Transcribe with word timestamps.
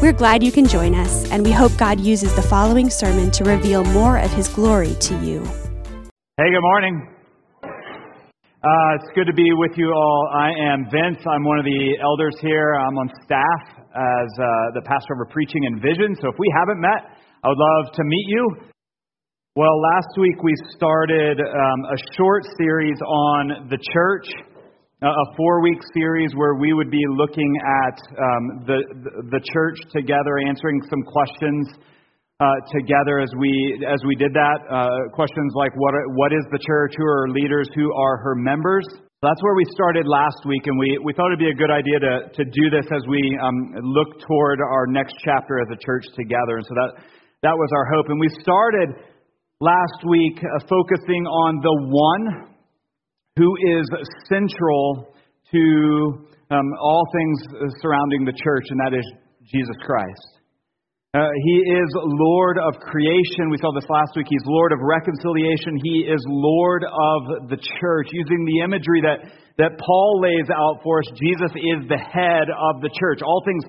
We're 0.00 0.16
glad 0.16 0.42
you 0.42 0.50
can 0.50 0.64
join 0.64 0.94
us, 0.94 1.28
and 1.28 1.44
we 1.44 1.52
hope 1.52 1.76
God 1.76 2.00
uses 2.00 2.34
the 2.34 2.40
following 2.40 2.88
sermon 2.88 3.30
to 3.32 3.44
reveal 3.44 3.84
more 3.84 4.16
of 4.16 4.30
His 4.32 4.48
glory 4.48 4.96
to 4.96 5.14
you. 5.20 5.44
Hey, 6.40 6.48
good 6.48 6.64
morning. 6.72 7.06
Uh, 7.60 8.96
it's 8.96 9.12
good 9.14 9.26
to 9.26 9.34
be 9.34 9.52
with 9.60 9.76
you 9.76 9.92
all. 9.92 10.30
I 10.32 10.72
am 10.72 10.88
Vince. 10.88 11.20
I'm 11.28 11.44
one 11.44 11.58
of 11.58 11.66
the 11.66 12.00
elders 12.00 12.32
here. 12.40 12.72
I'm 12.80 12.96
on 12.96 13.10
staff 13.28 13.76
as 13.76 14.28
uh, 14.40 14.72
the 14.72 14.80
pastor 14.88 15.12
over 15.12 15.26
preaching 15.26 15.66
and 15.66 15.82
vision. 15.82 16.16
So 16.22 16.32
if 16.32 16.38
we 16.38 16.48
haven't 16.56 16.80
met, 16.80 17.20
I 17.44 17.48
would 17.48 17.60
love 17.60 17.92
to 17.92 18.02
meet 18.02 18.24
you. 18.26 18.56
Well, 19.54 19.82
last 19.82 20.16
week 20.16 20.42
we 20.42 20.54
started 20.76 21.40
um, 21.40 21.84
a 21.84 21.98
short 22.16 22.44
series 22.56 22.96
on 23.04 23.68
the 23.68 23.76
church 23.92 24.32
a 25.02 25.26
four 25.36 25.62
week 25.62 25.80
series 25.94 26.32
where 26.36 26.54
we 26.60 26.74
would 26.74 26.90
be 26.90 27.00
looking 27.16 27.48
at 27.64 27.96
um, 28.20 28.44
the, 28.68 28.78
the 29.32 29.40
church 29.52 29.80
together, 29.96 30.36
answering 30.46 30.80
some 30.90 31.00
questions 31.08 31.72
uh, 32.40 32.44
together 32.68 33.20
as 33.20 33.32
we, 33.40 33.80
as 33.88 34.00
we 34.04 34.14
did 34.14 34.32
that. 34.36 34.60
Uh, 34.68 34.88
questions 35.16 35.52
like 35.56 35.72
what, 35.76 35.94
what 36.20 36.32
is 36.32 36.44
the 36.52 36.60
church? 36.66 36.92
Who 36.98 37.04
are 37.04 37.24
her 37.24 37.28
leaders? 37.32 37.68
Who 37.74 37.88
are 37.96 38.18
her 38.18 38.34
members? 38.34 38.84
That's 39.22 39.40
where 39.40 39.54
we 39.54 39.64
started 39.72 40.04
last 40.06 40.44
week, 40.44 40.64
and 40.64 40.78
we, 40.78 40.96
we 41.04 41.12
thought 41.12 41.28
it'd 41.28 41.40
be 41.40 41.52
a 41.52 41.56
good 41.56 41.72
idea 41.72 42.00
to, 42.00 42.14
to 42.36 42.44
do 42.44 42.68
this 42.68 42.84
as 42.92 43.04
we 43.08 43.20
um, 43.40 43.80
look 43.80 44.20
toward 44.20 44.60
our 44.60 44.86
next 44.88 45.16
chapter 45.24 45.60
as 45.60 45.68
a 45.72 45.80
church 45.80 46.04
together. 46.16 46.60
And 46.60 46.64
so 46.64 46.74
that, 46.76 46.90
that 47.44 47.56
was 47.56 47.68
our 47.72 47.86
hope. 47.96 48.08
And 48.08 48.20
we 48.20 48.28
started 48.40 49.00
last 49.60 50.00
week 50.08 50.40
uh, 50.40 50.60
focusing 50.68 51.24
on 51.24 51.60
the 51.60 51.76
one 51.88 52.49
who 53.40 53.56
is 53.80 53.88
central 54.28 55.16
to 55.48 56.28
um, 56.50 56.68
all 56.78 57.04
things 57.16 57.72
surrounding 57.80 58.26
the 58.26 58.36
church, 58.36 58.66
and 58.68 58.78
that 58.84 58.92
is 58.92 59.06
Jesus 59.48 59.76
Christ. 59.80 60.40
Uh, 61.16 61.26
he 61.48 61.56
is 61.72 61.88
Lord 61.96 62.58
of 62.58 62.78
creation. 62.84 63.48
We 63.50 63.56
saw 63.56 63.72
this 63.72 63.88
last 63.88 64.12
week. 64.14 64.26
He's 64.28 64.44
Lord 64.44 64.72
of 64.72 64.78
reconciliation. 64.84 65.80
He 65.82 66.06
is 66.06 66.20
Lord 66.28 66.84
of 66.84 67.48
the 67.48 67.56
church. 67.80 68.08
Using 68.12 68.44
the 68.44 68.60
imagery 68.60 69.00
that, 69.02 69.24
that 69.56 69.72
Paul 69.80 70.20
lays 70.20 70.46
out 70.52 70.84
for 70.84 71.00
us, 71.00 71.08
Jesus 71.16 71.50
is 71.56 71.88
the 71.88 71.98
head 71.98 72.46
of 72.52 72.82
the 72.84 72.92
church. 72.92 73.24
All 73.24 73.42
things 73.42 73.64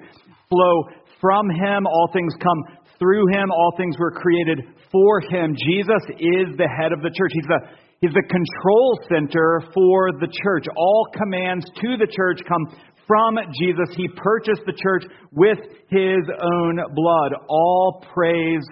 flow 0.51 0.75
from 1.21 1.49
him, 1.49 1.87
all 1.87 2.09
things 2.11 2.33
come 2.43 2.77
through 2.99 3.25
him, 3.33 3.49
all 3.49 3.73
things 3.77 3.95
were 3.97 4.11
created 4.11 4.67
for 4.91 5.21
him. 5.21 5.55
Jesus 5.55 6.03
is 6.19 6.53
the 6.59 6.67
head 6.67 6.91
of 6.91 7.01
the 7.01 7.09
church. 7.09 7.31
He's 7.33 7.47
the 7.47 7.61
He's 8.01 8.13
the 8.17 8.25
control 8.25 8.99
center 9.13 9.61
for 9.73 10.09
the 10.17 10.27
church. 10.41 10.65
All 10.75 11.05
commands 11.13 11.65
to 11.69 11.97
the 12.01 12.09
church 12.09 12.41
come 12.49 12.65
from 13.05 13.37
Jesus. 13.61 13.93
He 13.95 14.09
purchased 14.17 14.65
the 14.65 14.73
church 14.73 15.05
with 15.31 15.59
his 15.85 16.25
own 16.41 16.81
blood. 16.97 17.31
All 17.47 18.03
praise 18.11 18.65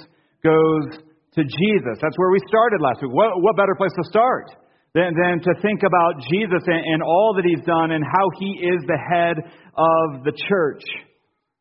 goes 0.44 0.98
to 1.38 1.44
Jesus. 1.46 1.96
That's 2.02 2.18
where 2.18 2.32
we 2.32 2.42
started 2.48 2.82
last 2.82 3.06
week. 3.06 3.14
What, 3.14 3.38
what 3.38 3.56
better 3.56 3.76
place 3.78 3.94
to 4.02 4.10
start 4.10 4.50
than, 4.96 5.14
than 5.14 5.46
to 5.46 5.54
think 5.62 5.86
about 5.86 6.26
Jesus 6.34 6.66
and, 6.66 6.82
and 6.82 7.04
all 7.04 7.38
that 7.38 7.46
he's 7.46 7.64
done 7.70 7.92
and 7.92 8.04
how 8.04 8.26
he 8.40 8.66
is 8.66 8.82
the 8.90 8.98
head 8.98 9.38
of 9.78 10.26
the 10.26 10.34
church? 10.50 10.82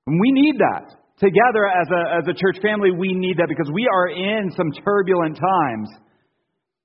And 0.06 0.16
we 0.16 0.32
need 0.32 0.56
that. 0.56 0.96
Together 1.20 1.68
as 1.68 1.88
a, 1.92 2.02
as 2.16 2.24
a 2.30 2.32
church 2.32 2.62
family, 2.62 2.92
we 2.96 3.12
need 3.12 3.36
that 3.36 3.48
because 3.48 3.68
we 3.74 3.84
are 3.92 4.08
in 4.08 4.48
some 4.56 4.72
turbulent 4.84 5.36
times. 5.36 5.90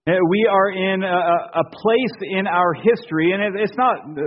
Uh, 0.04 0.20
we 0.28 0.44
are 0.52 0.68
in 0.76 1.00
a, 1.00 1.64
a, 1.64 1.66
place 1.72 2.16
in 2.36 2.44
our 2.44 2.76
history, 2.76 3.32
and 3.32 3.40
it's 3.56 3.80
not 3.80 4.04
uh, 4.04 4.20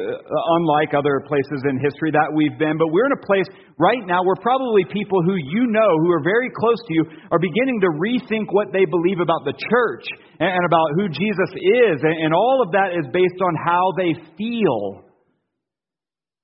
unlike 0.56 0.96
other 0.96 1.20
places 1.28 1.60
in 1.68 1.76
history 1.84 2.08
that 2.08 2.32
we've 2.32 2.56
been, 2.56 2.80
but 2.80 2.88
we're 2.88 3.04
in 3.04 3.12
a 3.12 3.26
place 3.28 3.44
right 3.76 4.00
now 4.08 4.24
where 4.24 4.40
probably 4.40 4.88
people 4.88 5.20
who 5.20 5.36
you 5.36 5.68
know, 5.68 5.92
who 6.00 6.08
are 6.16 6.24
very 6.24 6.48
close 6.48 6.80
to 6.88 6.92
you, 6.96 7.04
are 7.28 7.36
beginning 7.36 7.76
to 7.84 7.92
rethink 7.92 8.48
what 8.56 8.72
they 8.72 8.88
believe 8.88 9.20
about 9.20 9.44
the 9.44 9.52
church 9.52 10.08
and 10.40 10.64
about 10.64 10.96
who 10.96 11.12
Jesus 11.12 11.52
is. 11.60 12.00
And 12.00 12.32
all 12.32 12.64
of 12.64 12.72
that 12.72 12.96
is 12.96 13.04
based 13.12 13.36
on 13.44 13.52
how 13.60 13.92
they 14.00 14.16
feel. 14.40 15.04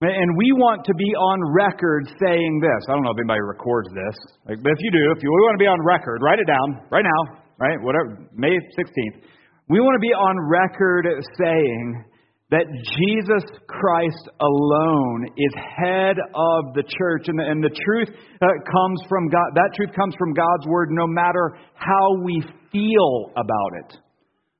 And 0.04 0.28
we 0.36 0.52
want 0.52 0.84
to 0.84 0.92
be 0.92 1.16
on 1.16 1.40
record 1.56 2.04
saying 2.20 2.60
this. 2.60 2.84
I 2.84 2.92
don't 2.92 3.00
know 3.00 3.16
if 3.16 3.20
anybody 3.24 3.40
records 3.40 3.88
this, 3.96 4.16
but 4.44 4.60
if 4.60 4.80
you 4.84 4.92
do, 4.92 5.08
if 5.16 5.24
you 5.24 5.32
want 5.48 5.56
to 5.56 5.62
be 5.62 5.72
on 5.72 5.80
record, 5.80 6.20
write 6.20 6.36
it 6.36 6.44
down 6.52 6.84
right 6.92 7.08
now 7.08 7.41
right? 7.58 7.80
Whatever, 7.80 8.28
May 8.34 8.56
16th. 8.78 9.22
We 9.68 9.80
want 9.80 9.96
to 9.96 10.00
be 10.00 10.12
on 10.12 10.36
record 10.50 11.06
saying 11.38 12.04
that 12.50 12.68
Jesus 12.68 13.48
Christ 13.66 14.28
alone 14.40 15.26
is 15.38 15.52
head 15.56 16.16
of 16.20 16.74
the 16.76 16.84
church, 16.84 17.24
and 17.28 17.38
the, 17.38 17.44
and 17.48 17.64
the 17.64 17.72
truth 17.72 18.08
uh, 18.12 18.46
comes 18.68 19.00
from 19.08 19.28
God. 19.28 19.56
That 19.56 19.72
truth 19.74 19.90
comes 19.96 20.14
from 20.18 20.34
God's 20.34 20.66
word, 20.68 20.90
no 20.90 21.06
matter 21.06 21.56
how 21.74 22.20
we 22.22 22.44
feel 22.70 23.32
about 23.32 23.72
it. 23.80 23.96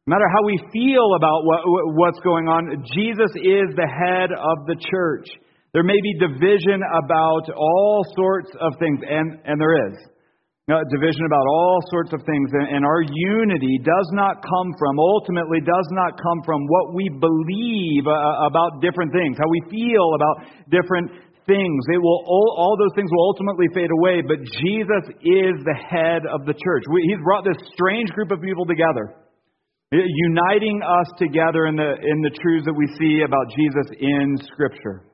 No 0.07 0.17
matter 0.17 0.29
how 0.33 0.43
we 0.43 0.59
feel 0.73 1.15
about 1.15 1.45
what, 1.45 1.61
what's 1.95 2.19
going 2.25 2.49
on, 2.49 2.83
Jesus 2.97 3.31
is 3.37 3.77
the 3.77 3.87
head 3.87 4.33
of 4.33 4.67
the 4.67 4.81
church. 4.91 5.29
There 5.75 5.85
may 5.85 6.01
be 6.01 6.19
division 6.19 6.81
about 7.05 7.53
all 7.55 8.05
sorts 8.17 8.51
of 8.59 8.73
things, 8.79 9.01
and, 9.09 9.39
and 9.45 9.61
there 9.61 9.89
is 9.93 9.99
division 10.69 11.27
about 11.27 11.47
all 11.51 11.81
sorts 11.91 12.13
of 12.13 12.23
things. 12.23 12.51
And 12.55 12.87
our 12.87 13.03
unity 13.03 13.83
does 13.83 14.09
not 14.13 14.43
come 14.43 14.71
from, 14.79 14.99
ultimately, 14.99 15.59
does 15.59 15.89
not 15.91 16.15
come 16.23 16.41
from 16.45 16.63
what 16.67 16.95
we 16.95 17.11
believe 17.11 18.07
uh, 18.07 18.47
about 18.47 18.81
different 18.81 19.13
things, 19.13 19.37
how 19.39 19.51
we 19.51 19.63
feel 19.71 20.15
about 20.15 20.47
different 20.71 21.11
things. 21.47 21.79
It 21.91 21.99
will, 21.99 22.23
all, 22.27 22.77
those 22.79 22.95
things 22.95 23.11
will 23.11 23.27
ultimately 23.35 23.67
fade 23.75 23.91
away, 23.91 24.23
but 24.23 24.39
Jesus 24.63 25.05
is 25.27 25.59
the 25.67 25.75
head 25.75 26.23
of 26.31 26.47
the 26.47 26.55
church. 26.55 26.85
he's 27.03 27.23
brought 27.25 27.43
this 27.43 27.59
strange 27.75 28.11
group 28.11 28.31
of 28.31 28.41
people 28.41 28.65
together, 28.65 29.19
uniting 29.91 30.81
us 30.83 31.11
together 31.19 31.67
in 31.67 31.75
the, 31.75 31.99
in 31.99 32.23
the 32.23 32.31
truths 32.39 32.67
that 32.67 32.79
we 32.79 32.87
see 32.99 33.27
about 33.27 33.51
Jesus 33.51 33.99
in 33.99 34.39
Scripture. 34.55 35.11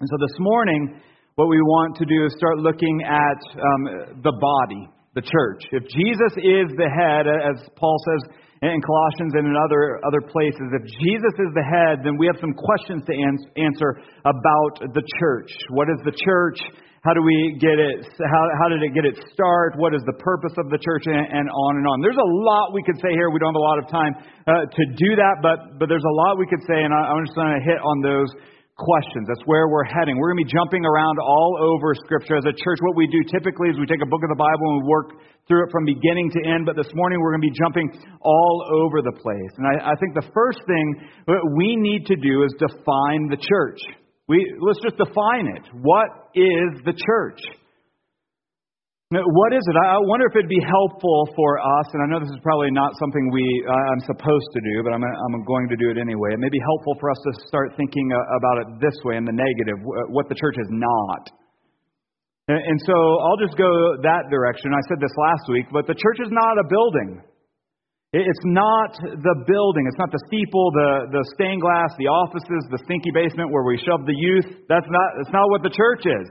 And 0.00 0.08
so 0.08 0.16
this 0.16 0.36
morning, 0.40 1.00
what 1.38 1.46
we 1.46 1.62
want 1.62 1.94
to 1.94 2.02
do 2.02 2.26
is 2.26 2.34
start 2.34 2.58
looking 2.58 2.98
at 3.06 3.38
um, 3.54 3.82
the 4.26 4.34
body, 4.42 4.90
the 5.14 5.22
church. 5.22 5.62
If 5.70 5.86
Jesus 5.86 6.34
is 6.34 6.66
the 6.74 6.90
head, 6.90 7.30
as 7.30 7.62
Paul 7.78 7.94
says 8.10 8.34
in 8.58 8.82
Colossians 8.82 9.38
and 9.38 9.46
in 9.46 9.54
other, 9.54 10.02
other 10.02 10.18
places, 10.18 10.66
if 10.74 10.82
Jesus 10.98 11.34
is 11.38 11.54
the 11.54 11.62
head, 11.62 12.02
then 12.02 12.18
we 12.18 12.26
have 12.26 12.42
some 12.42 12.50
questions 12.58 13.06
to 13.06 13.14
answer 13.54 14.02
about 14.26 14.82
the 14.82 15.04
church. 15.22 15.54
What 15.70 15.86
is 15.86 16.02
the 16.02 16.10
church? 16.10 16.58
How 17.06 17.14
do 17.14 17.22
we 17.22 17.54
get 17.62 17.78
it? 17.78 18.02
How, 18.18 18.42
how 18.58 18.66
did 18.66 18.82
it 18.82 18.90
get 18.90 19.06
its 19.06 19.22
start? 19.30 19.78
What 19.78 19.94
is 19.94 20.02
the 20.10 20.18
purpose 20.18 20.58
of 20.58 20.66
the 20.74 20.80
church? 20.82 21.06
And, 21.06 21.22
and 21.22 21.46
on 21.46 21.72
and 21.78 21.86
on. 21.86 22.02
There's 22.02 22.18
a 22.18 22.30
lot 22.50 22.74
we 22.74 22.82
could 22.82 22.98
say 22.98 23.14
here. 23.14 23.30
We 23.30 23.38
don't 23.38 23.54
have 23.54 23.62
a 23.62 23.68
lot 23.70 23.78
of 23.78 23.86
time 23.86 24.12
uh, 24.42 24.66
to 24.66 24.82
do 24.98 25.14
that, 25.14 25.38
but, 25.38 25.78
but 25.78 25.86
there's 25.86 26.02
a 26.02 26.16
lot 26.26 26.34
we 26.34 26.50
could 26.50 26.66
say, 26.66 26.82
and 26.82 26.90
I, 26.90 27.14
I'm 27.14 27.22
just 27.22 27.38
going 27.38 27.54
to 27.54 27.62
hit 27.62 27.78
on 27.78 28.02
those 28.02 28.26
questions. 28.78 29.26
That's 29.26 29.42
where 29.44 29.66
we're 29.66 29.84
heading. 29.84 30.16
We're 30.16 30.32
going 30.32 30.46
to 30.46 30.46
be 30.46 30.54
jumping 30.54 30.86
around 30.86 31.18
all 31.18 31.58
over 31.58 31.92
Scripture. 32.06 32.38
As 32.38 32.46
a 32.46 32.54
church, 32.54 32.78
what 32.80 32.94
we 32.96 33.10
do 33.10 33.20
typically 33.26 33.68
is 33.68 33.76
we 33.76 33.90
take 33.90 34.02
a 34.02 34.08
book 34.08 34.22
of 34.22 34.30
the 34.30 34.38
Bible 34.38 34.64
and 34.70 34.76
we 34.80 34.86
work 34.86 35.08
through 35.50 35.66
it 35.66 35.70
from 35.74 35.84
beginning 35.84 36.30
to 36.30 36.40
end, 36.46 36.64
but 36.64 36.76
this 36.78 36.88
morning 36.94 37.18
we're 37.20 37.34
going 37.34 37.42
to 37.42 37.48
be 37.50 37.58
jumping 37.58 37.90
all 38.22 38.56
over 38.86 39.02
the 39.02 39.12
place. 39.18 39.52
And 39.58 39.66
I, 39.66 39.92
I 39.92 39.94
think 39.98 40.14
the 40.14 40.30
first 40.30 40.62
thing 40.64 40.86
we 41.58 41.74
need 41.74 42.06
to 42.06 42.16
do 42.16 42.46
is 42.46 42.54
define 42.58 43.28
the 43.28 43.40
church. 43.40 43.80
We, 44.28 44.44
let's 44.60 44.78
just 44.80 44.96
define 44.96 45.50
it. 45.50 45.64
What 45.72 46.30
is 46.34 46.78
the 46.84 46.94
church? 46.94 47.40
What 49.08 49.56
is 49.56 49.64
it? 49.64 49.72
I 49.72 49.96
wonder 50.04 50.28
if 50.28 50.36
it'd 50.36 50.52
be 50.52 50.60
helpful 50.60 51.32
for 51.32 51.56
us, 51.56 51.88
and 51.96 52.04
I 52.04 52.12
know 52.12 52.20
this 52.20 52.28
is 52.28 52.44
probably 52.44 52.68
not 52.68 52.92
something 53.00 53.32
we 53.32 53.40
uh, 53.64 53.72
I'm 53.72 54.04
supposed 54.04 54.50
to 54.52 54.60
do, 54.60 54.84
but 54.84 54.92
I'm, 54.92 55.00
I'm 55.00 55.48
going 55.48 55.64
to 55.72 55.80
do 55.80 55.88
it 55.88 55.96
anyway. 55.96 56.36
It 56.36 56.40
may 56.44 56.52
be 56.52 56.60
helpful 56.60 56.92
for 57.00 57.08
us 57.08 57.16
to 57.24 57.32
start 57.48 57.72
thinking 57.80 58.04
uh, 58.12 58.20
about 58.36 58.56
it 58.60 58.84
this 58.84 58.92
way 59.08 59.16
in 59.16 59.24
the 59.24 59.32
negative, 59.32 59.80
what 60.12 60.28
the 60.28 60.36
church 60.36 60.60
is 60.60 60.68
not. 60.68 61.24
And 62.52 62.76
so 62.84 62.92
I'll 63.24 63.40
just 63.40 63.56
go 63.56 63.72
that 64.04 64.28
direction. 64.28 64.76
I 64.76 64.84
said 64.92 65.00
this 65.00 65.16
last 65.16 65.48
week, 65.48 65.72
but 65.72 65.88
the 65.88 65.96
church 65.96 66.20
is 66.20 66.28
not 66.28 66.60
a 66.60 66.68
building. 66.68 67.24
It's 68.12 68.44
not 68.44 68.92
the 69.00 69.36
building. 69.48 69.88
It's 69.88 70.00
not 70.00 70.12
the 70.12 70.20
steeple, 70.28 70.68
the, 70.76 71.16
the 71.16 71.24
stained 71.32 71.64
glass, 71.64 71.96
the 71.96 72.12
offices, 72.12 72.60
the 72.68 72.80
stinky 72.84 73.12
basement 73.16 73.56
where 73.56 73.64
we 73.64 73.80
shove 73.80 74.04
the 74.04 74.16
youth. 74.16 74.68
That's 74.68 74.88
not, 74.92 75.08
that's 75.16 75.32
not 75.32 75.48
what 75.48 75.64
the 75.64 75.72
church 75.72 76.04
is. 76.04 76.28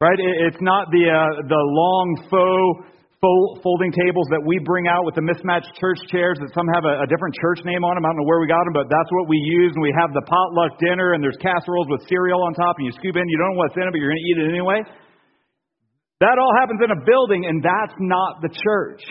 Right? 0.00 0.16
It's 0.16 0.60
not 0.64 0.88
the, 0.88 1.04
uh, 1.12 1.44
the 1.44 1.60
long 1.60 2.08
faux 2.32 2.88
folding 3.20 3.92
tables 3.92 4.24
that 4.32 4.40
we 4.40 4.56
bring 4.64 4.88
out 4.88 5.04
with 5.04 5.12
the 5.12 5.20
mismatched 5.20 5.76
church 5.76 6.00
chairs 6.08 6.40
that 6.40 6.48
some 6.56 6.64
have 6.72 6.88
a, 6.88 7.04
a, 7.04 7.06
different 7.12 7.36
church 7.36 7.60
name 7.68 7.84
on 7.84 8.00
them. 8.00 8.08
I 8.08 8.16
don't 8.16 8.24
know 8.24 8.28
where 8.32 8.40
we 8.40 8.48
got 8.48 8.64
them, 8.64 8.72
but 8.72 8.88
that's 8.88 9.12
what 9.12 9.28
we 9.28 9.36
use. 9.36 9.76
And 9.76 9.84
we 9.84 9.92
have 9.92 10.08
the 10.16 10.24
potluck 10.24 10.80
dinner, 10.80 11.12
and 11.12 11.20
there's 11.20 11.36
casseroles 11.36 11.84
with 11.92 12.00
cereal 12.08 12.40
on 12.40 12.56
top, 12.56 12.80
and 12.80 12.88
you 12.88 12.96
scoop 12.96 13.12
in. 13.12 13.28
You 13.28 13.36
don't 13.36 13.52
know 13.52 13.60
what's 13.60 13.76
in 13.76 13.84
it, 13.84 13.92
but 13.92 14.00
you're 14.00 14.08
going 14.08 14.24
to 14.24 14.28
eat 14.32 14.38
it 14.40 14.48
anyway. 14.48 14.80
That 16.24 16.40
all 16.40 16.52
happens 16.56 16.80
in 16.80 16.96
a 16.96 17.00
building, 17.04 17.44
and 17.44 17.60
that's 17.60 17.96
not 18.00 18.40
the 18.40 18.48
church. 18.48 19.04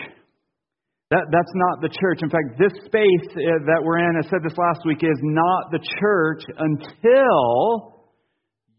That, 1.14 1.30
that's 1.30 1.54
not 1.54 1.78
the 1.78 1.90
church. 1.94 2.26
In 2.26 2.34
fact, 2.34 2.58
this 2.58 2.74
space 2.90 3.26
uh, 3.38 3.62
that 3.70 3.78
we're 3.86 4.02
in, 4.02 4.18
I 4.18 4.26
said 4.26 4.42
this 4.42 4.58
last 4.58 4.82
week, 4.82 5.06
is 5.06 5.22
not 5.22 5.70
the 5.70 5.82
church 6.02 6.42
until 6.58 8.02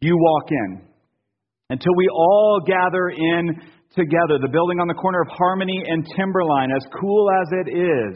you 0.04 0.20
walk 0.20 0.52
in. 0.52 0.91
Until 1.72 1.96
we 1.96 2.08
all 2.12 2.60
gather 2.68 3.10
in 3.10 3.56
together. 3.96 4.40
The 4.44 4.52
building 4.52 4.80
on 4.80 4.88
the 4.88 4.94
corner 4.94 5.22
of 5.22 5.28
Harmony 5.32 5.84
and 5.88 6.04
Timberline, 6.16 6.72
as 6.72 6.84
cool 7.00 7.32
as 7.32 7.48
it 7.64 7.68
is, 7.72 8.14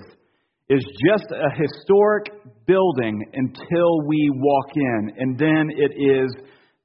is 0.67 0.83
just 1.07 1.31
a 1.31 1.49
historic 1.55 2.35
building 2.67 3.23
until 3.31 4.03
we 4.07 4.31
walk 4.35 4.69
in, 4.75 5.01
and 5.19 5.39
then 5.39 5.69
it 5.71 5.95
is 5.95 6.31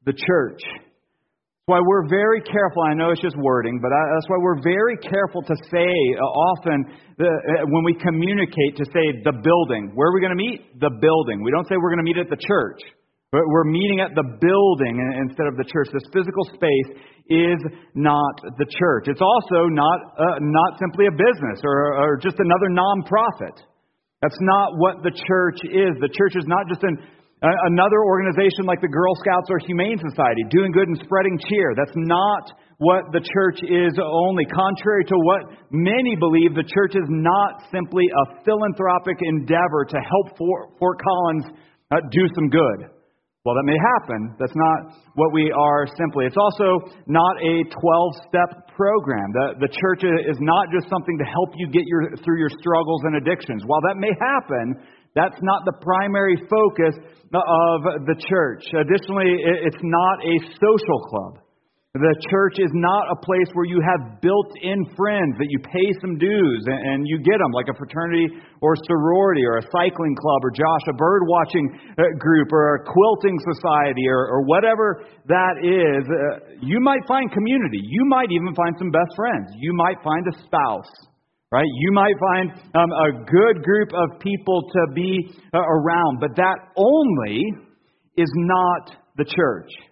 the 0.06 0.12
church. 0.12 0.62
That's 0.62 1.66
why 1.66 1.80
we're 1.82 2.08
very 2.08 2.42
careful. 2.42 2.82
I 2.86 2.94
know 2.94 3.10
it's 3.10 3.22
just 3.22 3.38
wording, 3.38 3.78
but 3.82 3.90
that's 3.90 4.28
why 4.28 4.38
we're 4.38 4.62
very 4.62 4.96
careful 4.98 5.42
to 5.42 5.56
say 5.70 5.90
uh, 5.90 6.22
often 6.22 6.86
uh, 7.18 7.66
when 7.66 7.84
we 7.84 7.94
communicate 7.94 8.76
to 8.76 8.84
say 8.94 9.22
the 9.22 9.34
building. 9.42 9.90
Where 9.94 10.10
are 10.10 10.14
we 10.14 10.20
going 10.20 10.36
to 10.36 10.42
meet? 10.42 10.78
The 10.78 10.90
building. 11.00 11.42
We 11.42 11.50
don't 11.50 11.66
say 11.66 11.74
we're 11.82 11.94
going 11.94 12.04
to 12.04 12.10
meet 12.10 12.18
at 12.18 12.30
the 12.30 12.42
church. 12.42 12.78
But 13.30 13.46
we're 13.46 13.70
meeting 13.70 14.02
at 14.02 14.10
the 14.18 14.26
building 14.26 14.94
instead 15.22 15.46
of 15.46 15.54
the 15.54 15.62
church. 15.62 15.86
This 15.94 16.02
physical 16.10 16.42
space 16.50 16.90
is 17.30 17.62
not 17.94 18.34
the 18.58 18.66
church. 18.66 19.06
It's 19.06 19.22
also 19.22 19.70
not, 19.70 19.98
uh, 20.18 20.42
not 20.42 20.82
simply 20.82 21.06
a 21.06 21.14
business 21.14 21.62
or, 21.62 21.94
or 21.94 22.18
just 22.18 22.42
another 22.42 22.74
nonprofit. 22.74 23.62
That's 24.18 24.38
not 24.42 24.74
what 24.82 25.06
the 25.06 25.14
church 25.14 25.62
is. 25.62 25.94
The 26.02 26.10
church 26.10 26.34
is 26.34 26.42
not 26.50 26.66
just 26.66 26.82
an, 26.82 26.98
uh, 27.38 27.54
another 27.70 28.02
organization 28.02 28.66
like 28.66 28.82
the 28.82 28.90
Girl 28.90 29.14
Scouts 29.22 29.46
or 29.46 29.62
Humane 29.62 30.02
Society, 30.02 30.42
doing 30.50 30.74
good 30.74 30.90
and 30.90 30.98
spreading 30.98 31.38
cheer. 31.46 31.70
That's 31.78 31.94
not 31.94 32.50
what 32.82 33.14
the 33.14 33.22
church 33.22 33.62
is 33.62 33.94
only. 34.02 34.42
Contrary 34.50 35.06
to 35.06 35.16
what 35.22 35.70
many 35.70 36.18
believe, 36.18 36.58
the 36.58 36.66
church 36.66 36.98
is 36.98 37.06
not 37.06 37.62
simply 37.70 38.10
a 38.10 38.42
philanthropic 38.42 39.22
endeavor 39.22 39.86
to 39.86 39.98
help 40.02 40.34
Fort 40.34 40.98
Collins 40.98 41.46
uh, 41.94 42.02
do 42.10 42.26
some 42.34 42.50
good. 42.50 42.99
Well, 43.44 43.56
that 43.56 43.64
may 43.64 43.80
happen. 43.96 44.36
That's 44.36 44.54
not 44.54 45.00
what 45.16 45.32
we 45.32 45.48
are 45.48 45.88
simply. 45.96 46.28
It's 46.28 46.36
also 46.36 46.76
not 47.08 47.40
a 47.40 47.64
12 47.72 48.28
step 48.28 48.68
program. 48.76 49.32
The, 49.32 49.64
the 49.64 49.70
church 49.72 50.04
is 50.04 50.36
not 50.44 50.68
just 50.68 50.92
something 50.92 51.16
to 51.16 51.24
help 51.24 51.56
you 51.56 51.72
get 51.72 51.88
your, 51.88 52.12
through 52.20 52.36
your 52.36 52.52
struggles 52.60 53.00
and 53.08 53.16
addictions. 53.16 53.64
While 53.64 53.80
that 53.88 53.96
may 53.96 54.12
happen, 54.20 54.84
that's 55.16 55.40
not 55.40 55.64
the 55.64 55.72
primary 55.80 56.36
focus 56.36 57.00
of 57.32 58.04
the 58.04 58.16
church. 58.28 58.60
Additionally, 58.76 59.32
it's 59.64 59.82
not 59.82 60.16
a 60.20 60.36
social 60.60 61.00
club. 61.08 61.40
The 61.90 62.14
church 62.30 62.62
is 62.62 62.70
not 62.70 63.10
a 63.10 63.18
place 63.18 63.50
where 63.50 63.66
you 63.66 63.82
have 63.82 64.22
built 64.22 64.46
in 64.62 64.78
friends 64.94 65.34
that 65.42 65.50
you 65.50 65.58
pay 65.58 65.90
some 65.98 66.22
dues 66.22 66.62
and 66.70 66.78
and 66.86 67.02
you 67.02 67.18
get 67.18 67.42
them, 67.42 67.50
like 67.50 67.66
a 67.66 67.74
fraternity 67.74 68.30
or 68.62 68.78
sorority 68.86 69.42
or 69.42 69.58
a 69.58 69.66
cycling 69.74 70.14
club 70.14 70.38
or 70.46 70.54
Josh, 70.54 70.86
a 70.86 70.94
bird 70.94 71.26
watching 71.26 71.66
uh, 71.98 72.06
group 72.22 72.54
or 72.54 72.78
a 72.78 72.84
quilting 72.86 73.34
society 73.42 74.06
or, 74.06 74.22
or 74.22 74.46
whatever 74.46 75.02
that 75.26 75.58
is. 75.66 76.06
Uh, 76.06 76.62
you 76.62 76.78
might 76.78 77.02
find 77.08 77.26
community. 77.32 77.82
You 77.82 78.06
might 78.06 78.30
even 78.30 78.54
find 78.54 78.76
some 78.78 78.94
best 78.94 79.10
friends. 79.16 79.50
You 79.58 79.74
might 79.74 79.98
find 80.04 80.22
a 80.30 80.34
spouse. 80.46 80.94
Right? 81.50 81.66
You 81.66 81.90
might 81.90 82.14
find 82.30 82.50
um, 82.78 82.90
a 82.94 83.10
good 83.26 83.64
group 83.64 83.90
of 83.98 84.20
people 84.20 84.62
to 84.62 84.94
be 84.94 85.26
uh, 85.52 85.58
around, 85.58 86.20
but 86.20 86.36
that 86.36 86.70
only 86.76 87.50
is 88.16 88.30
not 88.46 88.94
the 89.16 89.24
church. 89.24 89.89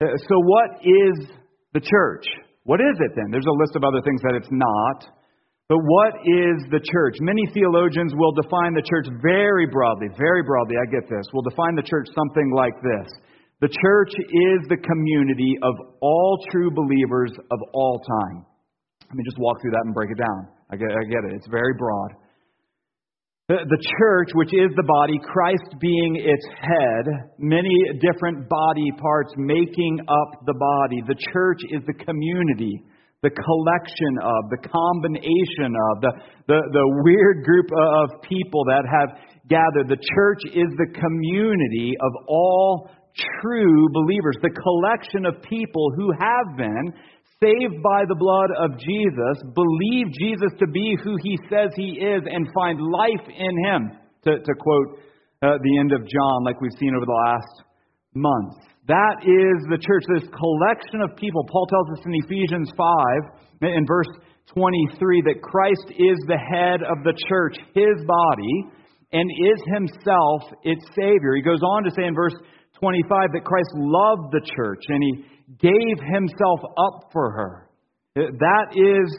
Uh, 0.00 0.16
so, 0.16 0.36
what 0.40 0.80
is 0.80 1.28
the 1.76 1.80
church? 1.80 2.24
What 2.64 2.80
is 2.80 2.96
it 3.04 3.12
then? 3.14 3.28
There's 3.30 3.48
a 3.48 3.58
list 3.60 3.76
of 3.76 3.84
other 3.84 4.00
things 4.00 4.20
that 4.24 4.34
it's 4.34 4.48
not. 4.50 5.04
But 5.70 5.78
what 5.86 6.26
is 6.26 6.66
the 6.74 6.82
church? 6.82 7.14
Many 7.22 7.46
theologians 7.54 8.10
will 8.18 8.34
define 8.34 8.74
the 8.74 8.82
church 8.82 9.06
very 9.22 9.70
broadly, 9.70 10.08
very 10.18 10.42
broadly, 10.42 10.74
I 10.74 10.90
get 10.90 11.06
this, 11.06 11.22
will 11.30 11.46
define 11.46 11.78
the 11.78 11.86
church 11.86 12.10
something 12.10 12.50
like 12.50 12.74
this 12.82 13.06
The 13.62 13.70
church 13.70 14.10
is 14.18 14.66
the 14.66 14.82
community 14.82 15.54
of 15.62 15.74
all 16.02 16.42
true 16.50 16.74
believers 16.74 17.30
of 17.54 17.58
all 17.72 18.02
time. 18.02 18.42
Let 19.06 19.14
me 19.14 19.22
just 19.22 19.38
walk 19.38 19.62
through 19.62 19.70
that 19.78 19.86
and 19.86 19.94
break 19.94 20.10
it 20.10 20.18
down. 20.18 20.50
I 20.72 20.76
get, 20.76 20.90
I 20.90 21.04
get 21.06 21.22
it. 21.30 21.38
It's 21.38 21.46
very 21.46 21.74
broad. 21.78 22.18
The 23.50 23.82
church, 23.98 24.30
which 24.34 24.54
is 24.54 24.70
the 24.76 24.86
body, 24.86 25.18
Christ 25.26 25.74
being 25.80 26.14
its 26.14 26.46
head, 26.54 27.34
many 27.36 27.74
different 27.98 28.48
body 28.48 28.92
parts 28.94 29.34
making 29.36 29.98
up 30.06 30.46
the 30.46 30.54
body. 30.54 31.02
The 31.02 31.18
church 31.34 31.58
is 31.74 31.82
the 31.82 31.98
community, 31.98 32.78
the 33.26 33.34
collection 33.34 34.22
of, 34.22 34.54
the 34.54 34.62
combination 34.70 35.74
of, 35.74 35.94
the, 35.98 36.12
the, 36.46 36.60
the 36.62 36.86
weird 37.02 37.42
group 37.42 37.66
of 37.74 38.22
people 38.22 38.62
that 38.70 38.86
have 38.86 39.18
gathered. 39.48 39.90
The 39.90 39.98
church 39.98 40.54
is 40.54 40.70
the 40.78 40.94
community 40.94 41.98
of 41.98 42.12
all 42.28 42.88
true 43.42 43.88
believers, 43.90 44.38
the 44.46 44.54
collection 44.54 45.26
of 45.26 45.42
people 45.42 45.90
who 45.96 46.12
have 46.14 46.56
been 46.56 46.94
saved 47.40 47.80
by 47.82 48.04
the 48.04 48.20
blood 48.20 48.52
of 48.52 48.76
Jesus, 48.76 49.36
believe 49.56 50.12
Jesus 50.12 50.52
to 50.60 50.66
be 50.68 50.96
who 51.02 51.16
he 51.24 51.38
says 51.48 51.72
he 51.74 51.96
is, 51.96 52.22
and 52.28 52.46
find 52.52 52.78
life 52.80 53.26
in 53.28 53.54
him, 53.64 53.96
to, 54.24 54.38
to 54.44 54.52
quote 54.60 55.00
uh, 55.40 55.56
the 55.56 55.78
end 55.80 55.92
of 55.92 56.04
John, 56.04 56.44
like 56.44 56.60
we've 56.60 56.76
seen 56.78 56.92
over 56.94 57.06
the 57.06 57.22
last 57.32 57.64
months. 58.12 58.60
That 58.88 59.24
is 59.24 59.56
the 59.72 59.80
church, 59.80 60.04
this 60.12 60.28
collection 60.28 61.00
of 61.00 61.16
people. 61.16 61.40
Paul 61.48 61.66
tells 61.66 61.88
us 61.96 62.04
in 62.04 62.12
Ephesians 62.28 62.68
5, 62.76 63.72
in 63.72 63.86
verse 63.86 64.10
23, 64.52 65.22
that 65.32 65.40
Christ 65.40 65.88
is 65.96 66.18
the 66.28 66.36
head 66.36 66.84
of 66.84 67.00
the 67.04 67.16
church, 67.28 67.56
his 67.72 67.96
body, 68.04 68.56
and 69.12 69.24
is 69.32 69.60
himself 69.72 70.42
its 70.64 70.84
Savior. 70.92 71.36
He 71.36 71.42
goes 71.42 71.62
on 71.62 71.84
to 71.84 71.90
say 71.96 72.04
in 72.04 72.14
verse 72.14 72.36
25 72.80 73.32
that 73.32 73.44
Christ 73.44 73.70
loved 73.76 74.32
the 74.32 74.44
church 74.56 74.82
and 74.88 75.02
he 75.02 75.24
gave 75.58 75.98
himself 76.12 76.60
up 76.78 77.10
for 77.12 77.30
her. 77.32 77.68
That 78.14 78.66
is 78.74 79.18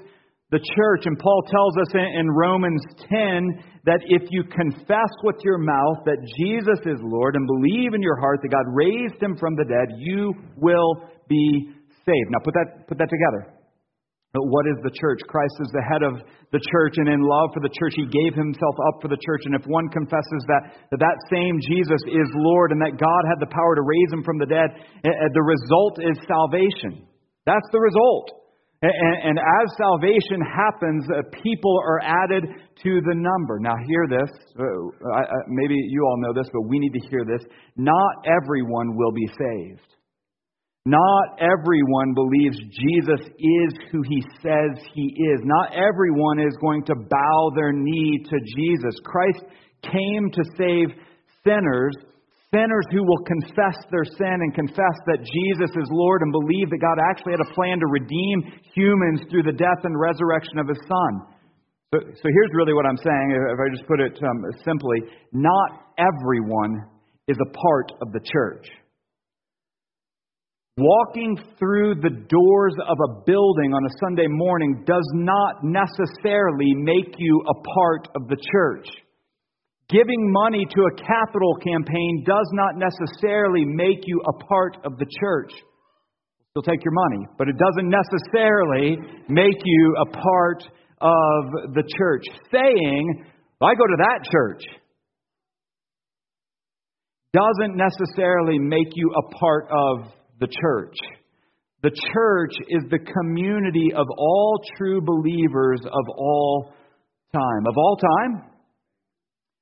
the 0.51 0.59
church. 0.59 1.03
And 1.05 1.17
Paul 1.17 1.43
tells 1.49 1.77
us 1.77 1.93
in 1.95 2.29
Romans 2.29 2.81
10 3.09 3.63
that 3.85 3.99
if 4.05 4.23
you 4.29 4.43
confess 4.43 5.11
with 5.23 5.37
your 5.43 5.57
mouth 5.57 6.05
that 6.05 6.17
Jesus 6.37 6.79
is 6.85 6.99
Lord 7.01 7.35
and 7.35 7.47
believe 7.47 7.93
in 7.93 8.01
your 8.01 8.19
heart 8.19 8.39
that 8.43 8.49
God 8.49 8.65
raised 8.67 9.21
him 9.21 9.35
from 9.37 9.55
the 9.55 9.65
dead, 9.65 9.97
you 9.97 10.33
will 10.57 11.09
be 11.27 11.71
saved. 12.05 12.29
Now 12.29 12.39
put 12.43 12.53
that, 12.53 12.87
put 12.87 12.97
that 12.97 13.09
together. 13.09 13.60
But 14.31 14.47
what 14.47 14.63
is 14.63 14.79
the 14.79 14.95
church? 14.95 15.19
Christ 15.27 15.59
is 15.59 15.71
the 15.75 15.83
head 15.83 16.03
of 16.07 16.23
the 16.55 16.63
church, 16.71 16.95
and 16.95 17.11
in 17.11 17.19
love 17.19 17.51
for 17.51 17.59
the 17.59 17.73
church, 17.75 17.99
he 17.99 18.07
gave 18.07 18.31
himself 18.31 18.75
up 18.87 19.03
for 19.03 19.11
the 19.11 19.19
church. 19.19 19.43
And 19.43 19.55
if 19.55 19.67
one 19.67 19.91
confesses 19.91 20.41
that 20.47 20.71
that, 20.91 21.03
that 21.03 21.17
same 21.27 21.59
Jesus 21.59 21.99
is 22.07 22.27
Lord 22.39 22.71
and 22.71 22.79
that 22.79 22.95
God 22.95 23.23
had 23.27 23.43
the 23.43 23.51
power 23.51 23.75
to 23.75 23.83
raise 23.83 24.11
him 24.15 24.23
from 24.23 24.39
the 24.39 24.47
dead, 24.47 24.71
eh, 25.03 25.11
eh, 25.11 25.29
the 25.35 25.43
result 25.43 25.99
is 25.99 26.15
salvation. 26.31 27.03
That's 27.43 27.67
the 27.75 27.83
result. 27.83 28.41
And, 28.81 29.35
and 29.35 29.37
as 29.37 29.67
salvation 29.77 30.41
happens, 30.41 31.05
uh, 31.11 31.21
people 31.43 31.75
are 31.85 32.01
added 32.01 32.47
to 32.47 32.91
the 33.05 33.13
number. 33.13 33.59
Now, 33.59 33.75
hear 33.85 34.07
this. 34.09 34.31
Uh, 34.57 34.63
maybe 35.47 35.75
you 35.75 36.01
all 36.07 36.17
know 36.17 36.33
this, 36.33 36.49
but 36.51 36.61
we 36.61 36.79
need 36.79 36.93
to 36.93 37.07
hear 37.09 37.23
this. 37.25 37.45
Not 37.75 38.25
everyone 38.25 38.95
will 38.95 39.11
be 39.11 39.27
saved. 39.27 39.91
Not 40.85 41.37
everyone 41.37 42.15
believes 42.15 42.57
Jesus 42.57 43.21
is 43.37 43.71
who 43.91 44.01
he 44.01 44.21
says 44.41 44.81
he 44.95 45.13
is. 45.13 45.39
Not 45.43 45.77
everyone 45.77 46.39
is 46.39 46.57
going 46.59 46.83
to 46.85 46.95
bow 46.95 47.51
their 47.55 47.71
knee 47.71 48.25
to 48.25 48.37
Jesus. 48.57 48.97
Christ 49.05 49.45
came 49.83 50.31
to 50.33 50.43
save 50.57 50.89
sinners, 51.45 51.93
sinners 52.49 52.85
who 52.89 53.05
will 53.05 53.21
confess 53.29 53.77
their 53.93 54.05
sin 54.17 54.41
and 54.41 54.55
confess 54.55 54.97
that 55.05 55.21
Jesus 55.21 55.69
is 55.69 55.87
Lord 55.91 56.23
and 56.23 56.31
believe 56.31 56.73
that 56.73 56.81
God 56.81 56.97
actually 56.97 57.37
had 57.37 57.45
a 57.45 57.53
plan 57.53 57.77
to 57.77 57.85
redeem 57.85 58.41
humans 58.73 59.21
through 59.29 59.43
the 59.43 59.53
death 59.53 59.85
and 59.85 59.93
resurrection 59.93 60.57
of 60.57 60.67
his 60.67 60.81
Son. 60.89 61.13
So, 61.93 61.99
so 62.09 62.25
here's 62.25 62.53
really 62.57 62.73
what 62.73 62.87
I'm 62.89 62.97
saying, 62.97 63.37
if 63.37 63.59
I 63.61 63.69
just 63.69 63.85
put 63.85 63.99
it 64.01 64.17
um, 64.17 64.49
simply 64.65 64.97
not 65.31 65.93
everyone 66.01 66.89
is 67.27 67.37
a 67.37 67.49
part 67.53 67.91
of 68.01 68.11
the 68.13 68.21
church. 68.33 68.65
Walking 70.81 71.37
through 71.59 72.01
the 72.01 72.09
doors 72.09 72.75
of 72.89 72.97
a 72.97 73.21
building 73.21 73.71
on 73.71 73.85
a 73.85 73.93
Sunday 74.03 74.25
morning 74.27 74.83
does 74.83 75.07
not 75.13 75.61
necessarily 75.61 76.73
make 76.73 77.13
you 77.19 77.43
a 77.45 77.53
part 77.53 78.07
of 78.15 78.27
the 78.27 78.37
church. 78.51 78.87
Giving 79.89 80.31
money 80.31 80.65
to 80.65 80.81
a 80.81 80.95
capital 80.97 81.53
campaign 81.61 82.23
does 82.25 82.49
not 82.53 82.81
necessarily 82.81 83.63
make 83.63 84.07
you 84.07 84.21
a 84.25 84.43
part 84.43 84.77
of 84.83 84.97
the 84.97 85.05
church. 85.19 85.51
She'll 86.53 86.63
take 86.63 86.83
your 86.83 86.93
money, 86.93 87.27
but 87.37 87.47
it 87.47 87.57
doesn't 87.61 87.87
necessarily 87.87 88.97
make 89.29 89.61
you 89.63 89.95
a 90.01 90.05
part 90.17 90.63
of 90.99 91.73
the 91.75 91.83
church. 91.95 92.23
Saying, 92.51 93.25
I 93.61 93.75
go 93.75 93.85
to 93.85 93.97
that 93.99 94.25
church, 94.31 94.63
doesn't 97.33 97.77
necessarily 97.77 98.57
make 98.57 98.95
you 98.95 99.11
a 99.15 99.35
part 99.35 99.67
of 99.69 100.20
the 100.41 100.49
church. 100.49 100.97
The 101.83 101.93
church 102.13 102.53
is 102.69 102.83
the 102.89 102.99
community 102.99 103.93
of 103.95 104.05
all 104.17 104.61
true 104.77 105.01
believers 105.01 105.81
of 105.85 106.05
all 106.17 106.73
time. 107.33 107.63
Of 107.65 107.77
all 107.77 107.97
time? 107.97 108.51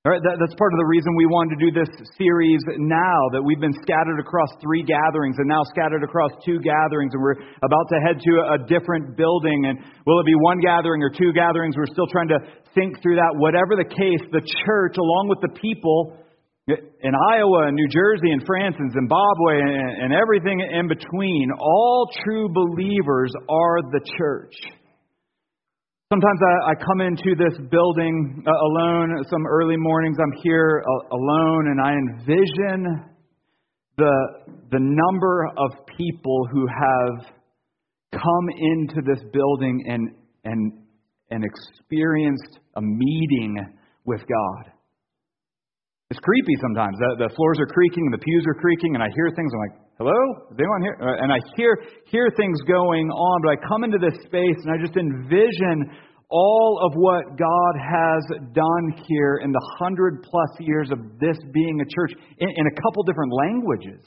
All 0.07 0.15
right, 0.15 0.23
that, 0.23 0.39
that's 0.39 0.55
part 0.55 0.71
of 0.71 0.79
the 0.79 0.87
reason 0.87 1.11
we 1.19 1.27
wanted 1.27 1.59
to 1.59 1.61
do 1.67 1.71
this 1.75 1.91
series 2.15 2.63
now, 2.79 3.19
that 3.35 3.43
we've 3.43 3.59
been 3.59 3.75
scattered 3.83 4.15
across 4.15 4.47
three 4.63 4.79
gatherings 4.79 5.35
and 5.39 5.47
now 5.47 5.67
scattered 5.67 6.07
across 6.07 6.31
two 6.47 6.55
gatherings, 6.63 7.11
and 7.11 7.19
we're 7.19 7.35
about 7.59 7.83
to 7.91 7.99
head 8.07 8.15
to 8.23 8.33
a 8.55 8.57
different 8.63 9.19
building. 9.19 9.67
And 9.67 9.75
will 10.07 10.23
it 10.23 10.27
be 10.27 10.39
one 10.39 10.63
gathering 10.63 11.03
or 11.03 11.11
two 11.11 11.35
gatherings? 11.35 11.75
We're 11.75 11.91
still 11.91 12.07
trying 12.07 12.31
to 12.31 12.39
think 12.71 13.03
through 13.03 13.19
that. 13.19 13.35
Whatever 13.43 13.75
the 13.75 13.87
case, 13.87 14.23
the 14.31 14.43
church, 14.63 14.95
along 14.95 15.27
with 15.27 15.43
the 15.43 15.51
people 15.59 16.15
in 16.69 17.13
Iowa 17.33 17.67
and 17.67 17.75
New 17.75 17.87
Jersey 17.89 18.31
and 18.31 18.43
France 18.45 18.75
and 18.77 18.91
Zimbabwe 18.91 19.59
and, 19.59 20.03
and 20.03 20.13
everything 20.13 20.59
in 20.59 20.87
between, 20.87 21.49
all 21.59 22.09
true 22.23 22.49
believers 22.53 23.31
are 23.49 23.81
the 23.91 24.01
church. 24.17 24.53
Sometimes 26.11 26.39
I, 26.41 26.71
I 26.71 26.73
come 26.75 27.01
into 27.01 27.35
this 27.37 27.57
building 27.69 28.43
uh, 28.45 28.51
alone. 28.51 29.23
Some 29.29 29.45
early 29.45 29.77
mornings 29.77 30.17
I'm 30.19 30.41
here 30.41 30.83
uh, 30.83 31.15
alone, 31.15 31.67
and 31.67 31.79
I 31.79 31.91
envision 31.91 33.05
the, 33.97 34.13
the 34.71 34.79
number 34.79 35.47
of 35.57 35.85
people 35.97 36.47
who 36.51 36.65
have 36.67 37.25
come 38.11 38.49
into 38.57 39.01
this 39.05 39.23
building 39.31 39.83
and, 39.87 40.09
and, 40.45 40.73
and 41.29 41.43
experienced 41.45 42.59
a 42.75 42.81
meeting 42.81 43.57
with 44.05 44.21
God. 44.21 44.78
It's 46.09 46.19
creepy 46.25 46.57
sometimes. 46.57 46.97
The, 46.97 47.29
the 47.29 47.29
floors 47.37 47.61
are 47.61 47.69
creaking, 47.69 48.01
and 48.09 48.13
the 48.13 48.23
pews 48.25 48.43
are 48.49 48.57
creaking, 48.57 48.97
and 48.97 49.03
I 49.05 49.09
hear 49.13 49.29
things. 49.29 49.53
I'm 49.53 49.61
like, 49.61 49.77
hello? 50.01 50.19
Is 50.49 50.57
anyone 50.57 50.81
here? 50.81 50.97
Uh, 50.97 51.21
and 51.21 51.29
I 51.29 51.37
hear, 51.53 51.77
hear 52.09 52.33
things 52.33 52.57
going 52.65 53.13
on, 53.13 53.35
but 53.45 53.53
I 53.53 53.57
come 53.69 53.85
into 53.85 54.01
this 54.01 54.17
space 54.25 54.57
and 54.65 54.73
I 54.73 54.81
just 54.81 54.97
envision 54.97 55.85
all 56.29 56.81
of 56.81 56.97
what 56.97 57.37
God 57.37 57.73
has 57.77 58.23
done 58.57 58.85
here 59.05 59.41
in 59.45 59.51
the 59.51 59.61
hundred 59.77 60.25
plus 60.25 60.49
years 60.59 60.89
of 60.89 60.97
this 61.21 61.37
being 61.53 61.81
a 61.81 61.85
church 61.85 62.17
in, 62.37 62.49
in 62.49 62.65
a 62.65 62.75
couple 62.81 63.03
different 63.03 63.33
languages. 63.45 64.01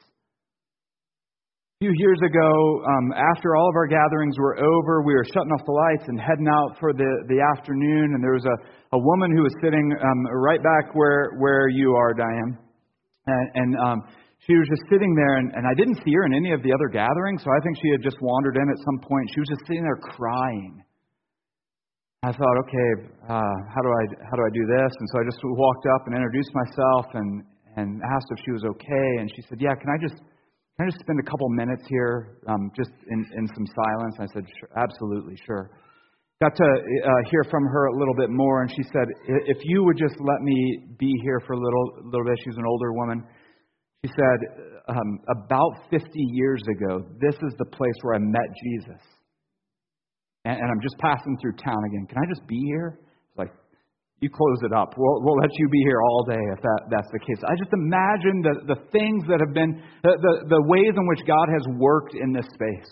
Few 1.83 1.91
years 1.99 2.23
ago, 2.23 2.51
um, 2.87 3.11
after 3.35 3.59
all 3.59 3.67
of 3.67 3.75
our 3.75 3.91
gatherings 3.91 4.39
were 4.39 4.55
over, 4.55 5.03
we 5.03 5.19
were 5.19 5.27
shutting 5.35 5.51
off 5.51 5.67
the 5.67 5.75
lights 5.75 6.07
and 6.07 6.15
heading 6.15 6.47
out 6.47 6.79
for 6.79 6.95
the, 6.95 7.11
the 7.27 7.43
afternoon, 7.43 8.15
and 8.15 8.23
there 8.23 8.39
was 8.39 8.47
a 8.47 8.57
a 8.95 9.01
woman 9.03 9.35
who 9.35 9.43
was 9.43 9.51
sitting 9.59 9.91
um, 9.99 10.21
right 10.47 10.62
back 10.62 10.95
where, 10.95 11.35
where 11.41 11.67
you 11.67 11.97
are, 11.97 12.15
Diane. 12.15 12.55
And, 13.27 13.47
and 13.59 13.71
um, 13.83 13.99
she 14.47 14.55
was 14.55 14.69
just 14.69 14.87
sitting 14.93 15.11
there, 15.17 15.43
and, 15.43 15.51
and 15.59 15.65
I 15.67 15.75
didn't 15.75 15.99
see 16.05 16.12
her 16.15 16.23
in 16.29 16.39
any 16.39 16.53
of 16.53 16.62
the 16.62 16.71
other 16.71 16.87
gatherings, 16.87 17.43
so 17.43 17.51
I 17.51 17.59
think 17.65 17.75
she 17.81 17.91
had 17.91 18.03
just 18.05 18.21
wandered 18.23 18.62
in 18.62 18.69
at 18.69 18.79
some 18.85 19.03
point. 19.03 19.27
She 19.35 19.41
was 19.41 19.51
just 19.51 19.67
sitting 19.67 19.83
there 19.83 19.99
crying. 20.15 20.87
I 22.23 22.31
thought, 22.31 22.57
okay, 22.62 22.91
uh, 23.27 23.57
how 23.75 23.83
do 23.83 23.91
I 23.91 24.03
how 24.31 24.39
do 24.39 24.47
I 24.47 24.53
do 24.55 24.65
this? 24.71 24.93
And 24.95 25.07
so 25.11 25.15
I 25.19 25.25
just 25.27 25.43
walked 25.43 25.87
up 25.99 26.07
and 26.07 26.15
introduced 26.15 26.55
myself 26.55 27.07
and 27.19 27.43
and 27.75 27.99
asked 28.07 28.31
if 28.31 28.39
she 28.47 28.53
was 28.55 28.62
okay. 28.62 29.11
And 29.19 29.27
she 29.35 29.43
said, 29.51 29.59
Yeah, 29.59 29.75
can 29.75 29.91
I 29.91 29.99
just 29.99 30.23
can 30.76 30.87
I 30.87 30.91
just 30.91 31.00
spend 31.00 31.21
a 31.21 31.31
couple 31.31 31.49
minutes 31.50 31.83
here, 31.88 32.38
um, 32.49 32.71
just 32.76 32.91
in 33.11 33.21
in 33.37 33.47
some 33.55 33.67
silence? 33.67 34.17
I 34.21 34.26
said, 34.33 34.45
sure, 34.59 34.71
Absolutely, 34.76 35.37
sure. 35.47 35.71
Got 36.43 36.57
to 36.57 36.64
uh, 36.64 37.31
hear 37.31 37.45
from 37.50 37.62
her 37.62 37.87
a 37.87 37.99
little 37.99 38.17
bit 38.17 38.31
more, 38.31 38.62
and 38.62 38.71
she 38.71 38.83
said, 38.93 39.07
"If 39.47 39.59
you 39.62 39.85
would 39.85 39.97
just 39.97 40.17
let 40.19 40.41
me 40.43 40.88
be 40.99 41.12
here 41.23 41.41
for 41.47 41.52
a 41.52 41.57
little, 41.57 42.11
little 42.11 42.26
bit." 42.26 42.35
She's 42.43 42.57
an 42.57 42.64
older 42.67 42.93
woman. 42.93 43.23
She 44.05 44.11
said, 44.11 44.83
um, 44.88 45.21
"About 45.29 45.87
50 45.91 46.09
years 46.14 46.61
ago, 46.67 47.07
this 47.21 47.35
is 47.35 47.55
the 47.59 47.67
place 47.67 47.95
where 48.00 48.17
I 48.17 48.19
met 48.19 48.49
Jesus, 48.64 49.02
and, 50.45 50.59
and 50.59 50.67
I'm 50.67 50.81
just 50.83 50.99
passing 50.99 51.37
through 51.41 51.52
town 51.62 51.79
again. 51.87 52.07
Can 52.09 52.19
I 52.19 52.26
just 52.29 52.45
be 52.49 52.59
here?" 52.59 52.99
"You 54.23 54.31
close 54.31 54.62
it 54.62 54.73
up. 54.73 54.95
We'll, 54.97 55.21
we'll 55.26 55.37
let 55.37 55.50
you 55.59 55.69
be 55.69 55.83
here 55.85 56.00
all 56.00 56.25
day 56.25 56.43
if 56.55 56.62
that, 56.62 56.81
that's 56.88 57.11
the 57.12 57.19
case." 57.19 57.43
I 57.45 57.59
just 57.59 57.75
imagine 57.75 58.41
the, 58.41 58.55
the 58.75 58.79
things 58.95 59.26
that 59.29 59.43
have 59.43 59.52
been 59.52 59.83
the, 60.07 60.14
the, 60.17 60.33
the 60.49 60.62
ways 60.71 60.95
in 60.95 61.05
which 61.11 61.26
God 61.26 61.50
has 61.50 61.67
worked 61.76 62.14
in 62.14 62.33
this 62.33 62.47
space 62.55 62.88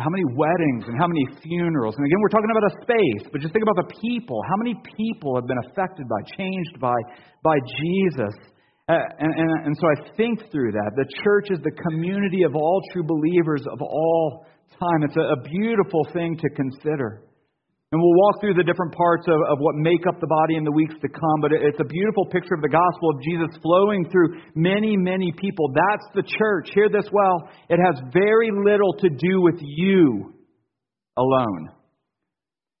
how 0.00 0.10
many 0.10 0.24
weddings 0.34 0.86
and 0.86 0.94
how 0.98 1.06
many 1.06 1.26
funerals. 1.42 1.94
And 1.96 2.06
again, 2.06 2.18
we're 2.22 2.34
talking 2.34 2.50
about 2.50 2.70
a 2.70 2.74
space, 2.82 3.24
but 3.30 3.40
just 3.40 3.52
think 3.52 3.62
about 3.62 3.88
the 3.88 3.94
people. 4.00 4.40
How 4.48 4.56
many 4.56 4.74
people 4.96 5.34
have 5.36 5.46
been 5.46 5.58
affected 5.70 6.06
by, 6.08 6.20
changed 6.36 6.80
by, 6.80 6.96
by 7.42 7.56
Jesus? 7.82 8.34
Uh, 8.88 8.96
and, 9.18 9.32
and, 9.34 9.50
and 9.66 9.76
so 9.76 9.86
I 9.86 10.16
think 10.16 10.50
through 10.50 10.72
that. 10.72 10.90
The 10.96 11.08
church 11.22 11.50
is 11.50 11.58
the 11.62 11.74
community 11.90 12.42
of 12.42 12.54
all 12.54 12.80
true 12.92 13.04
believers 13.04 13.62
of 13.70 13.82
all 13.82 14.46
time. 14.78 15.02
It's 15.02 15.16
a, 15.16 15.34
a 15.34 15.42
beautiful 15.42 16.06
thing 16.12 16.38
to 16.38 16.48
consider. 16.54 17.24
And 17.90 18.02
we'll 18.02 18.20
walk 18.20 18.40
through 18.40 18.52
the 18.52 18.68
different 18.68 18.92
parts 18.92 19.24
of, 19.28 19.40
of 19.48 19.58
what 19.60 19.74
make 19.74 20.06
up 20.06 20.20
the 20.20 20.26
body 20.26 20.56
in 20.56 20.64
the 20.64 20.72
weeks 20.72 20.94
to 21.00 21.08
come, 21.08 21.40
but 21.40 21.52
it's 21.52 21.80
a 21.80 21.88
beautiful 21.88 22.26
picture 22.26 22.52
of 22.52 22.60
the 22.60 22.68
gospel 22.68 23.08
of 23.08 23.22
Jesus 23.24 23.48
flowing 23.62 24.04
through 24.12 24.36
many, 24.54 24.94
many 24.94 25.32
people. 25.32 25.72
That's 25.72 26.04
the 26.14 26.22
church. 26.22 26.68
Hear 26.74 26.90
this 26.90 27.08
well. 27.10 27.48
It 27.70 27.80
has 27.80 27.96
very 28.12 28.50
little 28.52 28.92
to 29.00 29.08
do 29.08 29.40
with 29.40 29.56
you 29.60 30.34
alone. 31.16 31.70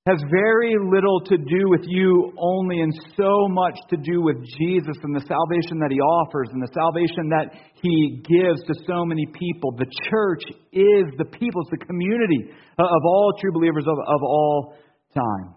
Has 0.06 0.20
very 0.30 0.76
little 0.76 1.20
to 1.20 1.36
do 1.36 1.68
with 1.68 1.84
you 1.84 2.32
only, 2.38 2.80
and 2.80 2.92
so 3.16 3.48
much 3.48 3.76
to 3.88 3.96
do 3.96 4.20
with 4.20 4.36
Jesus 4.58 4.96
and 5.04 5.16
the 5.16 5.24
salvation 5.24 5.80
that 5.80 5.90
He 5.90 6.00
offers 6.00 6.48
and 6.52 6.62
the 6.62 6.72
salvation 6.72 7.28
that 7.28 7.52
He 7.80 8.20
gives 8.28 8.60
to 8.68 8.74
so 8.86 9.04
many 9.04 9.24
people. 9.26 9.72
The 9.72 9.88
church 10.08 10.44
is 10.72 11.04
the 11.16 11.24
people, 11.24 11.60
it's 11.64 11.80
the 11.80 11.86
community 11.86 12.52
of 12.78 13.02
all 13.04 13.32
true 13.40 13.52
believers 13.52 13.84
of, 13.86 13.96
of 13.96 14.22
all 14.22 14.76
time. 15.14 15.54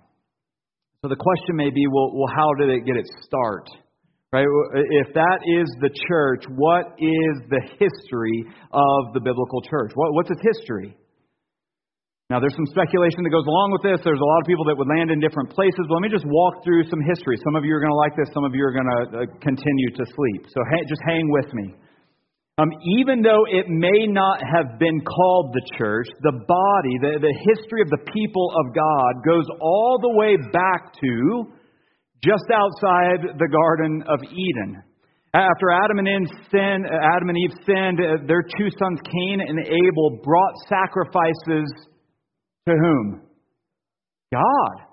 So 1.01 1.10
the 1.10 1.17
question 1.17 1.55
may 1.58 1.70
be, 1.70 1.88
well, 1.89 2.13
well, 2.13 2.29
how 2.29 2.53
did 2.60 2.70
it 2.70 2.86
get 2.86 2.96
its 2.96 3.10
start? 3.25 3.65
Right? 4.31 4.46
If 5.03 5.13
that 5.13 5.39
is 5.43 5.67
the 5.81 5.89
church, 6.08 6.46
what 6.55 6.96
is 6.96 7.34
the 7.50 7.62
history 7.75 8.46
of 8.72 9.12
the 9.13 9.20
biblical 9.20 9.62
church? 9.67 9.91
What, 9.96 10.13
what's 10.13 10.31
its 10.31 10.39
history? 10.39 10.96
Now, 12.31 12.39
there's 12.39 12.55
some 12.55 12.70
speculation 12.72 13.27
that 13.27 13.34
goes 13.36 13.43
along 13.43 13.75
with 13.75 13.84
this. 13.84 14.00
There's 14.08 14.24
a 14.24 14.29
lot 14.31 14.39
of 14.39 14.48
people 14.48 14.63
that 14.72 14.79
would 14.79 14.88
land 14.88 15.12
in 15.12 15.20
different 15.20 15.51
places. 15.51 15.84
But 15.84 16.00
let 16.00 16.03
me 16.08 16.08
just 16.08 16.24
walk 16.24 16.63
through 16.63 16.88
some 16.88 17.03
history. 17.03 17.36
Some 17.43 17.60
of 17.60 17.67
you 17.67 17.75
are 17.75 17.84
going 17.84 17.91
to 17.91 18.01
like 18.08 18.15
this. 18.15 18.31
Some 18.31 18.48
of 18.48 18.55
you 18.55 18.63
are 18.63 18.72
going 18.72 18.88
to 18.88 19.00
uh, 19.03 19.20
continue 19.43 19.89
to 20.00 20.03
sleep. 20.08 20.48
So 20.48 20.63
ha- 20.63 20.88
just 20.88 21.03
hang 21.03 21.27
with 21.27 21.51
me. 21.51 21.75
Um, 22.58 22.70
even 23.00 23.22
though 23.22 23.46
it 23.50 23.65
may 23.70 24.05
not 24.08 24.39
have 24.43 24.77
been 24.77 25.01
called 25.01 25.53
the 25.53 25.77
church, 25.77 26.08
the 26.22 26.34
body, 26.48 26.93
the, 27.01 27.20
the 27.22 27.36
history 27.48 27.81
of 27.81 27.89
the 27.89 28.12
people 28.12 28.51
of 28.60 28.75
God 28.75 29.24
goes 29.25 29.46
all 29.62 29.98
the 30.01 30.12
way 30.17 30.36
back 30.51 30.93
to 31.01 31.48
just 32.24 32.46
outside 32.53 33.39
the 33.39 33.48
Garden 33.48 34.03
of 34.08 34.20
Eden. 34.24 34.84
After 35.34 35.72
Adam 35.72 36.00
and 36.00 36.08
Eve 36.08 36.38
sinned, 36.51 36.86
Adam 36.86 37.29
and 37.29 37.38
Eve 37.38 37.55
sinned, 37.65 38.00
uh, 38.00 38.27
their 38.27 38.43
two 38.43 38.70
sons 38.77 39.00
Cain 39.05 39.39
and 39.39 39.58
Abel 39.60 40.20
brought 40.22 40.53
sacrifices 40.67 41.72
to 42.67 42.75
whom? 42.75 43.22
God. 44.34 44.91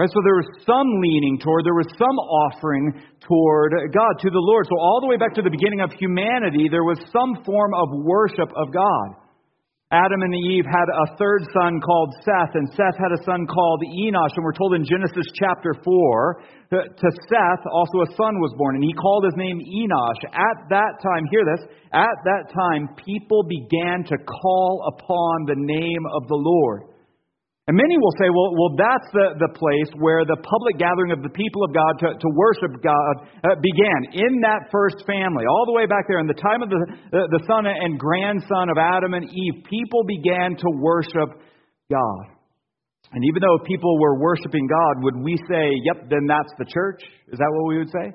Right, 0.00 0.08
so 0.08 0.24
there 0.24 0.40
was 0.40 0.48
some 0.64 0.88
leaning 1.04 1.36
toward, 1.36 1.68
there 1.68 1.76
was 1.76 1.92
some 2.00 2.16
offering 2.48 3.04
toward 3.20 3.76
God, 3.92 4.16
to 4.24 4.32
the 4.32 4.40
Lord. 4.40 4.64
So 4.64 4.80
all 4.80 4.96
the 4.96 5.12
way 5.12 5.20
back 5.20 5.36
to 5.36 5.44
the 5.44 5.52
beginning 5.52 5.84
of 5.84 5.92
humanity, 5.92 6.72
there 6.72 6.88
was 6.88 6.96
some 7.12 7.44
form 7.44 7.76
of 7.76 7.92
worship 8.00 8.48
of 8.56 8.72
God. 8.72 9.20
Adam 9.92 10.24
and 10.24 10.32
Eve 10.32 10.64
had 10.64 10.88
a 10.88 11.20
third 11.20 11.44
son 11.52 11.84
called 11.84 12.16
Seth, 12.24 12.56
and 12.56 12.64
Seth 12.72 12.96
had 12.96 13.12
a 13.12 13.20
son 13.28 13.44
called 13.44 13.84
Enosh. 13.84 14.32
And 14.40 14.40
we're 14.40 14.56
told 14.56 14.72
in 14.72 14.88
Genesis 14.88 15.28
chapter 15.36 15.76
4 15.84 15.84
that 16.72 16.96
to 16.96 17.08
Seth 17.28 17.68
also 17.68 18.00
a 18.00 18.08
son 18.16 18.40
was 18.40 18.56
born, 18.56 18.80
and 18.80 18.84
he 18.88 18.96
called 18.96 19.28
his 19.28 19.36
name 19.36 19.60
Enosh. 19.60 20.22
At 20.32 20.64
that 20.72 20.96
time, 21.04 21.28
hear 21.28 21.44
this, 21.44 21.68
at 21.92 22.16
that 22.24 22.48
time, 22.56 22.88
people 22.96 23.44
began 23.44 24.00
to 24.08 24.16
call 24.16 24.80
upon 24.96 25.44
the 25.44 25.60
name 25.60 26.08
of 26.16 26.24
the 26.24 26.40
Lord. 26.40 26.88
And 27.70 27.78
many 27.78 27.94
will 28.02 28.16
say, 28.18 28.26
well, 28.34 28.50
well 28.58 28.74
that's 28.74 29.06
the, 29.14 29.46
the 29.46 29.52
place 29.54 29.86
where 30.02 30.26
the 30.26 30.34
public 30.42 30.74
gathering 30.82 31.14
of 31.14 31.22
the 31.22 31.30
people 31.30 31.62
of 31.62 31.70
God 31.70 32.02
to, 32.02 32.08
to 32.18 32.28
worship 32.34 32.82
God 32.82 33.30
uh, 33.46 33.54
began, 33.62 34.26
in 34.26 34.42
that 34.42 34.66
first 34.74 35.06
family, 35.06 35.46
all 35.46 35.70
the 35.70 35.76
way 35.78 35.86
back 35.86 36.10
there. 36.10 36.18
In 36.18 36.26
the 36.26 36.34
time 36.34 36.66
of 36.66 36.68
the, 36.68 36.82
the, 37.14 37.22
the 37.30 37.42
son 37.46 37.70
and 37.70 37.94
grandson 37.94 38.74
of 38.74 38.76
Adam 38.76 39.14
and 39.14 39.22
Eve, 39.22 39.62
people 39.70 40.02
began 40.02 40.58
to 40.58 40.68
worship 40.82 41.38
God. 41.86 42.22
And 43.14 43.22
even 43.22 43.38
though 43.38 43.62
people 43.62 44.02
were 44.02 44.18
worshiping 44.18 44.66
God, 44.66 45.06
would 45.06 45.22
we 45.22 45.38
say, 45.46 45.70
yep, 45.86 46.10
then 46.10 46.26
that's 46.26 46.50
the 46.58 46.66
church? 46.66 46.98
Is 47.30 47.38
that 47.38 47.50
what 47.54 47.70
we 47.70 47.78
would 47.78 47.94
say? 47.94 48.10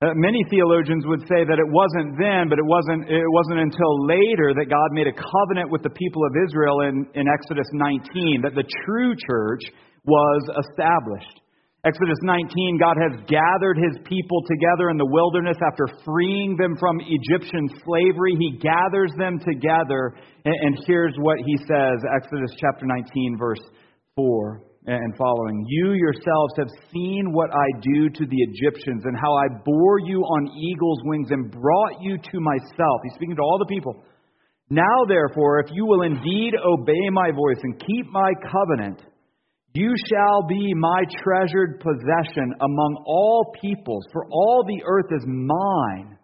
Uh, 0.00 0.16
many 0.16 0.40
theologians 0.48 1.04
would 1.04 1.20
say 1.28 1.44
that 1.44 1.60
it 1.60 1.68
wasn't 1.68 2.16
then, 2.16 2.48
but 2.48 2.56
it 2.56 2.64
wasn't, 2.64 3.04
it 3.04 3.28
wasn't 3.36 3.60
until 3.60 4.08
later 4.08 4.56
that 4.56 4.72
God 4.72 4.88
made 4.96 5.04
a 5.04 5.12
covenant 5.12 5.68
with 5.68 5.84
the 5.84 5.92
people 5.92 6.24
of 6.24 6.32
Israel 6.48 6.88
in, 6.88 7.04
in 7.12 7.28
Exodus 7.28 7.68
19 7.76 8.40
that 8.40 8.56
the 8.56 8.64
true 8.88 9.12
church 9.12 9.60
was 10.08 10.40
established. 10.56 11.44
Exodus 11.84 12.16
19, 12.24 12.80
God 12.80 12.96
has 12.96 13.12
gathered 13.28 13.76
his 13.76 14.00
people 14.08 14.40
together 14.48 14.88
in 14.88 14.96
the 14.96 15.04
wilderness 15.04 15.60
after 15.60 15.84
freeing 16.00 16.56
them 16.56 16.80
from 16.80 16.96
Egyptian 17.04 17.68
slavery. 17.84 18.40
He 18.40 18.56
gathers 18.56 19.12
them 19.20 19.36
together, 19.36 20.16
and, 20.48 20.56
and 20.64 20.78
here's 20.86 21.16
what 21.20 21.44
he 21.44 21.56
says 21.68 22.00
Exodus 22.16 22.56
chapter 22.56 22.88
19, 22.88 23.36
verse 23.36 23.60
4 24.16 24.69
and 24.86 25.16
following. 25.16 25.64
You 25.68 25.92
yourselves 25.92 26.54
have 26.56 26.68
seen 26.92 27.32
what 27.32 27.50
I 27.52 27.66
do 27.82 28.08
to 28.08 28.26
the 28.26 28.36
Egyptians 28.36 29.04
and 29.04 29.16
how 29.16 29.34
I 29.34 29.48
bore 29.64 29.98
you 30.00 30.20
on 30.20 30.48
eagle's 30.56 31.00
wings 31.04 31.28
and 31.30 31.50
brought 31.50 32.00
you 32.00 32.16
to 32.16 32.40
myself. 32.40 33.00
He's 33.04 33.14
speaking 33.14 33.36
to 33.36 33.42
all 33.42 33.58
the 33.58 33.66
people. 33.66 34.02
Now, 34.70 35.04
therefore, 35.08 35.60
if 35.60 35.70
you 35.72 35.84
will 35.84 36.02
indeed 36.02 36.54
obey 36.64 37.10
my 37.10 37.30
voice 37.32 37.58
and 37.62 37.78
keep 37.78 38.06
my 38.10 38.32
covenant, 38.50 39.02
you 39.74 39.92
shall 40.08 40.46
be 40.48 40.72
my 40.74 41.02
treasured 41.22 41.80
possession 41.80 42.54
among 42.60 43.04
all 43.06 43.52
peoples, 43.60 44.04
for 44.12 44.26
all 44.30 44.64
the 44.66 44.82
earth 44.86 45.10
is 45.10 45.24
mine. 45.26 46.16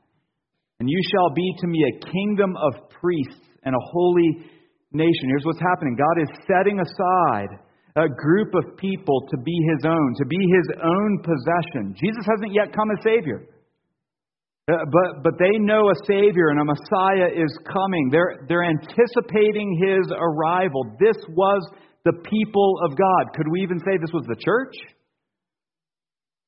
And 0.81 0.89
you 0.89 1.01
shall 1.11 1.35
be 1.35 1.55
to 1.61 1.67
me 1.67 1.85
a 1.85 2.11
kingdom 2.11 2.55
of 2.57 2.89
priests 3.01 3.47
and 3.65 3.75
a 3.75 3.87
holy 3.93 4.47
nation. 4.93 5.29
Here's 5.29 5.45
what's 5.45 5.61
happening 5.61 5.97
God 5.97 6.23
is 6.23 6.29
setting 6.47 6.81
aside 6.81 7.66
a 7.97 8.09
group 8.09 8.55
of 8.55 8.77
people 8.77 9.27
to 9.31 9.37
be 9.39 9.57
his 9.73 9.85
own, 9.85 10.15
to 10.19 10.27
be 10.27 10.37
his 10.37 10.69
own 10.85 11.19
possession. 11.25 11.95
Jesus 11.97 12.25
hasn't 12.29 12.53
yet 12.53 12.75
come 12.77 12.91
as 12.91 13.03
Savior. 13.03 13.49
Uh, 14.69 14.85
but, 14.91 15.23
but 15.23 15.35
they 15.39 15.59
know 15.59 15.89
a 15.89 15.95
Savior 16.07 16.49
and 16.51 16.61
a 16.61 16.65
Messiah 16.65 17.31
is 17.33 17.57
coming. 17.73 18.11
They're, 18.11 18.45
they're 18.49 18.65
anticipating 18.65 19.79
his 19.81 20.13
arrival. 20.13 20.85
This 21.01 21.17
was 21.31 21.63
the 22.05 22.13
people 22.29 22.75
of 22.85 22.97
God. 22.97 23.33
Could 23.35 23.47
we 23.51 23.63
even 23.63 23.79
say 23.79 23.97
this 23.97 24.13
was 24.13 24.27
the 24.29 24.37
church? 24.45 24.75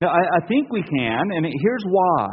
Now, 0.00 0.08
I, 0.08 0.20
I 0.42 0.46
think 0.46 0.70
we 0.70 0.82
can, 0.82 1.30
and 1.32 1.46
here's 1.46 1.84
why 1.88 2.28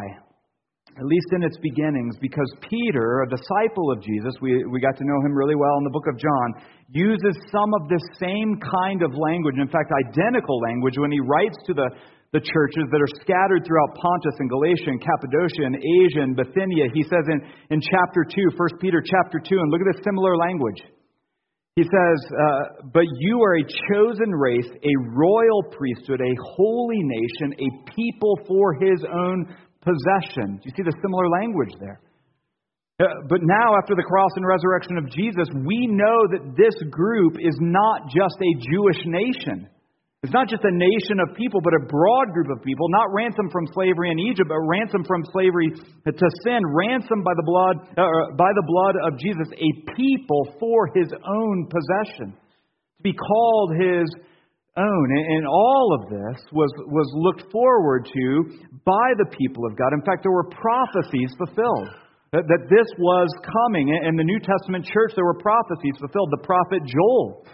at 0.96 1.04
least 1.04 1.28
in 1.36 1.44
its 1.44 1.58
beginnings, 1.60 2.16
because 2.24 2.48
Peter, 2.64 3.24
a 3.24 3.30
disciple 3.30 3.92
of 3.92 4.00
Jesus, 4.00 4.32
we, 4.40 4.64
we 4.72 4.80
got 4.80 4.96
to 4.96 5.04
know 5.04 5.20
him 5.28 5.36
really 5.36 5.56
well 5.56 5.76
in 5.80 5.84
the 5.84 5.92
book 5.92 6.08
of 6.08 6.16
John, 6.16 6.48
uses 6.88 7.36
some 7.52 7.68
of 7.76 7.92
this 7.92 8.04
same 8.16 8.56
kind 8.64 9.04
of 9.04 9.12
language, 9.12 9.60
in 9.60 9.68
fact, 9.68 9.92
identical 9.92 10.56
language, 10.64 10.96
when 10.96 11.12
he 11.12 11.20
writes 11.20 11.60
to 11.68 11.74
the, 11.76 11.92
the 12.32 12.40
churches 12.40 12.88
that 12.96 13.04
are 13.04 13.14
scattered 13.20 13.68
throughout 13.68 13.92
Pontus 14.00 14.40
and 14.40 14.48
Galatia 14.48 14.96
and 14.96 15.04
Cappadocia 15.04 15.68
and 15.68 15.76
Asia 15.76 16.24
and 16.24 16.32
Bithynia. 16.32 16.88
He 16.96 17.04
says 17.04 17.28
in, 17.28 17.44
in 17.76 17.84
chapter 17.84 18.24
2, 18.24 18.56
1 18.56 18.80
Peter 18.80 19.04
chapter 19.04 19.44
2, 19.44 19.52
and 19.52 19.68
look 19.76 19.84
at 19.84 19.92
this 19.92 20.04
similar 20.08 20.40
language. 20.40 20.80
He 21.76 21.84
says, 21.84 22.20
uh, 22.32 22.88
But 22.96 23.04
you 23.20 23.44
are 23.44 23.60
a 23.60 23.68
chosen 23.92 24.32
race, 24.32 24.72
a 24.72 24.96
royal 25.12 25.64
priesthood, 25.76 26.22
a 26.24 26.36
holy 26.56 27.04
nation, 27.04 27.52
a 27.60 27.92
people 27.92 28.40
for 28.48 28.80
his 28.80 29.04
own 29.12 29.52
possession. 29.86 30.60
You 30.66 30.74
see 30.76 30.84
the 30.84 30.98
similar 31.02 31.30
language 31.30 31.78
there? 31.80 32.02
Uh, 32.98 33.28
but 33.28 33.44
now, 33.44 33.76
after 33.78 33.94
the 33.94 34.08
cross 34.08 34.32
and 34.36 34.48
resurrection 34.48 34.98
of 34.98 35.12
Jesus, 35.12 35.52
we 35.68 35.86
know 35.86 36.18
that 36.32 36.56
this 36.56 36.76
group 36.90 37.36
is 37.38 37.56
not 37.60 38.08
just 38.08 38.40
a 38.40 38.52
Jewish 38.72 39.04
nation. 39.06 39.68
It's 40.24 40.34
not 40.34 40.50
just 40.50 40.64
a 40.64 40.72
nation 40.72 41.20
of 41.22 41.36
people, 41.36 41.60
but 41.62 41.76
a 41.76 41.86
broad 41.86 42.34
group 42.34 42.50
of 42.50 42.64
people, 42.64 42.88
not 42.90 43.14
ransomed 43.14 43.52
from 43.52 43.68
slavery 43.76 44.10
in 44.10 44.18
Egypt, 44.18 44.50
but 44.50 44.58
ransomed 44.64 45.06
from 45.06 45.22
slavery 45.30 45.70
to 45.70 46.28
sin, 46.42 46.66
ransomed 46.66 47.22
by 47.22 47.36
the 47.36 47.46
blood, 47.46 47.76
uh, 47.94 48.34
by 48.34 48.50
the 48.56 48.66
blood 48.66 48.96
of 49.06 49.20
Jesus, 49.20 49.46
a 49.54 49.70
people 49.94 50.56
for 50.58 50.90
his 50.96 51.12
own 51.12 51.70
possession, 51.70 52.32
to 52.32 53.04
be 53.04 53.14
called 53.14 53.76
his 53.78 54.08
own. 54.78 55.08
And 55.12 55.48
all 55.48 55.98
of 56.00 56.10
this 56.10 56.40
was, 56.52 56.72
was 56.88 57.10
looked 57.16 57.52
forward 57.52 58.06
to 58.06 58.28
by 58.84 59.08
the 59.18 59.30
people 59.38 59.66
of 59.66 59.78
God. 59.78 59.94
In 59.94 60.04
fact, 60.04 60.24
there 60.24 60.36
were 60.36 60.50
prophecies 60.52 61.32
fulfilled 61.38 61.90
that, 62.32 62.44
that 62.48 62.68
this 62.68 62.90
was 63.00 63.30
coming. 63.44 63.90
In 63.90 64.16
the 64.16 64.28
New 64.28 64.40
Testament 64.40 64.86
church, 64.86 65.16
there 65.16 65.26
were 65.26 65.40
prophecies 65.40 65.96
fulfilled. 66.00 66.30
The 66.32 66.44
prophet 66.44 66.84
Joel 66.84 67.48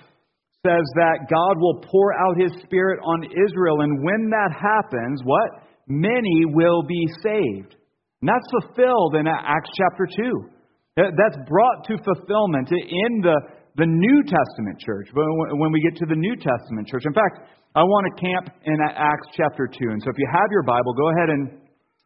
says 0.65 0.85
that 0.97 1.29
God 1.29 1.57
will 1.57 1.81
pour 1.85 2.13
out 2.17 2.37
his 2.37 2.53
spirit 2.63 2.99
on 3.03 3.25
Israel, 3.25 3.81
and 3.81 4.03
when 4.03 4.29
that 4.29 4.53
happens, 4.53 5.21
what? 5.23 5.65
Many 5.87 6.45
will 6.45 6.83
be 6.83 7.05
saved. 7.21 7.75
And 8.21 8.29
that's 8.29 8.65
fulfilled 8.65 9.15
in 9.15 9.25
Acts 9.27 9.69
chapter 9.77 10.05
2. 10.05 10.49
That's 10.97 11.37
brought 11.49 11.85
to 11.87 11.97
fulfillment 12.03 12.69
in 12.71 13.21
the 13.21 13.37
the 13.75 13.87
New 13.87 14.19
Testament 14.27 14.79
church, 14.83 15.07
but 15.15 15.23
when 15.55 15.71
we 15.71 15.79
get 15.79 15.95
to 16.03 16.07
the 16.07 16.19
New 16.19 16.35
Testament 16.35 16.87
church. 16.87 17.03
In 17.07 17.15
fact, 17.15 17.47
I 17.71 17.83
want 17.87 18.03
to 18.11 18.13
camp 18.19 18.51
in 18.67 18.75
Acts 18.83 19.31
chapter 19.31 19.63
2. 19.63 19.95
And 19.95 19.99
so 20.03 20.11
if 20.11 20.19
you 20.19 20.27
have 20.27 20.51
your 20.51 20.63
Bible, 20.67 20.91
go 20.91 21.07
ahead 21.15 21.31
and, 21.31 21.43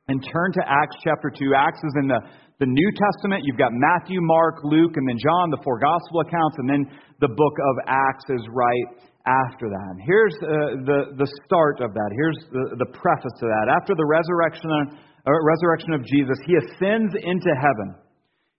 and 0.06 0.21
turn 0.21 0.54
to 0.54 0.62
Acts 0.62 0.93
chapter 1.01 1.34
2. 1.34 1.58
Acts 1.58 1.82
is 1.82 1.95
in 1.97 2.06
the, 2.06 2.21
the 2.62 2.69
New 2.69 2.91
Testament. 2.93 3.41
You've 3.49 3.58
got 3.58 3.73
Matthew, 3.73 4.21
Mark, 4.21 4.62
Luke, 4.62 4.93
and 4.93 5.10
then 5.10 5.17
John, 5.17 5.49
the 5.49 5.58
four 5.65 5.82
gospel 5.82 6.21
accounts, 6.21 6.56
and 6.62 6.69
then 6.69 6.84
the 7.17 7.34
book 7.34 7.56
of 7.58 7.73
Acts 7.89 8.30
is 8.30 8.45
right 8.54 8.88
after 9.25 9.65
that. 9.73 9.89
And 9.97 10.01
here's 10.06 10.38
uh, 10.38 10.86
the, 10.86 10.99
the 11.17 11.30
start 11.49 11.82
of 11.82 11.97
that. 11.97 12.10
Here's 12.13 12.39
the, 12.54 12.86
the 12.86 12.89
preface 12.93 13.34
to 13.41 13.49
that. 13.49 13.73
After 13.73 13.97
the 13.97 14.06
resurrection, 14.06 14.69
uh, 14.69 15.34
resurrection 15.41 15.97
of 15.97 16.06
Jesus, 16.06 16.38
he 16.45 16.62
ascends 16.62 17.10
into 17.17 17.51
heaven. 17.58 18.04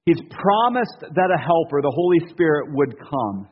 He's 0.06 0.22
promised 0.30 1.02
that 1.02 1.30
a 1.34 1.38
helper, 1.38 1.82
the 1.82 1.92
Holy 1.92 2.22
Spirit, 2.30 2.70
would 2.72 2.94
come. 2.96 3.48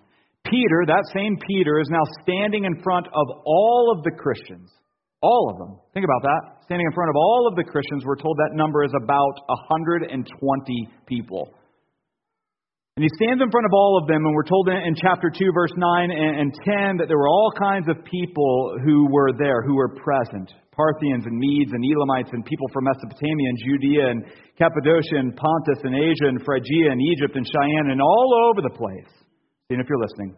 Peter, 0.47 0.87
that 0.87 1.03
same 1.13 1.37
Peter, 1.49 1.81
is 1.81 1.89
now 1.91 2.05
standing 2.23 2.65
in 2.65 2.81
front 2.83 3.07
of 3.09 3.27
all 3.45 3.93
of 3.97 4.05
the 4.05 4.13
Christians. 4.13 4.71
All 5.21 5.51
of 5.51 5.59
them. 5.59 5.81
Think 5.95 6.05
about 6.05 6.23
that. 6.23 6.63
Standing 6.65 6.87
in 6.87 6.95
front 6.95 7.11
of 7.11 7.17
all 7.17 7.49
of 7.51 7.57
the 7.57 7.65
Christians, 7.65 8.05
we're 8.07 8.21
told 8.21 8.39
that 8.39 8.55
number 8.55 8.85
is 8.85 8.93
about 8.95 9.35
120 9.49 10.89
people. 11.07 11.51
And 12.97 13.03
he 13.03 13.11
stands 13.19 13.43
in 13.43 13.51
front 13.51 13.67
of 13.67 13.73
all 13.75 13.99
of 14.01 14.07
them, 14.07 14.23
and 14.25 14.35
we're 14.35 14.47
told 14.47 14.69
in, 14.69 14.95
chapter 14.95 15.29
2, 15.29 15.51
verse 15.53 15.73
9 15.77 16.11
and 16.13 16.55
10, 16.55 16.99
that 16.99 17.09
there 17.09 17.19
were 17.19 17.27
all 17.27 17.51
kinds 17.59 17.89
of 17.89 18.05
people 18.05 18.77
who 18.85 19.11
were 19.11 19.33
there, 19.33 19.63
who 19.67 19.75
were 19.75 19.97
present. 19.97 20.53
Parthians 20.77 21.25
and 21.27 21.39
Medes 21.39 21.73
and 21.73 21.83
Elamites 21.83 22.31
and 22.33 22.45
people 22.45 22.67
from 22.73 22.85
Mesopotamia 22.85 23.49
and 23.49 23.59
Judea 23.63 24.05
and 24.11 24.21
Cappadocia 24.59 25.17
and 25.17 25.35
Pontus 25.35 25.81
and 25.83 25.95
Asia 25.95 26.29
and 26.29 26.43
Phrygia 26.45 26.91
and 26.91 27.01
Egypt 27.01 27.37
and 27.37 27.47
Cyrene 27.47 27.91
and 27.91 28.03
all 28.03 28.51
over 28.51 28.61
the 28.61 28.75
place. 28.75 29.11
See 29.71 29.79
if 29.79 29.87
you're 29.89 30.03
listening. 30.03 30.37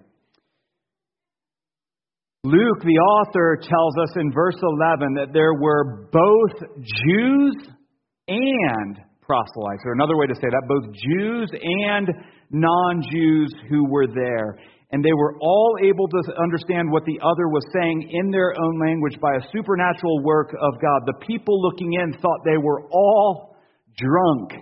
Luke, 2.44 2.80
the 2.84 3.00
author, 3.00 3.58
tells 3.60 3.98
us 3.98 4.16
in 4.16 4.30
verse 4.30 4.54
11 4.62 5.14
that 5.14 5.32
there 5.32 5.54
were 5.54 6.08
both 6.12 6.56
Jews 6.78 7.56
and 8.28 9.00
proselytes, 9.20 9.82
or 9.84 9.92
another 9.94 10.16
way 10.16 10.26
to 10.26 10.34
say 10.34 10.46
that, 10.46 10.62
both 10.68 10.84
Jews 10.94 11.50
and 11.52 12.08
non 12.50 13.02
Jews 13.10 13.52
who 13.68 13.90
were 13.90 14.06
there 14.06 14.58
and 14.90 15.04
they 15.04 15.12
were 15.12 15.36
all 15.40 15.76
able 15.82 16.08
to 16.08 16.20
understand 16.42 16.90
what 16.90 17.04
the 17.04 17.18
other 17.22 17.48
was 17.48 17.64
saying 17.72 18.08
in 18.10 18.30
their 18.30 18.54
own 18.58 18.80
language 18.80 19.18
by 19.20 19.34
a 19.34 19.46
supernatural 19.52 20.22
work 20.22 20.54
of 20.54 20.80
God. 20.80 21.02
The 21.06 21.26
people 21.26 21.60
looking 21.60 21.92
in 21.94 22.12
thought 22.20 22.38
they 22.44 22.58
were 22.58 22.86
all 22.90 23.56
drunk. 23.98 24.52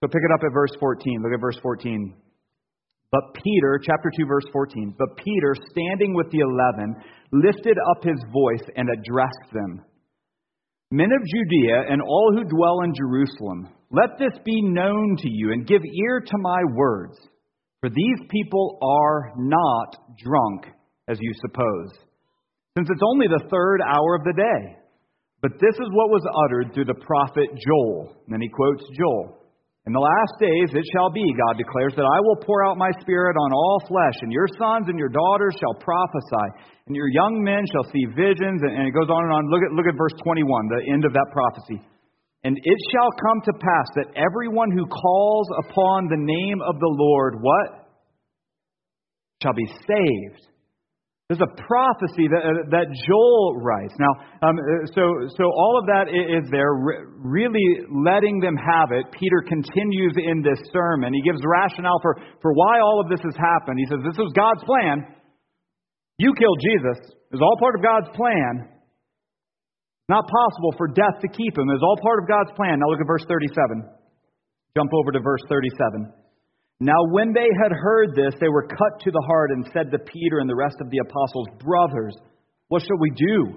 So 0.00 0.08
pick 0.08 0.22
it 0.22 0.34
up 0.34 0.44
at 0.44 0.52
verse 0.52 0.72
14. 0.78 1.22
Look 1.22 1.32
at 1.32 1.40
verse 1.40 1.58
14. 1.62 2.14
But 3.10 3.22
Peter, 3.42 3.80
chapter 3.82 4.10
2, 4.18 4.26
verse 4.26 4.44
14, 4.52 4.94
but 4.98 5.16
Peter, 5.16 5.54
standing 5.70 6.12
with 6.12 6.30
the 6.32 6.40
eleven, 6.40 6.96
lifted 7.32 7.78
up 7.90 8.02
his 8.02 8.18
voice 8.32 8.68
and 8.76 8.90
addressed 8.90 9.52
them 9.52 9.84
Men 10.90 11.10
of 11.10 11.26
Judea 11.26 11.90
and 11.90 12.00
all 12.00 12.32
who 12.32 12.44
dwell 12.44 12.82
in 12.84 12.94
Jerusalem, 12.94 13.68
let 13.90 14.18
this 14.18 14.38
be 14.44 14.62
known 14.62 15.16
to 15.18 15.28
you, 15.28 15.52
and 15.52 15.66
give 15.66 15.82
ear 15.82 16.20
to 16.20 16.38
my 16.38 16.62
words. 16.74 17.18
For 17.80 17.90
these 17.90 18.20
people 18.30 18.78
are 18.82 19.32
not 19.36 19.96
drunk, 20.18 20.66
as 21.08 21.18
you 21.20 21.32
suppose, 21.40 21.92
since 22.76 22.88
it's 22.90 23.04
only 23.04 23.26
the 23.28 23.48
third 23.50 23.80
hour 23.80 24.16
of 24.16 24.24
the 24.24 24.34
day. 24.36 24.76
But 25.42 25.60
this 25.60 25.76
is 25.76 25.88
what 25.92 26.10
was 26.10 26.24
uttered 26.26 26.72
through 26.72 26.88
the 26.88 27.04
prophet 27.04 27.46
Joel. 27.54 28.16
And 28.26 28.32
then 28.32 28.40
he 28.40 28.48
quotes 28.48 28.82
Joel. 28.98 29.38
In 29.86 29.94
the 29.94 30.02
last 30.02 30.34
days 30.42 30.74
it 30.74 30.82
shall 30.90 31.14
be, 31.14 31.22
God 31.22 31.54
declares, 31.62 31.94
that 31.94 32.08
I 32.08 32.18
will 32.18 32.42
pour 32.42 32.66
out 32.66 32.74
my 32.74 32.90
spirit 32.98 33.38
on 33.38 33.54
all 33.54 33.78
flesh, 33.86 34.18
and 34.22 34.32
your 34.32 34.50
sons 34.58 34.90
and 34.90 34.98
your 34.98 35.12
daughters 35.12 35.54
shall 35.60 35.78
prophesy, 35.78 36.48
and 36.90 36.96
your 36.96 37.06
young 37.06 37.38
men 37.38 37.62
shall 37.70 37.86
see 37.94 38.02
visions. 38.18 38.66
And 38.66 38.82
it 38.88 38.96
goes 38.96 39.06
on 39.06 39.22
and 39.22 39.32
on. 39.32 39.46
Look 39.46 39.62
at, 39.62 39.70
look 39.76 39.86
at 39.86 39.94
verse 39.94 40.16
21, 40.24 40.42
the 40.42 40.90
end 40.90 41.04
of 41.06 41.12
that 41.14 41.30
prophecy. 41.30 41.78
And 42.46 42.56
it 42.62 42.78
shall 42.94 43.10
come 43.10 43.42
to 43.42 43.52
pass 43.58 43.88
that 43.98 44.14
everyone 44.14 44.70
who 44.70 44.86
calls 44.86 45.48
upon 45.66 46.06
the 46.06 46.22
name 46.22 46.62
of 46.62 46.78
the 46.78 46.94
Lord, 46.94 47.42
what? 47.42 47.90
Shall 49.42 49.52
be 49.52 49.66
saved. 49.66 50.46
There's 51.26 51.42
a 51.42 51.50
prophecy 51.58 52.30
that, 52.30 52.46
uh, 52.46 52.70
that 52.70 52.86
Joel 53.02 53.58
writes. 53.58 53.98
Now, 53.98 54.46
um, 54.46 54.62
uh, 54.62 54.86
so, 54.94 55.26
so 55.34 55.50
all 55.50 55.74
of 55.74 55.90
that 55.90 56.06
is 56.06 56.46
there, 56.54 56.70
really 57.18 57.82
letting 57.90 58.38
them 58.38 58.54
have 58.54 58.94
it. 58.94 59.10
Peter 59.10 59.42
continues 59.42 60.14
in 60.14 60.38
this 60.46 60.62
sermon. 60.70 61.18
He 61.18 61.26
gives 61.26 61.42
rationale 61.42 61.98
for, 61.98 62.14
for 62.38 62.54
why 62.54 62.78
all 62.78 63.02
of 63.02 63.10
this 63.10 63.26
has 63.26 63.34
happened. 63.34 63.74
He 63.82 63.90
says, 63.90 64.06
This 64.06 64.22
was 64.22 64.30
God's 64.38 64.62
plan. 64.62 65.02
You 66.22 66.30
killed 66.38 66.62
Jesus. 66.62 67.10
It 67.10 67.34
was 67.34 67.42
all 67.42 67.58
part 67.58 67.74
of 67.74 67.82
God's 67.82 68.14
plan. 68.14 68.75
Not 70.08 70.28
possible 70.30 70.72
for 70.78 70.86
death 70.86 71.18
to 71.20 71.28
keep 71.28 71.58
him. 71.58 71.68
It 71.68 71.78
was 71.78 71.82
all 71.82 71.98
part 72.02 72.22
of 72.22 72.28
God's 72.28 72.54
plan. 72.54 72.78
Now 72.78 72.86
look 72.86 73.00
at 73.00 73.06
verse 73.06 73.26
37. 73.26 73.82
Jump 74.76 74.90
over 74.94 75.10
to 75.10 75.20
verse 75.20 75.42
37. 75.48 76.12
Now, 76.78 77.00
when 77.10 77.32
they 77.32 77.48
had 77.64 77.72
heard 77.72 78.14
this, 78.14 78.34
they 78.38 78.52
were 78.52 78.68
cut 78.68 79.00
to 79.00 79.10
the 79.10 79.24
heart 79.26 79.50
and 79.50 79.66
said 79.72 79.90
to 79.90 79.98
Peter 79.98 80.38
and 80.40 80.48
the 80.48 80.54
rest 80.54 80.76
of 80.80 80.90
the 80.90 80.98
apostles, 80.98 81.48
Brothers, 81.64 82.14
what 82.68 82.82
shall 82.82 83.00
we 83.00 83.10
do? 83.10 83.56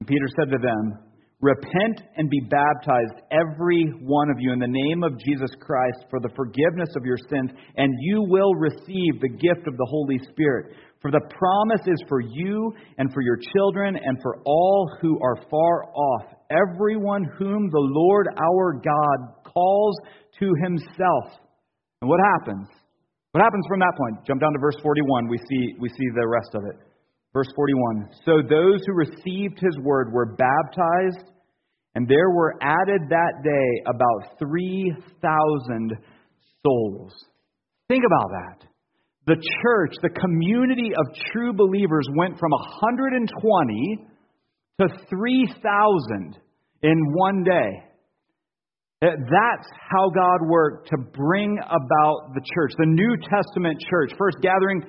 And 0.00 0.08
Peter 0.08 0.26
said 0.36 0.50
to 0.50 0.58
them, 0.58 0.98
Repent 1.40 2.00
and 2.16 2.30
be 2.30 2.40
baptized, 2.40 3.22
every 3.30 3.84
one 4.00 4.30
of 4.30 4.36
you, 4.40 4.52
in 4.52 4.58
the 4.58 4.66
name 4.66 5.04
of 5.04 5.18
Jesus 5.18 5.50
Christ 5.60 6.06
for 6.10 6.18
the 6.18 6.32
forgiveness 6.34 6.88
of 6.96 7.04
your 7.04 7.18
sins, 7.30 7.50
and 7.76 7.92
you 8.00 8.22
will 8.22 8.54
receive 8.54 9.20
the 9.20 9.28
gift 9.28 9.68
of 9.68 9.76
the 9.76 9.86
Holy 9.88 10.18
Spirit. 10.30 10.74
For 11.04 11.10
the 11.10 11.20
promise 11.36 11.84
is 11.86 12.02
for 12.08 12.22
you 12.22 12.72
and 12.96 13.12
for 13.12 13.20
your 13.20 13.36
children 13.52 13.94
and 13.94 14.16
for 14.22 14.38
all 14.46 14.90
who 15.02 15.20
are 15.20 15.36
far 15.50 15.84
off, 15.92 16.22
everyone 16.48 17.24
whom 17.38 17.68
the 17.68 17.78
Lord 17.92 18.26
our 18.40 18.72
God 18.72 19.44
calls 19.44 19.94
to 20.40 20.50
himself. 20.62 21.44
And 22.00 22.08
what 22.08 22.20
happens? 22.32 22.68
What 23.32 23.42
happens 23.42 23.66
from 23.68 23.80
that 23.80 23.92
point? 23.98 24.26
Jump 24.26 24.40
down 24.40 24.54
to 24.54 24.58
verse 24.58 24.76
41. 24.82 25.28
We 25.28 25.36
see, 25.36 25.74
we 25.78 25.90
see 25.90 26.08
the 26.14 26.26
rest 26.26 26.54
of 26.54 26.62
it. 26.64 26.80
Verse 27.34 27.52
41. 27.54 28.08
So 28.24 28.40
those 28.40 28.80
who 28.86 28.94
received 28.94 29.60
his 29.60 29.76
word 29.82 30.10
were 30.10 30.36
baptized, 30.36 31.32
and 31.94 32.08
there 32.08 32.30
were 32.30 32.54
added 32.62 33.02
that 33.10 33.42
day 33.44 33.92
about 33.94 34.38
3,000 34.38 35.92
souls. 36.64 37.12
Think 37.88 38.04
about 38.06 38.30
that. 38.30 38.73
The 39.26 39.36
church, 39.62 39.94
the 40.02 40.10
community 40.10 40.92
of 40.96 41.06
true 41.32 41.52
believers, 41.52 42.06
went 42.16 42.38
from 42.38 42.50
120 42.50 43.98
to 44.80 44.88
3,000 45.08 46.38
in 46.82 47.12
one 47.14 47.42
day. 47.42 47.70
That's 49.00 49.68
how 49.90 50.10
God 50.10 50.48
worked 50.48 50.88
to 50.88 50.96
bring 50.98 51.58
about 51.66 52.34
the 52.34 52.40
church, 52.54 52.72
the 52.78 52.86
New 52.86 53.16
Testament 53.28 53.80
church. 53.90 54.12
First, 54.18 54.38
gathering 54.42 54.82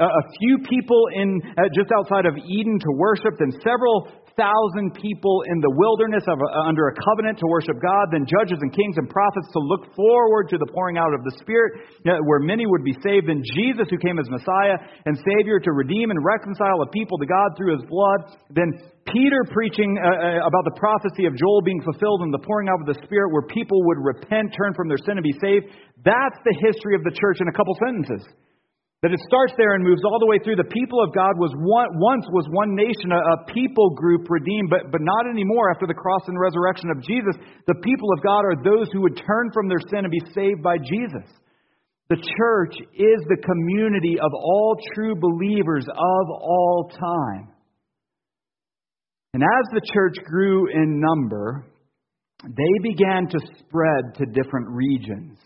a 0.00 0.24
few 0.38 0.58
people 0.68 1.02
in 1.14 1.40
uh, 1.58 1.62
just 1.74 1.90
outside 1.96 2.24
of 2.24 2.34
Eden 2.36 2.78
to 2.78 2.92
worship, 2.96 3.34
then 3.38 3.52
several 3.64 4.12
thousand 4.38 4.94
people 4.94 5.42
in 5.50 5.58
the 5.58 5.74
wilderness 5.74 6.22
of, 6.30 6.38
uh, 6.38 6.70
under 6.70 6.86
a 6.88 6.94
covenant 6.94 7.42
to 7.42 7.46
worship 7.50 7.74
God, 7.82 8.14
then 8.14 8.22
judges 8.22 8.62
and 8.62 8.70
kings 8.70 8.94
and 8.96 9.10
prophets 9.10 9.50
to 9.52 9.60
look 9.60 9.90
forward 9.98 10.46
to 10.54 10.56
the 10.56 10.70
pouring 10.70 10.96
out 10.96 11.10
of 11.10 11.26
the 11.26 11.34
Spirit, 11.42 11.82
uh, 12.06 12.22
where 12.24 12.38
many 12.38 12.64
would 12.64 12.86
be 12.86 12.94
saved, 13.02 13.26
then 13.26 13.42
Jesus, 13.58 13.90
who 13.90 13.98
came 13.98 14.22
as 14.22 14.30
Messiah 14.30 14.78
and 15.04 15.18
Savior 15.18 15.58
to 15.58 15.74
redeem 15.74 16.14
and 16.14 16.22
reconcile 16.22 16.78
a 16.80 16.88
people 16.94 17.18
to 17.18 17.26
God 17.26 17.58
through 17.58 17.74
his 17.74 17.84
blood, 17.90 18.38
then 18.54 18.70
Peter 19.10 19.42
preaching 19.50 19.98
uh, 19.98 20.06
uh, 20.06 20.48
about 20.48 20.64
the 20.64 20.76
prophecy 20.78 21.26
of 21.26 21.34
Joel 21.34 21.60
being 21.66 21.82
fulfilled 21.82 22.22
and 22.22 22.32
the 22.32 22.40
pouring 22.46 22.70
out 22.70 22.78
of 22.78 22.86
the 22.86 22.98
Spirit, 23.02 23.34
where 23.34 23.44
people 23.50 23.82
would 23.90 23.98
repent, 23.98 24.54
turn 24.54 24.72
from 24.78 24.86
their 24.86 25.02
sin, 25.02 25.18
and 25.18 25.26
be 25.26 25.34
saved. 25.42 25.74
That's 26.06 26.38
the 26.46 26.54
history 26.62 26.94
of 26.94 27.02
the 27.02 27.12
church 27.12 27.42
in 27.42 27.48
a 27.50 27.54
couple 27.56 27.74
sentences. 27.82 28.22
That 29.02 29.14
it 29.14 29.22
starts 29.30 29.54
there 29.54 29.78
and 29.78 29.86
moves 29.86 30.02
all 30.02 30.18
the 30.18 30.26
way 30.26 30.42
through. 30.42 30.58
The 30.58 30.74
people 30.74 30.98
of 30.98 31.14
God 31.14 31.38
was 31.38 31.54
one, 31.54 31.86
once 32.02 32.26
was 32.34 32.50
one 32.50 32.74
nation, 32.74 33.14
a, 33.14 33.20
a 33.22 33.44
people 33.54 33.94
group 33.94 34.26
redeemed, 34.26 34.70
but, 34.70 34.90
but 34.90 35.00
not 35.00 35.30
anymore 35.30 35.70
after 35.70 35.86
the 35.86 35.94
cross 35.94 36.26
and 36.26 36.34
resurrection 36.34 36.90
of 36.90 36.98
Jesus. 37.06 37.38
The 37.70 37.78
people 37.78 38.10
of 38.10 38.24
God 38.26 38.42
are 38.42 38.58
those 38.58 38.90
who 38.90 39.02
would 39.06 39.14
turn 39.14 39.54
from 39.54 39.68
their 39.70 39.78
sin 39.86 40.02
and 40.02 40.10
be 40.10 40.34
saved 40.34 40.66
by 40.66 40.82
Jesus. 40.82 41.30
The 42.10 42.18
church 42.18 42.74
is 42.74 43.20
the 43.30 43.38
community 43.38 44.18
of 44.18 44.32
all 44.34 44.74
true 44.94 45.14
believers 45.14 45.86
of 45.86 46.24
all 46.34 46.90
time. 46.98 47.54
And 49.34 49.44
as 49.44 49.64
the 49.70 49.86
church 49.92 50.16
grew 50.24 50.72
in 50.72 50.98
number, 50.98 51.66
they 52.42 52.74
began 52.82 53.28
to 53.28 53.38
spread 53.60 54.14
to 54.16 54.26
different 54.26 54.68
regions 54.70 55.38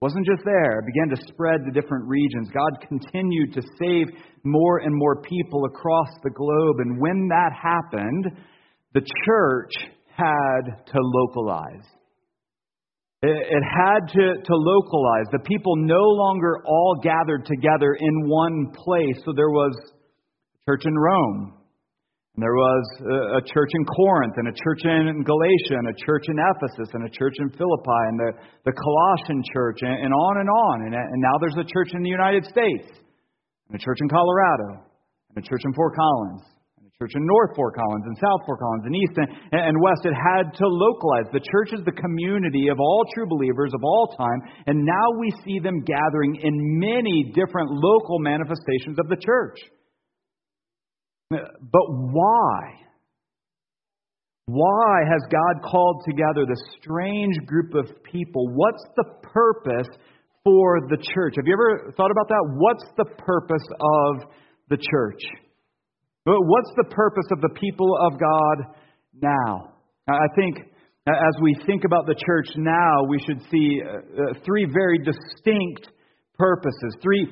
wasn't 0.00 0.24
just 0.26 0.42
there, 0.44 0.80
it 0.80 0.86
began 0.86 1.14
to 1.14 1.32
spread 1.32 1.60
to 1.64 1.78
different 1.78 2.08
regions. 2.08 2.48
God 2.54 2.88
continued 2.88 3.52
to 3.52 3.62
save 3.78 4.06
more 4.44 4.78
and 4.78 4.94
more 4.94 5.20
people 5.22 5.66
across 5.66 6.08
the 6.22 6.30
globe. 6.30 6.76
And 6.78 7.00
when 7.00 7.28
that 7.28 7.50
happened, 7.52 8.24
the 8.94 9.02
church 9.26 9.72
had 10.16 10.86
to 10.86 10.98
localize. 10.98 11.86
It 13.22 13.62
had 13.76 14.08
to, 14.14 14.42
to 14.42 14.54
localize. 14.56 15.26
The 15.30 15.44
people 15.44 15.76
no 15.76 16.00
longer 16.00 16.62
all 16.66 16.96
gathered 17.02 17.44
together 17.44 17.94
in 18.00 18.28
one 18.28 18.72
place. 18.72 19.22
So 19.26 19.32
there 19.36 19.50
was 19.50 19.76
church 20.66 20.82
in 20.86 20.94
Rome, 20.94 21.59
there 22.40 22.56
was 22.56 22.84
a 23.38 23.42
church 23.44 23.72
in 23.76 23.84
Corinth, 23.84 24.34
and 24.36 24.48
a 24.48 24.56
church 24.56 24.82
in 24.84 25.22
Galatia, 25.22 25.76
and 25.76 25.88
a 25.92 25.96
church 25.96 26.24
in 26.28 26.36
Ephesus, 26.36 26.88
and 26.96 27.04
a 27.04 27.12
church 27.12 27.36
in 27.38 27.48
Philippi, 27.52 28.02
and 28.10 28.16
the, 28.18 28.30
the 28.64 28.74
Colossian 28.74 29.44
church, 29.52 29.84
and, 29.84 30.08
and 30.08 30.12
on 30.12 30.34
and 30.38 30.48
on. 30.48 30.76
And, 30.86 30.92
and 30.94 31.20
now 31.20 31.36
there's 31.40 31.58
a 31.58 31.68
church 31.68 31.90
in 31.92 32.02
the 32.02 32.12
United 32.12 32.46
States, 32.46 32.86
and 33.68 33.74
a 33.74 33.82
church 33.82 33.98
in 34.00 34.08
Colorado, 34.08 34.84
and 35.32 35.36
a 35.38 35.44
church 35.44 35.62
in 35.64 35.72
Fort 35.74 35.96
Collins, 35.98 36.42
and 36.78 36.86
a 36.86 36.94
church 36.96 37.12
in 37.18 37.22
North 37.26 37.52
Fort 37.58 37.74
Collins, 37.74 38.04
and 38.06 38.14
South 38.22 38.46
Fort 38.46 38.62
Collins, 38.62 38.84
and 38.86 38.94
East 38.94 39.14
and, 39.18 39.28
and 39.50 39.74
West. 39.82 40.06
It 40.06 40.14
had 40.14 40.54
to 40.54 40.66
localize. 40.70 41.26
The 41.34 41.42
church 41.42 41.74
is 41.74 41.82
the 41.82 41.98
community 41.98 42.70
of 42.70 42.78
all 42.78 43.04
true 43.10 43.26
believers 43.26 43.74
of 43.74 43.82
all 43.82 44.14
time, 44.14 44.40
and 44.70 44.86
now 44.86 45.08
we 45.18 45.34
see 45.42 45.58
them 45.58 45.82
gathering 45.82 46.38
in 46.46 46.54
many 46.78 47.32
different 47.34 47.74
local 47.74 48.20
manifestations 48.20 49.02
of 49.02 49.10
the 49.10 49.18
church. 49.18 49.58
But 51.30 51.86
why? 51.88 52.58
Why 54.46 55.02
has 55.08 55.22
God 55.30 55.70
called 55.70 56.02
together 56.04 56.44
this 56.44 56.62
strange 56.82 57.36
group 57.46 57.74
of 57.74 57.86
people? 58.02 58.48
What's 58.54 58.84
the 58.96 59.04
purpose 59.22 59.86
for 60.42 60.80
the 60.88 60.96
church? 61.14 61.34
Have 61.36 61.46
you 61.46 61.54
ever 61.54 61.92
thought 61.96 62.10
about 62.10 62.28
that? 62.28 62.54
What's 62.56 62.84
the 62.96 63.04
purpose 63.04 63.66
of 63.80 64.30
the 64.68 64.76
church? 64.76 65.22
What's 66.24 66.72
the 66.76 66.90
purpose 66.90 67.26
of 67.30 67.40
the 67.40 67.50
people 67.60 67.96
of 68.02 68.18
God 68.18 68.74
now? 69.22 69.72
I 70.08 70.26
think 70.34 70.58
as 71.06 71.34
we 71.42 71.56
think 71.66 71.84
about 71.84 72.06
the 72.06 72.14
church 72.14 72.48
now, 72.56 73.04
we 73.08 73.18
should 73.20 73.40
see 73.50 73.80
uh, 73.82 73.96
uh, 73.96 74.34
three 74.44 74.66
very 74.72 74.98
distinct 74.98 75.88
purposes, 76.38 76.96
three 77.02 77.26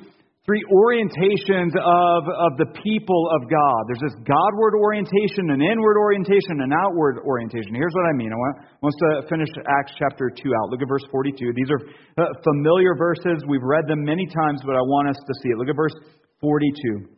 three 0.45 0.63
orientations 0.71 1.75
of, 1.75 2.21
of 2.25 2.51
the 2.57 2.69
people 2.79 3.23
of 3.35 3.45
God. 3.51 3.79
There's 3.87 4.01
this 4.01 4.17
Godward 4.23 4.73
orientation, 4.79 5.51
an 5.51 5.61
inward 5.61 5.99
orientation, 5.99 6.63
an 6.63 6.71
outward 6.71 7.19
orientation. 7.21 7.75
Here's 7.75 7.93
what 7.93 8.07
I 8.07 8.13
mean. 8.15 8.31
I 8.31 8.37
want, 8.39 8.55
want 8.81 8.91
us 8.95 8.99
to 8.99 9.09
finish 9.27 9.51
Acts 9.67 9.93
chapter 9.99 10.31
2 10.31 10.39
out. 10.55 10.71
Look 10.71 10.81
at 10.81 10.87
verse 10.87 11.05
42. 11.11 11.53
These 11.53 11.71
are 11.71 11.81
uh, 12.23 12.31
familiar 12.43 12.95
verses. 12.95 13.43
We've 13.47 13.63
read 13.63 13.85
them 13.87 14.03
many 14.03 14.25
times, 14.25 14.63
but 14.63 14.79
I 14.79 14.83
want 14.87 15.11
us 15.11 15.19
to 15.19 15.33
see 15.43 15.51
it. 15.51 15.57
Look 15.59 15.69
at 15.69 15.75
verse 15.75 15.95
42. 16.41 17.11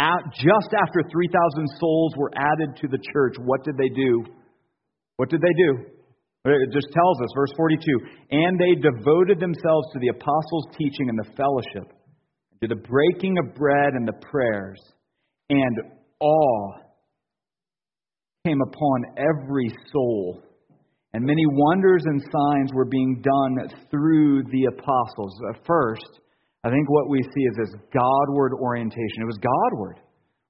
At, 0.00 0.32
just 0.34 0.72
after 0.74 1.04
3,000 1.06 1.78
souls 1.78 2.12
were 2.16 2.32
added 2.34 2.76
to 2.82 2.88
the 2.88 2.98
church, 3.12 3.36
what 3.38 3.62
did 3.64 3.76
they 3.76 3.88
do? 3.88 4.24
What 5.16 5.28
did 5.28 5.40
they 5.40 5.54
do? 5.54 5.86
It 6.44 6.72
just 6.72 6.88
tells 6.92 7.20
us, 7.20 7.28
verse 7.36 7.52
42. 7.56 7.84
And 8.32 8.58
they 8.58 8.80
devoted 8.80 9.38
themselves 9.38 9.92
to 9.92 9.98
the 10.00 10.08
apostles' 10.08 10.72
teaching 10.76 11.12
and 11.12 11.18
the 11.20 11.28
fellowship 11.36 11.99
to 12.62 12.68
the 12.68 12.76
breaking 12.76 13.36
of 13.38 13.54
bread 13.54 13.94
and 13.94 14.06
the 14.06 14.26
prayers, 14.30 14.80
and 15.48 15.76
awe 16.20 16.72
came 18.44 18.60
upon 18.60 19.04
every 19.16 19.68
soul. 19.92 20.42
And 21.12 21.24
many 21.24 21.42
wonders 21.46 22.02
and 22.04 22.20
signs 22.20 22.70
were 22.72 22.84
being 22.84 23.22
done 23.22 23.68
through 23.90 24.44
the 24.44 24.66
apostles. 24.66 25.34
At 25.54 25.66
first, 25.66 26.20
I 26.62 26.70
think 26.70 26.88
what 26.88 27.08
we 27.08 27.20
see 27.22 27.42
is 27.42 27.56
this 27.56 27.80
Godward 27.92 28.52
orientation. 28.60 29.22
It 29.22 29.26
was 29.26 29.38
Godward. 29.38 30.00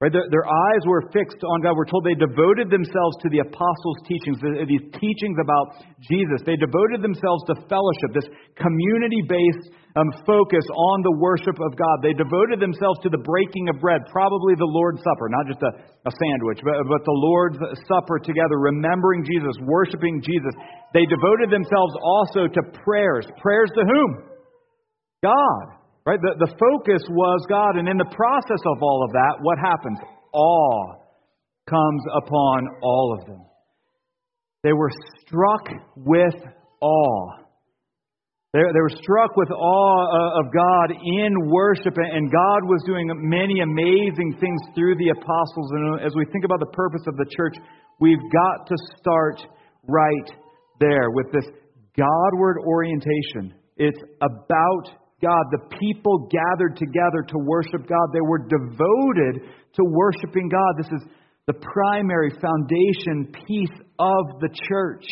Right? 0.00 0.08
Their, 0.08 0.24
their, 0.32 0.48
eyes 0.48 0.82
were 0.88 1.04
fixed 1.12 1.44
on 1.44 1.60
God. 1.60 1.76
We're 1.76 1.84
told 1.84 2.08
they 2.08 2.16
devoted 2.16 2.72
themselves 2.72 3.20
to 3.20 3.28
the 3.28 3.44
apostles' 3.44 4.00
teachings, 4.08 4.40
these 4.64 4.88
teachings 4.96 5.36
about 5.36 5.76
Jesus. 6.00 6.40
They 6.48 6.56
devoted 6.56 7.04
themselves 7.04 7.44
to 7.52 7.60
fellowship, 7.68 8.16
this 8.16 8.32
community 8.56 9.20
based 9.28 9.76
um, 10.00 10.08
focus 10.24 10.64
on 10.72 11.04
the 11.04 11.12
worship 11.20 11.60
of 11.60 11.76
God. 11.76 12.00
They 12.00 12.16
devoted 12.16 12.64
themselves 12.64 12.96
to 13.04 13.12
the 13.12 13.20
breaking 13.20 13.68
of 13.68 13.76
bread, 13.76 14.08
probably 14.08 14.56
the 14.56 14.72
Lord's 14.72 15.04
Supper, 15.04 15.28
not 15.28 15.44
just 15.44 15.60
a, 15.60 15.72
a 16.08 16.12
sandwich, 16.16 16.64
but, 16.64 16.80
but 16.88 17.04
the 17.04 17.18
Lord's 17.20 17.60
Supper 17.84 18.24
together, 18.24 18.56
remembering 18.56 19.20
Jesus, 19.28 19.52
worshiping 19.68 20.24
Jesus. 20.24 20.56
They 20.96 21.04
devoted 21.04 21.52
themselves 21.52 21.92
also 22.00 22.48
to 22.48 22.60
prayers. 22.88 23.28
Prayers 23.44 23.68
to 23.76 23.84
whom? 23.84 24.10
God. 25.20 25.79
Right? 26.10 26.18
The, 26.18 26.42
the 26.42 26.52
focus 26.58 27.06
was 27.06 27.38
God, 27.48 27.78
and 27.78 27.86
in 27.86 27.96
the 27.96 28.10
process 28.10 28.58
of 28.66 28.82
all 28.82 29.06
of 29.06 29.12
that, 29.12 29.38
what 29.46 29.58
happens? 29.62 29.96
Awe 30.34 30.98
comes 31.70 32.02
upon 32.18 32.66
all 32.82 33.16
of 33.16 33.26
them. 33.28 33.46
They 34.64 34.72
were 34.72 34.90
struck 35.22 35.70
with 35.94 36.34
awe. 36.80 37.30
They, 38.52 38.58
they 38.58 38.82
were 38.82 38.98
struck 38.98 39.36
with 39.36 39.52
awe 39.52 40.02
uh, 40.10 40.40
of 40.42 40.52
God 40.52 40.90
in 40.90 41.30
worship, 41.46 41.94
and 41.94 42.26
God 42.26 42.66
was 42.66 42.82
doing 42.86 43.06
many 43.30 43.60
amazing 43.60 44.34
things 44.40 44.60
through 44.74 44.96
the 44.96 45.14
apostles. 45.14 45.70
And 45.70 46.00
as 46.00 46.10
we 46.16 46.24
think 46.32 46.44
about 46.44 46.58
the 46.58 46.74
purpose 46.74 47.06
of 47.06 47.14
the 47.18 47.26
church, 47.36 47.54
we've 48.00 48.26
got 48.34 48.66
to 48.66 48.74
start 48.98 49.38
right 49.86 50.28
there 50.80 51.10
with 51.14 51.30
this 51.30 51.46
Godward 51.96 52.58
orientation. 52.66 53.54
It's 53.76 54.02
about 54.20 54.99
God. 55.22 55.44
The 55.52 55.76
people 55.78 56.28
gathered 56.28 56.76
together 56.76 57.22
to 57.28 57.36
worship 57.38 57.88
God. 57.88 58.06
They 58.12 58.24
were 58.24 58.48
devoted 58.48 59.46
to 59.76 59.82
worshiping 59.84 60.48
God. 60.48 60.72
This 60.76 60.92
is 60.92 61.08
the 61.46 61.54
primary 61.54 62.30
foundation 62.40 63.32
piece 63.46 63.76
of 63.98 64.40
the 64.40 64.50
church. 64.68 65.06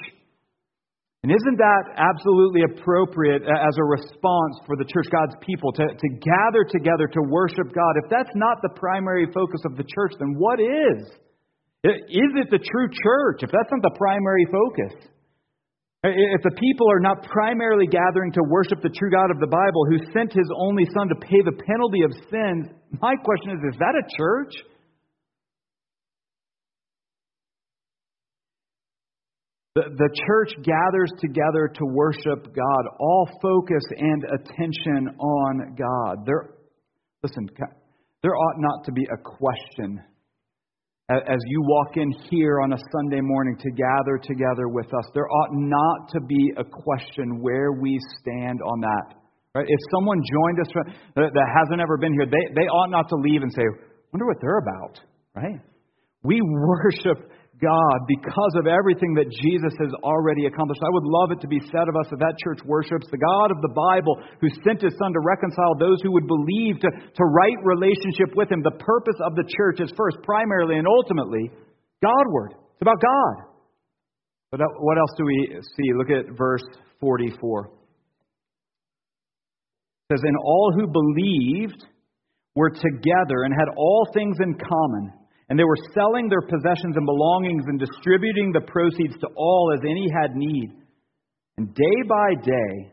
And 1.23 1.33
isn't 1.33 1.59
that 1.59 1.99
absolutely 1.99 2.63
appropriate 2.63 3.43
as 3.43 3.75
a 3.77 3.85
response 3.85 4.55
for 4.67 4.77
the 4.79 4.87
church, 4.87 5.11
God's 5.11 5.35
people, 5.43 5.73
to, 5.73 5.83
to 5.83 6.09
gather 6.23 6.63
together 6.63 7.11
to 7.11 7.21
worship 7.27 7.75
God? 7.75 7.93
If 8.05 8.09
that's 8.09 8.31
not 8.37 8.63
the 8.63 8.71
primary 8.77 9.27
focus 9.35 9.61
of 9.67 9.77
the 9.77 9.83
church, 9.83 10.13
then 10.21 10.39
what 10.39 10.61
is? 10.61 11.11
Is 11.83 12.31
it 12.39 12.51
the 12.51 12.63
true 12.63 12.89
church 12.91 13.43
if 13.43 13.51
that's 13.51 13.71
not 13.71 13.83
the 13.83 13.97
primary 13.99 14.47
focus? 14.47 15.11
If 16.05 16.43
the 16.43 16.55
people 16.55 16.87
are 16.93 17.01
not 17.01 17.25
primarily 17.25 17.87
gathering 17.87 18.31
to 18.33 18.41
worship 18.49 18.83
the 18.83 18.95
true 18.95 19.11
God 19.11 19.33
of 19.33 19.41
the 19.41 19.51
Bible 19.51 19.83
who 19.91 19.99
sent 20.13 20.33
his 20.33 20.47
only 20.55 20.85
Son 20.95 21.09
to 21.09 21.17
pay 21.17 21.43
the 21.43 21.59
penalty 21.67 22.03
of 22.07 22.13
sins, 22.31 22.71
my 23.03 23.15
question 23.17 23.51
is 23.51 23.75
is 23.75 23.79
that 23.81 23.99
a 23.99 24.07
church? 24.17 24.55
The, 29.75 30.11
church 30.27 30.51
gathers 30.65 31.13
together 31.21 31.71
to 31.73 31.85
worship 31.85 32.53
God, 32.53 32.85
all 32.99 33.29
focus 33.41 33.83
and 33.97 34.25
attention 34.25 35.09
on 35.21 35.77
God. 35.79 36.27
There, 36.27 36.51
listen, 37.23 37.49
there 38.23 38.35
ought 38.35 38.59
not 38.59 38.85
to 38.87 38.93
be 38.93 39.05
a 39.05 39.23
question 39.23 40.01
as 41.11 41.39
you 41.47 41.63
walk 41.63 41.97
in 41.97 42.11
here 42.29 42.61
on 42.61 42.73
a 42.75 42.79
Sunday 42.93 43.21
morning 43.23 43.57
to 43.61 43.71
gather 43.71 44.19
together 44.23 44.69
with 44.69 44.87
us. 44.87 45.05
There 45.15 45.29
ought 45.29 45.53
not 45.53 46.11
to 46.13 46.21
be 46.21 46.53
a 46.59 46.65
question 46.65 47.41
where 47.41 47.73
we 47.73 47.99
stand 48.21 48.61
on 48.61 48.81
that. 48.81 49.15
Right? 49.55 49.65
If 49.67 49.81
someone 49.91 50.19
joined 50.21 50.61
us 50.61 50.69
that 51.17 51.49
hasn't 51.57 51.81
ever 51.81 51.97
been 51.97 52.13
here, 52.13 52.27
they, 52.27 52.55
they 52.55 52.69
ought 52.69 52.91
not 52.91 53.09
to 53.09 53.17
leave 53.17 53.43
and 53.43 53.51
say, 53.53 53.63
wonder 54.13 54.27
what 54.27 54.37
they're 54.43 54.59
about. 54.59 55.01
Right? 55.35 55.61
We 56.23 56.41
worship 56.45 57.31
God 57.59 58.07
because 58.07 58.55
of 58.55 58.71
everything 58.71 59.19
that 59.19 59.27
Jesus 59.29 59.75
has 59.83 59.91
already 60.07 60.47
accomplished. 60.47 60.81
I 60.83 60.95
would 60.95 61.07
love 61.07 61.33
it 61.35 61.41
to 61.43 61.51
be 61.51 61.59
said 61.71 61.91
of 61.91 61.97
us 61.99 62.07
that 62.11 62.23
that 62.23 62.39
church 62.43 62.63
worships 62.65 63.07
the 63.11 63.19
God 63.19 63.51
of 63.51 63.61
the 63.63 63.75
Bible 63.75 64.23
who 64.41 64.49
sent 64.63 64.83
his 64.83 64.95
Son 64.99 65.13
to 65.13 65.21
reconcile 65.23 65.75
those 65.75 66.01
who 66.03 66.13
would 66.15 66.29
believe 66.31 66.79
to, 66.81 66.91
to 66.91 67.25
right 67.35 67.59
relationship 67.67 68.35
with 68.39 68.51
him. 68.51 68.63
The 68.63 68.79
purpose 68.79 69.19
of 69.21 69.35
the 69.35 69.45
church 69.45 69.81
is 69.83 69.93
first, 69.99 70.23
primarily, 70.23 70.79
and 70.79 70.87
ultimately 70.87 71.51
Godward. 72.03 72.55
It's 72.55 72.83
about 72.83 73.01
God. 73.03 73.45
But 74.51 74.63
uh, 74.63 74.65
what 74.79 74.99
else 74.99 75.11
do 75.19 75.25
we 75.25 75.61
see? 75.61 75.93
Look 75.99 76.11
at 76.11 76.27
verse 76.39 76.65
44. 77.01 77.67
It 77.67 77.71
says, 80.15 80.23
And 80.23 80.37
all 80.39 80.73
who 80.75 80.87
believed 80.87 81.85
were 82.55 82.71
together 82.71 83.43
and 83.45 83.53
had 83.53 83.69
all 83.77 84.09
things 84.15 84.39
in 84.41 84.55
common 84.55 85.13
and 85.49 85.59
they 85.59 85.65
were 85.65 85.81
selling 85.95 86.29
their 86.29 86.43
possessions 86.43 86.97
and 86.97 87.07
belongings 87.07 87.65
and 87.67 87.81
distributing 87.81 88.53
the 88.53 88.67
proceeds 88.67 89.17
to 89.21 89.29
all 89.37 89.73
as 89.75 89.81
any 89.85 90.07
had 90.13 90.37
need. 90.37 90.71
And 91.57 91.75
day 91.75 91.99
by 92.09 92.35
day, 92.43 92.93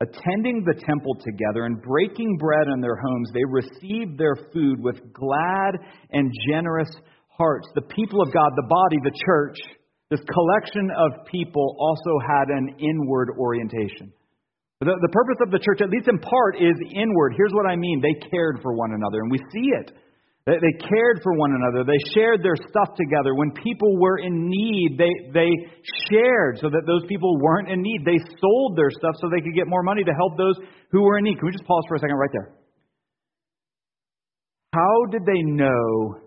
attending 0.00 0.64
the 0.64 0.80
temple 0.86 1.16
together 1.24 1.64
and 1.64 1.80
breaking 1.80 2.36
bread 2.38 2.68
in 2.72 2.80
their 2.80 2.96
homes, 2.96 3.30
they 3.32 3.44
received 3.44 4.18
their 4.18 4.36
food 4.52 4.80
with 4.80 4.96
glad 5.12 5.72
and 6.10 6.32
generous 6.48 6.90
hearts. 7.28 7.68
The 7.74 7.88
people 7.88 8.20
of 8.20 8.32
God, 8.32 8.52
the 8.56 8.68
body, 8.68 8.96
the 9.02 9.16
church, 9.26 9.56
this 10.10 10.20
collection 10.28 10.90
of 10.90 11.24
people 11.26 11.76
also 11.78 12.18
had 12.26 12.48
an 12.48 12.76
inward 12.78 13.30
orientation. 13.38 14.12
The, 14.80 14.96
the 14.96 15.12
purpose 15.12 15.36
of 15.44 15.50
the 15.52 15.60
church, 15.60 15.80
at 15.80 15.90
least 15.90 16.08
in 16.08 16.18
part, 16.18 16.56
is 16.56 16.76
inward. 16.94 17.34
Here's 17.36 17.52
what 17.52 17.68
I 17.68 17.76
mean 17.76 18.00
they 18.00 18.28
cared 18.28 18.60
for 18.62 18.72
one 18.72 18.92
another, 18.92 19.20
and 19.20 19.30
we 19.30 19.38
see 19.52 19.68
it. 19.80 19.92
They, 20.46 20.56
they 20.56 20.74
cared 20.80 21.20
for 21.22 21.36
one 21.36 21.52
another. 21.52 21.84
They 21.84 22.00
shared 22.14 22.42
their 22.42 22.56
stuff 22.56 22.96
together. 22.96 23.34
When 23.34 23.52
people 23.52 24.00
were 24.00 24.18
in 24.18 24.48
need, 24.48 24.96
they, 24.96 25.12
they 25.32 25.50
shared 26.08 26.58
so 26.60 26.70
that 26.70 26.82
those 26.86 27.04
people 27.08 27.38
weren't 27.40 27.68
in 27.68 27.82
need. 27.82 28.00
They 28.04 28.18
sold 28.40 28.76
their 28.76 28.90
stuff 28.90 29.16
so 29.20 29.28
they 29.28 29.42
could 29.42 29.54
get 29.54 29.68
more 29.68 29.82
money 29.82 30.02
to 30.04 30.12
help 30.12 30.38
those 30.38 30.56
who 30.90 31.02
were 31.02 31.18
in 31.18 31.24
need. 31.24 31.38
Can 31.38 31.46
we 31.46 31.52
just 31.52 31.64
pause 31.64 31.84
for 31.88 31.96
a 31.96 31.98
second 31.98 32.16
right 32.16 32.30
there? 32.32 32.56
How 34.72 35.04
did 35.10 35.22
they 35.26 35.42
know 35.42 36.20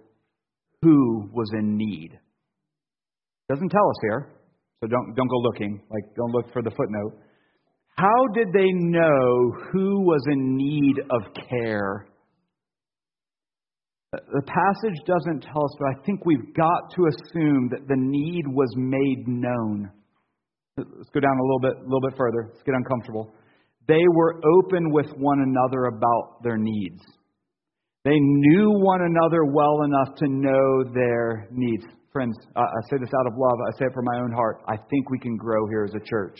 who 0.81 1.29
was 1.33 1.49
in 1.57 1.77
need? 1.77 2.11
Doesn't 3.49 3.69
tell 3.69 3.89
us 3.89 3.95
here, 4.01 4.29
so 4.81 4.87
don't, 4.87 5.15
don't 5.15 5.27
go 5.27 5.37
looking. 5.37 5.81
Like, 5.89 6.15
don't 6.15 6.31
look 6.31 6.51
for 6.53 6.61
the 6.61 6.71
footnote. 6.71 7.19
How 7.95 8.27
did 8.33 8.47
they 8.53 8.71
know 8.71 9.53
who 9.71 10.01
was 10.01 10.21
in 10.31 10.57
need 10.57 10.95
of 11.09 11.21
care? 11.49 12.07
The 14.13 14.45
passage 14.45 14.99
doesn't 15.07 15.41
tell 15.41 15.63
us, 15.65 15.75
but 15.79 15.87
I 15.89 16.05
think 16.05 16.25
we've 16.25 16.53
got 16.53 16.93
to 16.95 17.07
assume 17.07 17.69
that 17.71 17.87
the 17.87 17.97
need 17.97 18.45
was 18.47 18.69
made 18.77 19.27
known. 19.27 19.89
Let's 20.77 21.09
go 21.09 21.19
down 21.19 21.37
a 21.37 21.43
little 21.43 21.59
bit, 21.61 21.73
a 21.81 21.83
little 21.83 22.01
bit 22.01 22.17
further. 22.17 22.51
Let's 22.53 22.63
get 22.63 22.75
uncomfortable. 22.75 23.33
They 23.87 24.03
were 24.13 24.39
open 24.45 24.91
with 24.91 25.07
one 25.17 25.41
another 25.41 25.85
about 25.85 26.43
their 26.43 26.57
needs. 26.57 27.01
They 28.05 28.19
knew 28.19 28.71
one 28.71 29.01
another 29.01 29.45
well 29.45 29.81
enough 29.83 30.15
to 30.17 30.27
know 30.27 30.83
their 30.93 31.47
needs. 31.51 31.83
Friends, 32.11 32.37
I 32.55 32.65
say 32.91 32.97
this 32.99 33.09
out 33.19 33.27
of 33.27 33.33
love. 33.35 33.57
I 33.67 33.79
say 33.79 33.85
it 33.85 33.93
for 33.93 34.03
my 34.03 34.19
own 34.19 34.31
heart. 34.31 34.61
I 34.67 34.77
think 34.77 35.09
we 35.09 35.17
can 35.17 35.35
grow 35.37 35.67
here 35.69 35.85
as 35.85 35.95
a 35.95 36.05
church. 36.05 36.37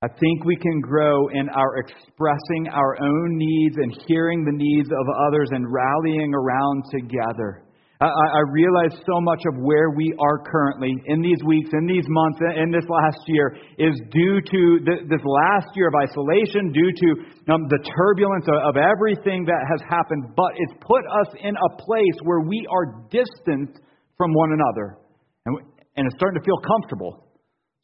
I 0.00 0.06
think 0.06 0.44
we 0.44 0.54
can 0.54 0.80
grow 0.80 1.26
in 1.34 1.48
our 1.48 1.78
expressing 1.78 2.70
our 2.70 3.02
own 3.02 3.36
needs 3.36 3.74
and 3.78 3.90
hearing 4.06 4.44
the 4.44 4.54
needs 4.54 4.86
of 4.86 5.06
others 5.26 5.48
and 5.50 5.66
rallying 5.66 6.32
around 6.34 6.84
together. 6.94 7.64
I, 8.00 8.06
I, 8.06 8.42
realize 8.52 8.94
so 8.94 9.18
much 9.20 9.42
of 9.50 9.58
where 9.58 9.90
we 9.90 10.14
are 10.22 10.38
currently 10.46 10.94
in 11.06 11.20
these 11.20 11.42
weeks, 11.44 11.70
in 11.72 11.84
these 11.84 12.06
months, 12.06 12.38
in 12.62 12.70
this 12.70 12.86
last 12.88 13.18
year 13.26 13.58
is 13.76 13.98
due 14.12 14.38
to 14.38 14.78
this 14.86 15.24
last 15.26 15.74
year 15.74 15.88
of 15.90 15.94
isolation, 15.98 16.70
due 16.70 16.92
to 16.94 17.08
um, 17.52 17.66
the 17.66 17.82
turbulence 17.82 18.46
of, 18.46 18.70
of 18.70 18.76
everything 18.78 19.44
that 19.46 19.66
has 19.66 19.82
happened. 19.90 20.30
But 20.36 20.54
it's 20.62 20.78
put 20.78 21.02
us 21.10 21.34
in 21.42 21.56
a 21.58 21.70
place 21.74 22.18
where 22.22 22.46
we 22.46 22.62
are 22.70 23.02
distant 23.10 23.82
from 24.16 24.32
one 24.32 24.52
another. 24.54 25.02
And, 25.46 25.58
and 25.96 26.06
it's 26.06 26.14
starting 26.14 26.38
to 26.38 26.46
feel 26.46 26.62
comfortable 26.62 27.27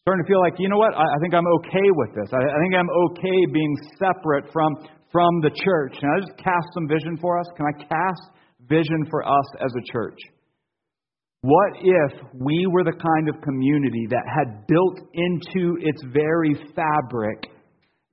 starting 0.04 0.22
to 0.22 0.28
feel 0.28 0.40
like, 0.40 0.52
you 0.58 0.68
know 0.68 0.76
what, 0.76 0.92
I, 0.92 1.00
I 1.00 1.18
think 1.22 1.32
I'm 1.32 1.48
okay 1.64 1.88
with 1.96 2.10
this. 2.14 2.28
I, 2.30 2.36
I, 2.36 2.58
think 2.60 2.74
I'm 2.76 2.92
okay 3.08 3.38
being 3.54 3.74
separate 3.96 4.52
from, 4.52 4.76
from 5.10 5.40
the 5.40 5.48
church. 5.48 5.96
Can 5.98 6.10
I 6.12 6.20
just 6.20 6.36
cast 6.36 6.66
some 6.74 6.86
vision 6.86 7.16
for 7.16 7.40
us? 7.40 7.46
Can 7.56 7.64
I 7.64 7.82
cast 7.88 8.22
vision 8.68 9.06
for 9.08 9.26
us 9.26 9.46
as 9.64 9.72
a 9.72 9.92
church? 9.92 10.18
What 11.40 11.72
if 11.80 12.20
we 12.34 12.66
were 12.70 12.84
the 12.84 12.92
kind 12.92 13.30
of 13.30 13.40
community 13.40 14.06
that 14.10 14.24
had 14.28 14.66
built 14.66 15.00
into 15.14 15.78
its 15.80 16.02
very 16.12 16.54
fabric 16.76 17.48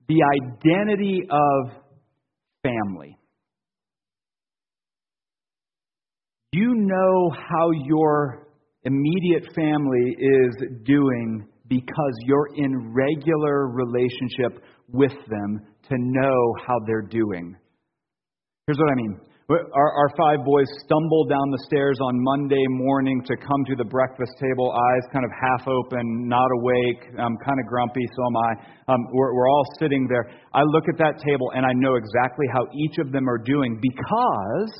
the 0.08 0.20
identity 0.44 1.24
of 1.30 1.76
family? 2.64 3.18
You 6.54 6.74
know 6.74 7.32
how 7.32 7.72
your 7.86 8.48
immediate 8.86 9.54
family 9.54 10.16
is 10.18 10.56
doing 10.86 11.48
because 11.72 12.16
you're 12.26 12.50
in 12.58 12.92
regular 12.92 13.72
relationship 13.72 14.62
with 14.92 15.16
them 15.30 15.62
to 15.88 15.96
know 15.98 16.38
how 16.68 16.76
they're 16.86 17.08
doing. 17.08 17.56
Here's 18.68 18.78
what 18.78 18.92
I 18.92 18.96
mean. 18.96 19.16
Our, 19.50 19.92
our, 20.00 20.10
five 20.16 20.46
boys 20.46 20.68
stumbled 20.86 21.30
down 21.30 21.52
the 21.52 21.64
stairs 21.68 21.98
on 22.02 22.16
Monday 22.16 22.64
morning 22.70 23.22
to 23.26 23.36
come 23.36 23.66
to 23.68 23.76
the 23.76 23.84
breakfast 23.84 24.32
table, 24.40 24.72
eyes 24.72 25.12
kind 25.12 25.26
of 25.26 25.32
half 25.32 25.68
open, 25.68 26.28
not 26.28 26.48
awake. 26.60 27.04
I'm 27.20 27.36
kind 27.36 27.60
of 27.60 27.68
grumpy, 27.68 28.06
so 28.16 28.22
am 28.28 28.38
I. 28.38 28.52
Um, 28.94 29.00
we're, 29.12 29.36
we're 29.36 29.50
all 29.50 29.66
sitting 29.80 30.08
there. 30.08 30.32
I 30.54 30.64
look 30.64 30.86
at 30.88 30.98
that 31.00 31.20
table 31.26 31.52
and 31.56 31.66
I 31.66 31.74
know 31.74 31.96
exactly 31.96 32.46
how 32.54 32.68
each 32.76 32.98
of 33.00 33.12
them 33.12 33.28
are 33.28 33.40
doing 33.40 33.80
because 33.82 34.72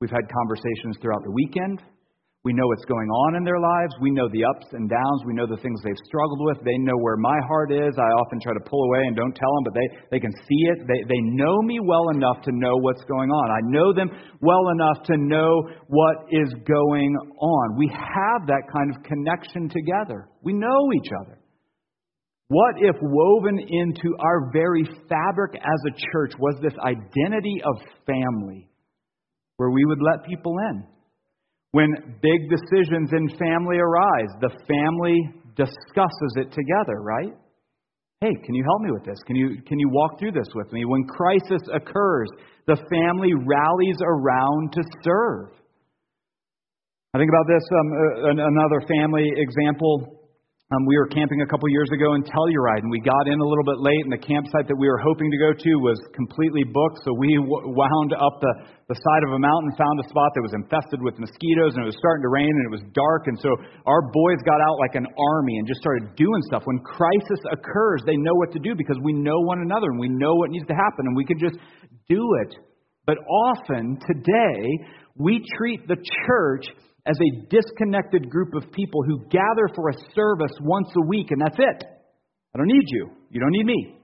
we've 0.00 0.10
had 0.10 0.26
conversations 0.42 0.98
throughout 1.00 1.22
the 1.22 1.30
weekend. 1.30 1.82
We 2.44 2.52
know 2.52 2.66
what's 2.68 2.84
going 2.84 3.08
on 3.08 3.36
in 3.36 3.44
their 3.44 3.58
lives. 3.58 3.96
We 4.04 4.10
know 4.10 4.28
the 4.28 4.44
ups 4.44 4.66
and 4.72 4.84
downs. 4.84 5.24
We 5.24 5.32
know 5.32 5.46
the 5.48 5.56
things 5.64 5.80
they've 5.80 6.04
struggled 6.04 6.44
with. 6.44 6.58
They 6.60 6.76
know 6.76 6.92
where 7.00 7.16
my 7.16 7.40
heart 7.48 7.72
is. 7.72 7.96
I 7.96 8.12
often 8.20 8.38
try 8.38 8.52
to 8.52 8.68
pull 8.68 8.84
away 8.84 9.00
and 9.08 9.16
don't 9.16 9.32
tell 9.32 9.48
them, 9.56 9.64
but 9.64 9.72
they, 9.72 9.88
they 10.12 10.20
can 10.20 10.30
see 10.44 10.60
it. 10.76 10.84
They, 10.84 11.08
they 11.08 11.22
know 11.24 11.62
me 11.62 11.80
well 11.80 12.10
enough 12.12 12.44
to 12.44 12.52
know 12.52 12.76
what's 12.84 13.02
going 13.04 13.30
on. 13.30 13.50
I 13.50 13.64
know 13.64 13.94
them 13.94 14.10
well 14.42 14.68
enough 14.76 15.02
to 15.08 15.16
know 15.16 15.56
what 15.88 16.28
is 16.30 16.52
going 16.68 17.16
on. 17.40 17.78
We 17.78 17.88
have 17.88 18.46
that 18.48 18.68
kind 18.70 18.94
of 18.94 19.02
connection 19.04 19.70
together. 19.70 20.28
We 20.42 20.52
know 20.52 20.92
each 21.00 21.08
other. 21.24 21.40
What 22.48 22.74
if 22.76 22.96
woven 23.00 23.58
into 23.58 24.16
our 24.20 24.50
very 24.52 24.84
fabric 25.08 25.54
as 25.56 25.80
a 25.88 25.96
church 26.12 26.32
was 26.38 26.60
this 26.60 26.74
identity 26.84 27.62
of 27.64 27.80
family 28.04 28.68
where 29.56 29.70
we 29.70 29.86
would 29.86 30.02
let 30.02 30.28
people 30.28 30.56
in? 30.70 30.93
When 31.74 31.90
big 32.22 32.40
decisions 32.46 33.10
in 33.10 33.36
family 33.36 33.78
arise, 33.82 34.30
the 34.40 34.54
family 34.70 35.18
discusses 35.56 36.32
it 36.36 36.52
together, 36.52 37.02
right? 37.02 37.34
Hey, 38.20 38.30
can 38.46 38.54
you 38.54 38.62
help 38.62 38.80
me 38.82 38.92
with 38.92 39.04
this? 39.04 39.18
Can 39.26 39.34
you, 39.34 39.60
can 39.66 39.80
you 39.80 39.90
walk 39.90 40.20
through 40.20 40.30
this 40.30 40.46
with 40.54 40.72
me? 40.72 40.84
When 40.84 41.02
crisis 41.02 41.66
occurs, 41.74 42.28
the 42.68 42.76
family 42.76 43.34
rallies 43.34 43.98
around 44.06 44.70
to 44.74 44.82
serve. 45.02 45.50
I 47.12 47.18
think 47.18 47.28
about 47.28 47.46
this, 47.50 47.64
um, 47.74 48.38
another 48.38 48.80
family 48.86 49.26
example 49.34 50.23
um, 50.72 50.88
we 50.88 50.96
were 50.96 51.04
camping 51.12 51.44
a 51.44 51.48
couple 51.48 51.68
years 51.68 51.92
ago 51.92 52.16
in 52.16 52.24
Telluride, 52.24 52.80
and 52.80 52.88
we 52.88 52.96
got 53.04 53.28
in 53.28 53.36
a 53.36 53.44
little 53.44 53.68
bit 53.68 53.84
late, 53.84 54.00
and 54.08 54.12
the 54.16 54.24
campsite 54.24 54.64
that 54.64 54.78
we 54.80 54.88
were 54.88 54.96
hoping 54.96 55.28
to 55.28 55.36
go 55.36 55.52
to 55.52 55.72
was 55.84 56.00
completely 56.16 56.64
booked. 56.64 57.04
So 57.04 57.12
we 57.12 57.36
w- 57.36 57.76
wound 57.76 58.16
up 58.16 58.40
the, 58.40 58.72
the 58.88 58.96
side 58.96 59.22
of 59.28 59.36
a 59.36 59.40
mountain, 59.44 59.76
found 59.76 60.00
a 60.00 60.08
spot 60.08 60.32
that 60.32 60.40
was 60.40 60.56
infested 60.56 61.04
with 61.04 61.20
mosquitoes, 61.20 61.76
and 61.76 61.84
it 61.84 61.88
was 61.92 62.00
starting 62.00 62.24
to 62.24 62.32
rain, 62.32 62.48
and 62.48 62.64
it 62.64 62.72
was 62.72 62.80
dark. 62.96 63.28
And 63.28 63.36
so 63.44 63.52
our 63.84 64.08
boys 64.08 64.40
got 64.48 64.56
out 64.64 64.80
like 64.80 64.96
an 64.96 65.04
army 65.04 65.60
and 65.60 65.68
just 65.68 65.84
started 65.84 66.16
doing 66.16 66.40
stuff. 66.48 66.64
When 66.64 66.80
crisis 66.80 67.44
occurs, 67.52 68.00
they 68.08 68.16
know 68.16 68.32
what 68.40 68.48
to 68.56 68.60
do 68.64 68.72
because 68.72 68.96
we 69.04 69.12
know 69.12 69.44
one 69.44 69.60
another 69.60 69.92
and 69.92 70.00
we 70.00 70.08
know 70.08 70.32
what 70.32 70.48
needs 70.48 70.64
to 70.72 70.76
happen, 70.80 71.04
and 71.04 71.14
we 71.14 71.28
can 71.28 71.36
just 71.36 71.60
do 72.08 72.24
it. 72.48 72.56
But 73.04 73.20
often 73.28 74.00
today, 74.00 74.64
we 75.12 75.44
treat 75.60 75.84
the 75.86 76.00
church 76.24 76.72
as 77.06 77.16
a 77.20 77.46
disconnected 77.48 78.30
group 78.30 78.54
of 78.54 78.72
people 78.72 79.02
who 79.06 79.26
gather 79.28 79.68
for 79.74 79.90
a 79.90 79.98
service 80.14 80.56
once 80.60 80.88
a 80.96 81.06
week, 81.06 81.30
and 81.30 81.40
that's 81.40 81.58
it. 81.58 81.84
I 82.54 82.58
don't 82.58 82.68
need 82.68 82.86
you. 82.86 83.10
You 83.30 83.40
don't 83.40 83.50
need 83.50 83.66
me. 83.66 83.98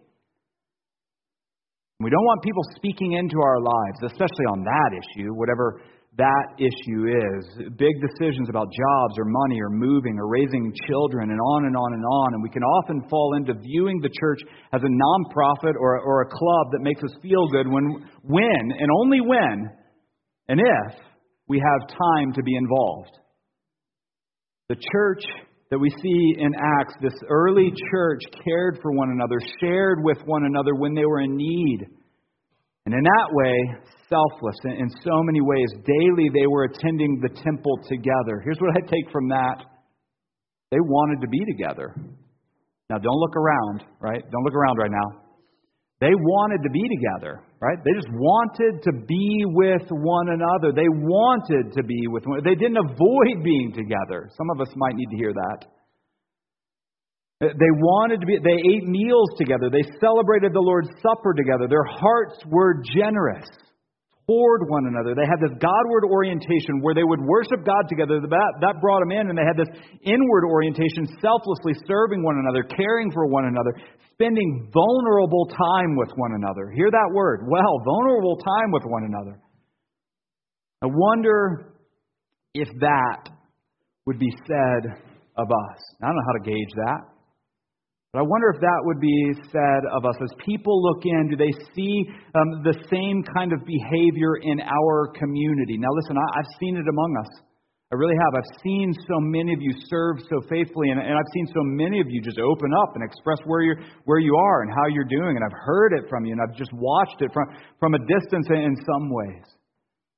We 2.01 2.11
don't 2.11 2.25
want 2.25 2.43
people 2.43 2.63
speaking 2.77 3.13
into 3.13 3.37
our 3.41 3.61
lives, 3.61 3.99
especially 4.05 4.49
on 4.49 4.65
that 4.65 4.91
issue, 4.97 5.35
whatever 5.35 5.83
that 6.17 6.57
issue 6.59 7.07
is. 7.07 7.71
Big 7.77 7.93
decisions 8.01 8.49
about 8.49 8.67
jobs 8.67 9.15
or 9.19 9.25
money 9.25 9.61
or 9.61 9.71
moving 9.71 10.19
or 10.19 10.27
raising 10.27 10.73
children 10.89 11.31
and 11.31 11.39
on 11.39 11.67
and 11.67 11.77
on 11.77 11.93
and 11.93 12.05
on. 12.05 12.35
And 12.35 12.43
we 12.43 12.49
can 12.49 12.63
often 12.63 13.07
fall 13.09 13.37
into 13.37 13.55
viewing 13.55 14.01
the 14.01 14.09
church 14.09 14.41
as 14.73 14.81
a 14.83 14.89
nonprofit 14.89 15.77
or, 15.79 16.01
or 16.01 16.23
a 16.23 16.29
club 16.29 16.73
that 16.73 16.81
makes 16.81 17.03
us 17.05 17.13
feel 17.23 17.47
good 17.49 17.69
when, 17.69 18.05
when, 18.25 18.63
and 18.77 18.89
only 19.01 19.21
when, 19.21 19.71
and 20.49 20.61
if 20.61 21.10
we 21.51 21.59
have 21.59 21.89
time 21.89 22.33
to 22.33 22.43
be 22.45 22.55
involved. 22.55 23.11
The 24.69 24.77
church 24.93 25.25
that 25.73 25.81
we 25.81 25.91
see 25.91 26.35
in 26.39 26.53
Acts, 26.79 26.95
this 27.03 27.19
early 27.29 27.73
church 27.91 28.21
cared 28.45 28.79
for 28.81 28.93
one 28.93 29.11
another, 29.11 29.35
shared 29.61 29.99
with 30.05 30.19
one 30.27 30.45
another 30.45 30.77
when 30.77 30.95
they 30.95 31.05
were 31.05 31.21
in 31.21 31.37
need. 31.37 31.89
And 32.87 32.95
in 32.95 33.03
that 33.03 33.29
way, 33.33 33.53
selfless 34.09 34.55
in 34.65 34.89
so 35.03 35.23
many 35.25 35.41
ways. 35.41 35.67
Daily, 35.85 36.31
they 36.33 36.47
were 36.47 36.71
attending 36.71 37.21
the 37.21 37.35
temple 37.43 37.81
together. 37.89 38.41
Here's 38.45 38.59
what 38.61 38.77
I 38.77 38.87
take 38.87 39.11
from 39.11 39.29
that 39.31 39.65
they 40.71 40.79
wanted 40.79 41.21
to 41.21 41.29
be 41.29 41.41
together. 41.51 41.97
Now, 42.89 42.99
don't 42.99 43.19
look 43.19 43.35
around, 43.35 43.83
right? 44.01 44.23
Don't 44.23 44.45
look 44.45 44.55
around 44.55 44.77
right 44.77 44.91
now. 44.91 45.30
They 46.01 46.17
wanted 46.17 46.63
to 46.65 46.71
be 46.71 46.81
together, 46.89 47.45
right? 47.61 47.77
They 47.85 47.93
just 47.93 48.09
wanted 48.09 48.83
to 48.85 48.93
be 49.07 49.45
with 49.45 49.85
one 49.91 50.29
another. 50.33 50.73
They 50.73 50.89
wanted 50.89 51.77
to 51.77 51.83
be 51.83 52.09
with 52.09 52.25
one 52.25 52.41
They 52.43 52.55
didn't 52.55 52.79
avoid 52.79 53.45
being 53.45 53.73
together. 53.77 54.31
Some 54.37 54.49
of 54.51 54.61
us 54.61 54.73
might 54.77 54.97
need 54.97 55.11
to 55.11 55.17
hear 55.17 55.35
that. 55.35 55.67
They 57.41 57.73
wanted 57.73 58.21
to 58.21 58.27
be, 58.27 58.39
they 58.43 58.61
ate 58.61 58.85
meals 58.85 59.31
together. 59.37 59.71
They 59.71 59.85
celebrated 60.01 60.53
the 60.53 60.61
Lord's 60.61 60.89
Supper 61.01 61.33
together. 61.33 61.69
Their 61.69 61.85
hearts 61.85 62.37
were 62.47 62.83
generous 62.95 63.49
toward 64.31 64.71
one 64.71 64.87
another. 64.87 65.19
They 65.19 65.27
had 65.27 65.43
this 65.43 65.59
Godward 65.59 66.07
orientation 66.07 66.79
where 66.81 66.95
they 66.95 67.03
would 67.03 67.19
worship 67.19 67.67
God 67.67 67.91
together. 67.91 68.23
That, 68.23 68.53
that 68.63 68.81
brought 68.81 69.03
them 69.03 69.11
in, 69.11 69.27
and 69.27 69.35
they 69.35 69.43
had 69.43 69.59
this 69.59 69.71
inward 70.07 70.47
orientation, 70.47 71.11
selflessly 71.19 71.75
serving 71.87 72.23
one 72.23 72.39
another, 72.39 72.63
caring 72.63 73.11
for 73.11 73.27
one 73.27 73.51
another, 73.51 73.75
spending 74.15 74.71
vulnerable 74.71 75.51
time 75.51 75.97
with 75.99 76.11
one 76.15 76.39
another. 76.39 76.71
Hear 76.71 76.91
that 76.91 77.11
word. 77.13 77.51
Well, 77.51 77.83
vulnerable 77.83 78.37
time 78.39 78.71
with 78.71 78.85
one 78.87 79.05
another. 79.11 79.41
I 80.83 80.87
wonder 80.87 81.75
if 82.55 82.69
that 82.79 83.29
would 84.07 84.19
be 84.19 84.31
said 84.47 84.95
of 85.37 85.51
us. 85.51 85.81
I 86.03 86.07
don't 86.07 86.15
know 86.15 86.27
how 86.27 86.39
to 86.39 86.51
gauge 86.51 86.73
that. 86.87 87.10
But 88.13 88.21
I 88.21 88.27
wonder 88.27 88.51
if 88.51 88.61
that 88.61 88.81
would 88.91 88.99
be 88.99 89.15
said 89.55 89.83
of 89.95 90.05
us. 90.05 90.19
As 90.19 90.35
people 90.43 90.83
look 90.83 91.07
in, 91.07 91.31
do 91.31 91.37
they 91.39 91.55
see 91.79 92.11
um, 92.35 92.67
the 92.67 92.75
same 92.91 93.23
kind 93.23 93.53
of 93.55 93.63
behavior 93.63 94.43
in 94.43 94.59
our 94.59 95.15
community? 95.15 95.79
Now, 95.79 95.95
listen, 95.95 96.19
I, 96.19 96.27
I've 96.43 96.53
seen 96.59 96.75
it 96.75 96.87
among 96.91 97.15
us. 97.23 97.31
I 97.93 97.95
really 97.95 98.15
have. 98.19 98.35
I've 98.35 98.63
seen 98.63 98.95
so 99.07 99.19
many 99.19 99.53
of 99.53 99.63
you 99.63 99.75
serve 99.87 100.19
so 100.27 100.43
faithfully, 100.51 100.91
and, 100.91 100.99
and 100.99 101.15
I've 101.15 101.33
seen 101.35 101.47
so 101.55 101.63
many 101.63 102.01
of 102.01 102.07
you 102.11 102.23
just 102.23 102.39
open 102.39 102.71
up 102.83 102.95
and 102.95 103.03
express 103.03 103.39
where 103.47 103.63
you're 103.63 103.79
where 104.07 104.21
you 104.21 104.35
are 104.35 104.63
and 104.63 104.71
how 104.71 104.87
you're 104.87 105.11
doing, 105.11 105.35
and 105.35 105.43
I've 105.43 105.59
heard 105.67 105.93
it 105.95 106.09
from 106.09 106.25
you, 106.25 106.33
and 106.33 106.41
I've 106.41 106.57
just 106.57 106.71
watched 106.73 107.19
it 107.19 107.31
from 107.35 107.47
from 107.81 107.95
a 107.95 107.99
distance 107.99 108.47
in 108.51 108.77
some 108.87 109.11
ways. 109.11 109.47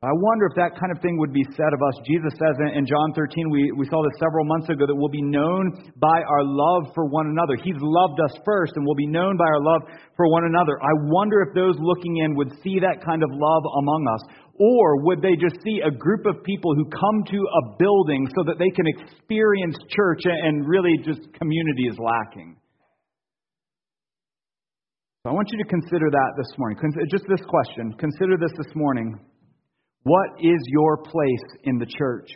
I 0.03 0.11
wonder 0.11 0.51
if 0.51 0.59
that 0.59 0.75
kind 0.75 0.91
of 0.91 0.99
thing 0.99 1.15
would 1.23 1.31
be 1.31 1.47
said 1.55 1.71
of 1.71 1.79
us. 1.79 1.95
Jesus 2.03 2.35
says 2.35 2.59
in 2.75 2.83
John 2.91 3.15
13, 3.15 3.55
we, 3.55 3.71
we 3.79 3.87
saw 3.87 4.03
this 4.03 4.19
several 4.19 4.43
months 4.51 4.67
ago, 4.67 4.83
that 4.83 4.99
we'll 4.99 5.15
be 5.15 5.23
known 5.23 5.71
by 5.95 6.19
our 6.27 6.43
love 6.43 6.91
for 6.91 7.07
one 7.07 7.31
another. 7.31 7.55
He's 7.55 7.79
loved 7.79 8.19
us 8.19 8.35
first, 8.43 8.75
and 8.75 8.83
we'll 8.83 8.99
be 8.99 9.07
known 9.07 9.39
by 9.39 9.47
our 9.47 9.63
love 9.63 9.87
for 10.19 10.27
one 10.27 10.43
another. 10.43 10.75
I 10.83 10.91
wonder 11.07 11.47
if 11.47 11.55
those 11.55 11.79
looking 11.79 12.19
in 12.27 12.35
would 12.35 12.51
see 12.67 12.83
that 12.83 12.99
kind 13.07 13.23
of 13.23 13.31
love 13.31 13.63
among 13.79 14.03
us, 14.11 14.23
or 14.59 15.07
would 15.07 15.23
they 15.23 15.39
just 15.39 15.63
see 15.63 15.79
a 15.87 15.95
group 15.95 16.27
of 16.27 16.43
people 16.43 16.75
who 16.75 16.91
come 16.91 17.23
to 17.31 17.39
a 17.39 17.63
building 17.79 18.27
so 18.35 18.43
that 18.43 18.59
they 18.59 18.75
can 18.75 18.91
experience 18.99 19.79
church 19.87 20.27
and 20.27 20.67
really 20.67 20.99
just 21.07 21.31
community 21.39 21.87
is 21.87 21.95
lacking? 22.03 22.59
So 25.23 25.31
I 25.31 25.33
want 25.33 25.47
you 25.55 25.63
to 25.63 25.69
consider 25.71 26.11
that 26.11 26.31
this 26.35 26.51
morning. 26.59 27.07
Just 27.07 27.31
this 27.31 27.47
question. 27.47 27.95
Consider 28.03 28.35
this 28.35 28.51
this 28.59 28.75
morning. 28.75 29.15
What 30.05 30.31
is 30.41 30.59
your 30.67 30.97
place 30.99 31.59
in 31.65 31.79
the 31.79 31.87
church? 31.87 32.29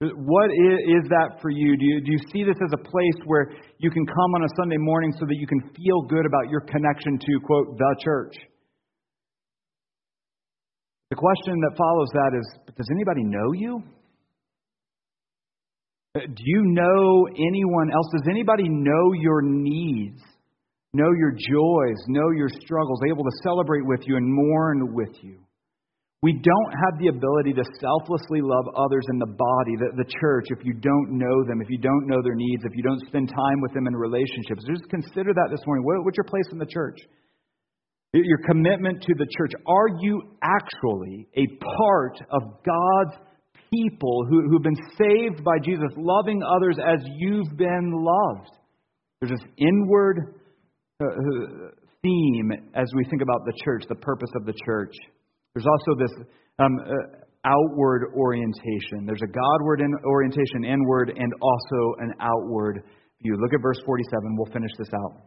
What 0.00 0.50
is 0.50 1.06
that 1.10 1.38
for 1.40 1.50
you? 1.50 1.76
Do, 1.76 1.84
you? 1.84 2.00
do 2.00 2.10
you 2.10 2.18
see 2.32 2.42
this 2.42 2.56
as 2.58 2.72
a 2.74 2.82
place 2.82 3.18
where 3.24 3.52
you 3.78 3.88
can 3.88 4.04
come 4.04 4.34
on 4.34 4.42
a 4.42 4.48
Sunday 4.58 4.76
morning 4.78 5.12
so 5.18 5.26
that 5.26 5.36
you 5.36 5.46
can 5.46 5.60
feel 5.76 6.02
good 6.02 6.26
about 6.26 6.50
your 6.50 6.60
connection 6.62 7.18
to, 7.18 7.40
quote, 7.46 7.78
the 7.78 7.96
church? 8.02 8.34
The 11.10 11.16
question 11.16 11.54
that 11.60 11.76
follows 11.76 12.08
that 12.14 12.32
is 12.36 12.74
Does 12.76 12.88
anybody 12.90 13.22
know 13.22 13.52
you? 13.52 13.82
Do 16.14 16.42
you 16.44 16.62
know 16.64 17.28
anyone 17.36 17.92
else? 17.92 18.06
Does 18.12 18.28
anybody 18.28 18.68
know 18.68 19.12
your 19.12 19.40
needs, 19.40 20.20
know 20.92 21.10
your 21.16 21.30
joys, 21.30 21.96
know 22.08 22.30
your 22.36 22.48
struggles, 22.48 23.00
able 23.08 23.22
to 23.24 23.30
celebrate 23.44 23.86
with 23.86 24.00
you 24.06 24.16
and 24.16 24.26
mourn 24.26 24.94
with 24.94 25.14
you? 25.22 25.38
We 26.22 26.38
don't 26.38 26.72
have 26.86 27.02
the 27.02 27.10
ability 27.10 27.52
to 27.58 27.64
selflessly 27.82 28.38
love 28.40 28.70
others 28.78 29.02
in 29.10 29.18
the 29.18 29.26
body, 29.26 29.74
the, 29.74 29.90
the 29.98 30.08
church, 30.22 30.46
if 30.54 30.64
you 30.64 30.72
don't 30.72 31.18
know 31.18 31.42
them, 31.50 31.60
if 31.60 31.68
you 31.68 31.78
don't 31.78 32.06
know 32.06 32.22
their 32.22 32.38
needs, 32.38 32.62
if 32.64 32.76
you 32.76 32.82
don't 32.82 33.02
spend 33.10 33.28
time 33.28 33.60
with 33.60 33.74
them 33.74 33.88
in 33.88 33.94
relationships. 33.94 34.62
Just 34.70 34.88
consider 34.88 35.34
that 35.34 35.48
this 35.50 35.66
morning. 35.66 35.84
What, 35.84 36.04
what's 36.04 36.16
your 36.16 36.30
place 36.30 36.46
in 36.52 36.58
the 36.58 36.70
church? 36.70 36.98
your 38.14 38.38
commitment 38.46 39.02
to 39.02 39.14
the 39.16 39.26
church. 39.36 39.52
Are 39.66 39.88
you 40.00 40.36
actually 40.42 41.26
a 41.34 41.46
part 41.78 42.18
of 42.30 42.42
God's 42.62 43.16
people 43.72 44.26
who, 44.28 44.50
who've 44.50 44.62
been 44.62 44.76
saved 44.98 45.42
by 45.42 45.58
Jesus, 45.64 45.88
loving 45.96 46.42
others 46.42 46.76
as 46.78 47.00
you've 47.16 47.56
been 47.56 47.92
loved? 47.92 48.50
There's 49.20 49.32
this 49.32 49.48
inward 49.56 50.34
uh, 51.00 51.06
uh, 51.06 51.70
theme 52.02 52.52
as 52.74 52.90
we 52.94 53.04
think 53.04 53.22
about 53.22 53.46
the 53.46 53.54
church, 53.64 53.84
the 53.88 53.94
purpose 53.94 54.30
of 54.36 54.44
the 54.44 54.54
church. 54.66 54.94
There's 55.54 55.66
also 55.66 55.98
this 55.98 56.12
um, 56.58 56.78
uh, 56.80 57.22
outward 57.44 58.12
orientation. 58.14 59.04
There's 59.04 59.22
a 59.22 59.32
Godward 59.32 59.82
orientation, 60.04 60.64
inward, 60.64 61.12
and 61.16 61.32
also 61.40 61.80
an 61.98 62.14
outward 62.20 62.82
view. 63.22 63.36
Look 63.40 63.52
at 63.52 63.60
verse 63.62 63.80
47. 63.84 64.36
We'll 64.36 64.52
finish 64.52 64.70
this 64.78 64.88
out. 64.94 65.22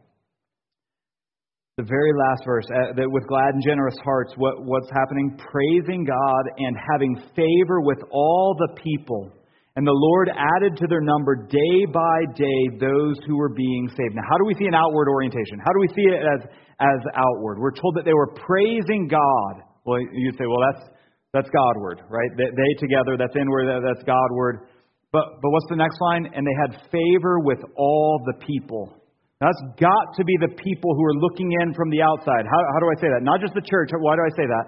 the 1.77 1.83
very 1.83 2.13
last 2.15 2.43
verse, 2.45 2.65
uh, 2.71 2.95
that 2.95 3.11
with 3.11 3.27
glad 3.27 3.53
and 3.53 3.63
generous 3.63 3.97
hearts, 4.03 4.33
what, 4.37 4.63
what's 4.63 4.89
happening? 4.95 5.37
Praising 5.51 6.05
God 6.05 6.43
and 6.57 6.75
having 6.93 7.15
favor 7.35 7.81
with 7.81 7.99
all 8.11 8.55
the 8.57 8.81
people. 8.81 9.31
And 9.75 9.85
the 9.85 9.91
Lord 9.91 10.31
added 10.31 10.77
to 10.77 10.87
their 10.87 11.01
number 11.01 11.35
day 11.35 11.85
by 11.91 12.17
day 12.33 12.79
those 12.79 13.19
who 13.27 13.35
were 13.35 13.51
being 13.51 13.89
saved. 13.89 14.15
Now, 14.15 14.23
how 14.29 14.37
do 14.37 14.45
we 14.45 14.55
see 14.55 14.67
an 14.71 14.73
outward 14.73 15.09
orientation? 15.09 15.59
How 15.59 15.73
do 15.75 15.79
we 15.81 15.89
see 15.89 16.07
it 16.07 16.23
as, 16.23 16.47
as 16.79 16.99
outward? 17.13 17.59
We're 17.59 17.75
told 17.75 17.95
that 17.99 18.05
they 18.05 18.13
were 18.13 18.31
praising 18.39 19.09
God. 19.11 19.67
Well, 19.85 20.01
you 20.01 20.31
say, 20.33 20.45
well, 20.49 20.61
that's, 20.73 20.83
that's 21.31 21.49
Godward, 21.53 22.01
right? 22.09 22.31
They, 22.37 22.49
they 22.49 22.71
together, 22.81 23.17
that's 23.17 23.35
inward, 23.37 23.69
that's 23.69 24.03
Godward. 24.03 24.67
But, 25.13 25.39
but 25.41 25.49
what's 25.53 25.69
the 25.69 25.77
next 25.77 26.01
line? 26.01 26.27
And 26.33 26.41
they 26.43 26.57
had 26.67 26.89
favor 26.91 27.39
with 27.39 27.59
all 27.77 28.19
the 28.25 28.35
people. 28.45 28.97
That's 29.39 29.61
got 29.79 30.05
to 30.17 30.23
be 30.23 30.35
the 30.41 30.51
people 30.57 30.95
who 30.95 31.03
are 31.05 31.17
looking 31.21 31.51
in 31.61 31.73
from 31.73 31.89
the 31.91 32.01
outside. 32.01 32.43
How, 32.49 32.59
how 32.73 32.79
do 32.81 32.87
I 32.89 32.97
say 32.99 33.07
that? 33.13 33.21
Not 33.21 33.39
just 33.39 33.53
the 33.53 33.63
church. 33.63 33.91
Why 33.93 34.15
do 34.15 34.23
I 34.25 34.33
say 34.35 34.47
that? 34.47 34.65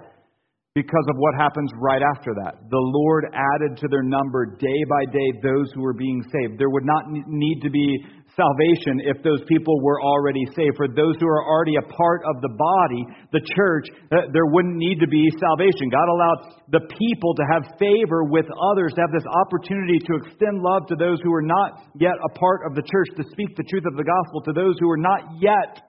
Because 0.78 1.06
of 1.10 1.18
what 1.18 1.34
happens 1.34 1.74
right 1.82 2.06
after 2.14 2.30
that. 2.38 2.62
The 2.70 2.78
Lord 2.78 3.26
added 3.34 3.74
to 3.82 3.90
their 3.90 4.06
number 4.06 4.54
day 4.62 4.80
by 4.86 5.10
day 5.10 5.28
those 5.42 5.66
who 5.74 5.82
were 5.82 5.98
being 5.98 6.22
saved. 6.30 6.54
There 6.54 6.70
would 6.70 6.86
not 6.86 7.10
need 7.10 7.58
to 7.66 7.70
be 7.70 7.98
salvation 8.38 9.02
if 9.02 9.18
those 9.26 9.42
people 9.50 9.74
were 9.82 9.98
already 9.98 10.46
saved. 10.54 10.78
For 10.78 10.86
those 10.86 11.18
who 11.18 11.26
are 11.26 11.42
already 11.42 11.74
a 11.82 11.86
part 11.90 12.22
of 12.30 12.38
the 12.46 12.54
body, 12.54 13.02
the 13.34 13.42
church, 13.58 13.90
uh, 14.14 14.30
there 14.30 14.46
wouldn't 14.46 14.78
need 14.78 15.02
to 15.02 15.10
be 15.10 15.26
salvation. 15.42 15.90
God 15.90 16.06
allowed 16.06 16.40
the 16.70 16.86
people 16.94 17.34
to 17.34 17.44
have 17.50 17.74
favor 17.82 18.22
with 18.30 18.46
others, 18.70 18.94
to 18.94 19.02
have 19.02 19.10
this 19.10 19.26
opportunity 19.26 19.98
to 19.98 20.12
extend 20.22 20.62
love 20.62 20.86
to 20.94 20.94
those 20.94 21.18
who 21.26 21.34
are 21.34 21.42
not 21.42 21.90
yet 21.98 22.14
a 22.22 22.30
part 22.38 22.70
of 22.70 22.78
the 22.78 22.86
church, 22.86 23.10
to 23.18 23.26
speak 23.34 23.58
the 23.58 23.66
truth 23.66 23.82
of 23.90 23.98
the 23.98 24.06
gospel 24.06 24.46
to 24.46 24.54
those 24.54 24.78
who 24.78 24.86
are 24.86 25.02
not 25.02 25.42
yet 25.42 25.82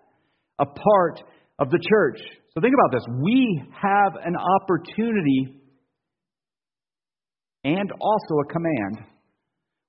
a 0.58 0.66
part 0.66 1.22
of 1.62 1.70
the 1.70 1.78
church. 1.78 2.18
So 2.54 2.62
think 2.62 2.74
about 2.74 2.92
this. 2.92 3.06
We 3.22 3.64
have 3.82 4.14
an 4.26 4.36
opportunity 4.36 5.56
and 7.64 7.92
also 8.00 8.34
a 8.44 8.52
command 8.52 9.10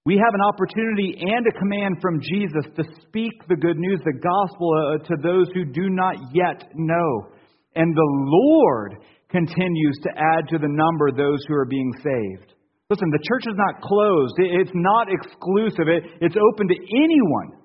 we 0.06 0.16
have 0.16 0.32
an 0.32 0.40
opportunity 0.40 1.14
and 1.20 1.46
a 1.46 1.58
command 1.58 1.98
from 2.00 2.20
Jesus 2.20 2.72
to 2.74 2.84
speak 3.02 3.46
the 3.48 3.56
good 3.56 3.76
news, 3.76 4.00
the 4.00 4.16
gospel, 4.16 4.72
uh, 4.72 5.04
to 5.04 5.14
those 5.22 5.46
who 5.52 5.66
do 5.66 5.90
not 5.90 6.16
yet 6.32 6.64
know. 6.74 7.28
And 7.76 7.94
the 7.94 8.12
Lord 8.24 8.96
continues 9.28 9.98
to 10.02 10.11
add 10.16 10.48
to 10.48 10.58
the 10.58 10.72
number 10.72 11.12
those 11.12 11.44
who 11.46 11.54
are 11.54 11.66
being 11.66 11.92
saved. 12.02 12.54
Listen, 12.88 13.11
the 13.12 13.22
church 13.28 13.44
is 13.46 13.54
not 13.61 13.82
closed, 13.82 14.34
it's 14.38 14.72
not 14.74 15.06
exclusive, 15.12 15.84
it's 16.20 16.34
open 16.34 16.66
to 16.66 16.74
anyone 16.96 17.59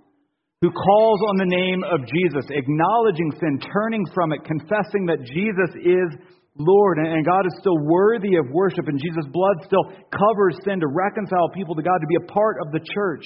who 0.61 0.71
calls 0.71 1.19
on 1.29 1.37
the 1.37 1.51
name 1.51 1.83
of 1.83 1.99
Jesus, 2.07 2.45
acknowledging 2.49 3.31
sin, 3.39 3.59
turning 3.71 4.05
from 4.13 4.31
it, 4.31 4.43
confessing 4.45 5.05
that 5.05 5.23
Jesus 5.27 5.71
is 5.83 6.09
Lord, 6.57 6.97
and 6.97 7.25
God 7.25 7.45
is 7.45 7.53
still 7.59 7.77
worthy 7.83 8.37
of 8.37 8.47
worship, 8.51 8.87
and 8.87 8.97
Jesus' 8.97 9.27
blood 9.31 9.57
still 9.65 9.83
covers 10.07 10.55
sin 10.63 10.79
to 10.79 10.87
reconcile 10.87 11.49
people 11.53 11.75
to 11.75 11.83
God, 11.83 11.99
to 11.99 12.07
be 12.07 12.15
a 12.23 12.31
part 12.31 12.57
of 12.65 12.71
the 12.71 12.79
church. 12.79 13.25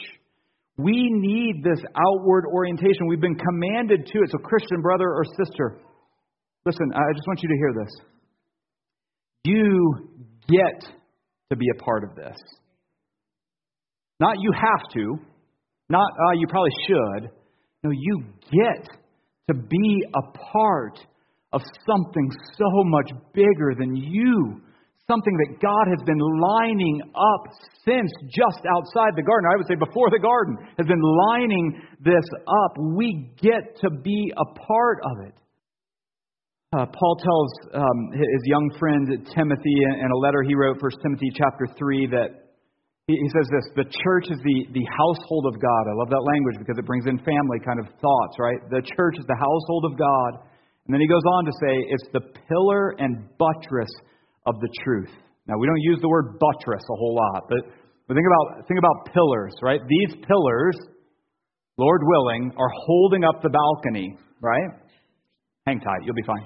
We 0.77 1.09
need 1.11 1.61
this 1.63 1.79
outward 1.93 2.45
orientation. 2.51 3.05
We've 3.07 3.21
been 3.21 3.37
commanded 3.37 4.07
to 4.07 4.17
it. 4.19 4.31
So, 4.31 4.39
Christian 4.39 4.81
brother 4.81 5.13
or 5.13 5.23
sister, 5.37 5.77
listen, 6.65 6.89
I 6.95 7.13
just 7.13 7.27
want 7.27 7.43
you 7.43 7.49
to 7.49 7.55
hear 7.55 7.73
this. 7.85 7.93
You 9.43 10.09
get 10.47 10.89
to 11.51 11.55
be 11.55 11.67
a 11.69 11.83
part 11.83 12.03
of 12.03 12.15
this. 12.15 12.37
Not 14.19 14.37
you 14.39 14.51
have 14.53 14.91
to, 14.93 15.19
not 15.89 16.11
uh, 16.11 16.33
you 16.37 16.47
probably 16.47 16.71
should. 16.87 17.31
No, 17.83 17.91
you 17.91 18.23
get 18.51 18.87
to 19.47 19.53
be 19.53 20.03
a 20.13 20.37
part 20.53 20.99
of 21.51 21.61
something 21.87 22.29
so 22.57 22.69
much 22.85 23.09
bigger 23.33 23.73
than 23.77 23.95
you. 23.95 24.61
Something 25.09 25.35
that 25.37 25.59
God 25.59 25.87
has 25.89 26.05
been 26.05 26.19
lining 26.19 27.01
up 27.15 27.51
since 27.83 28.11
just 28.29 28.61
outside 28.77 29.15
the 29.15 29.23
garden. 29.23 29.49
I 29.51 29.57
would 29.57 29.65
say 29.65 29.73
before 29.73 30.11
the 30.11 30.19
garden, 30.19 30.55
has 30.77 30.85
been 30.85 31.01
lining 31.01 31.81
this 31.99 32.25
up. 32.45 32.77
We 32.95 33.33
get 33.41 33.75
to 33.81 33.89
be 33.89 34.31
a 34.37 34.45
part 34.45 34.99
of 35.03 35.25
it. 35.25 35.33
Uh, 36.71 36.85
Paul 36.85 37.17
tells 37.17 37.81
um, 37.81 38.11
his 38.13 38.41
young 38.45 38.69
friend 38.77 39.07
Timothy 39.35 39.77
in 40.03 40.11
a 40.13 40.17
letter 40.17 40.43
he 40.43 40.53
wrote, 40.53 40.79
1 40.79 40.91
Timothy 41.01 41.31
chapter 41.33 41.65
3, 41.75 42.07
that 42.11 42.38
he 43.17 43.29
says 43.33 43.47
this 43.49 43.65
the 43.73 43.89
church 44.05 44.29
is 44.29 44.37
the, 44.45 44.57
the 44.75 44.85
household 44.85 45.49
of 45.49 45.57
God. 45.57 45.83
I 45.89 45.95
love 45.97 46.09
that 46.13 46.21
language 46.21 46.61
because 46.61 46.77
it 46.77 46.85
brings 46.85 47.09
in 47.09 47.17
family 47.25 47.57
kind 47.65 47.79
of 47.81 47.87
thoughts, 47.97 48.35
right? 48.37 48.59
The 48.69 48.85
church 48.85 49.17
is 49.17 49.25
the 49.25 49.39
household 49.39 49.89
of 49.89 49.97
God 49.97 50.49
and 50.89 50.95
then 50.95 51.01
he 51.01 51.07
goes 51.07 51.21
on 51.37 51.45
to 51.45 51.51
say 51.61 51.85
it's 51.93 52.09
the 52.13 52.21
pillar 52.49 52.95
and 52.97 53.21
buttress 53.37 53.93
of 54.47 54.55
the 54.59 54.69
truth. 54.83 55.13
Now 55.45 55.53
we 55.59 55.67
don't 55.67 55.81
use 55.81 55.99
the 56.01 56.09
word 56.09 56.39
buttress 56.39 56.81
a 56.81 56.95
whole 56.97 57.13
lot, 57.13 57.45
but, 57.47 57.61
but 58.07 58.15
think 58.17 58.25
about 58.25 58.67
think 58.67 58.79
about 58.79 59.13
pillars, 59.13 59.53
right? 59.61 59.79
These 59.87 60.17
pillars, 60.25 60.75
Lord 61.77 62.01
willing, 62.03 62.51
are 62.57 62.71
holding 62.87 63.23
up 63.23 63.43
the 63.43 63.51
balcony, 63.53 64.17
right? 64.41 64.81
Hang 65.67 65.79
tight, 65.79 66.01
you'll 66.05 66.15
be 66.15 66.25
fine. 66.25 66.41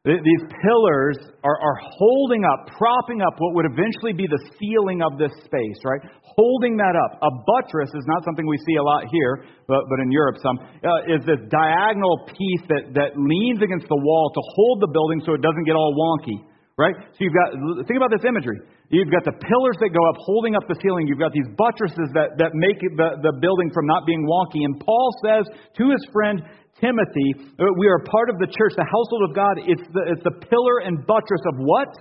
These 0.00 0.48
pillars 0.64 1.20
are, 1.44 1.60
are 1.60 1.76
holding 1.76 2.40
up, 2.48 2.72
propping 2.72 3.20
up 3.20 3.36
what 3.36 3.52
would 3.52 3.66
eventually 3.68 4.16
be 4.16 4.24
the 4.24 4.40
ceiling 4.56 5.04
of 5.04 5.20
this 5.20 5.28
space, 5.44 5.76
right? 5.84 6.00
Holding 6.24 6.80
that 6.80 6.96
up. 6.96 7.20
A 7.20 7.28
buttress 7.44 7.92
is 7.92 8.04
not 8.08 8.24
something 8.24 8.48
we 8.48 8.56
see 8.64 8.80
a 8.80 8.82
lot 8.82 9.04
here, 9.12 9.44
but, 9.68 9.84
but 9.92 10.00
in 10.00 10.10
Europe 10.10 10.40
some, 10.40 10.56
uh, 10.56 11.04
is 11.04 11.20
this 11.28 11.44
diagonal 11.52 12.24
piece 12.32 12.64
that, 12.72 12.96
that 12.96 13.12
leans 13.12 13.60
against 13.60 13.92
the 13.92 14.00
wall 14.00 14.32
to 14.32 14.40
hold 14.56 14.80
the 14.80 14.88
building 14.88 15.20
so 15.20 15.36
it 15.36 15.44
doesn't 15.44 15.68
get 15.68 15.76
all 15.76 15.92
wonky, 15.92 16.48
right? 16.80 16.96
So 16.96 17.20
you've 17.20 17.36
got, 17.36 17.52
think 17.84 18.00
about 18.00 18.08
this 18.08 18.24
imagery. 18.24 18.56
You've 18.88 19.12
got 19.12 19.28
the 19.28 19.36
pillars 19.36 19.76
that 19.84 19.92
go 19.92 20.00
up 20.08 20.16
holding 20.24 20.56
up 20.56 20.64
the 20.64 20.80
ceiling. 20.80 21.04
You've 21.04 21.20
got 21.20 21.36
these 21.36 21.46
buttresses 21.60 22.08
that, 22.16 22.40
that 22.40 22.56
make 22.56 22.80
the, 22.80 23.20
the 23.20 23.36
building 23.36 23.68
from 23.76 23.84
not 23.84 24.08
being 24.08 24.24
wonky. 24.24 24.64
And 24.64 24.80
Paul 24.80 25.12
says 25.20 25.44
to 25.76 25.84
his 25.92 26.00
friend 26.08 26.40
Timothy, 26.80 27.52
uh, 27.60 27.68
we 27.76 27.86
are 27.86 28.00
part 28.08 28.32
of 28.32 28.40
the 28.40 28.48
church, 28.48 28.72
the 28.80 28.88
household 28.88 29.28
of 29.28 29.36
God. 29.36 29.60
It's 29.60 29.84
the, 29.92 30.02
it's 30.08 30.24
the 30.24 30.40
pillar 30.48 30.80
and 30.88 31.04
buttress 31.04 31.44
of 31.52 31.60
what? 31.60 31.92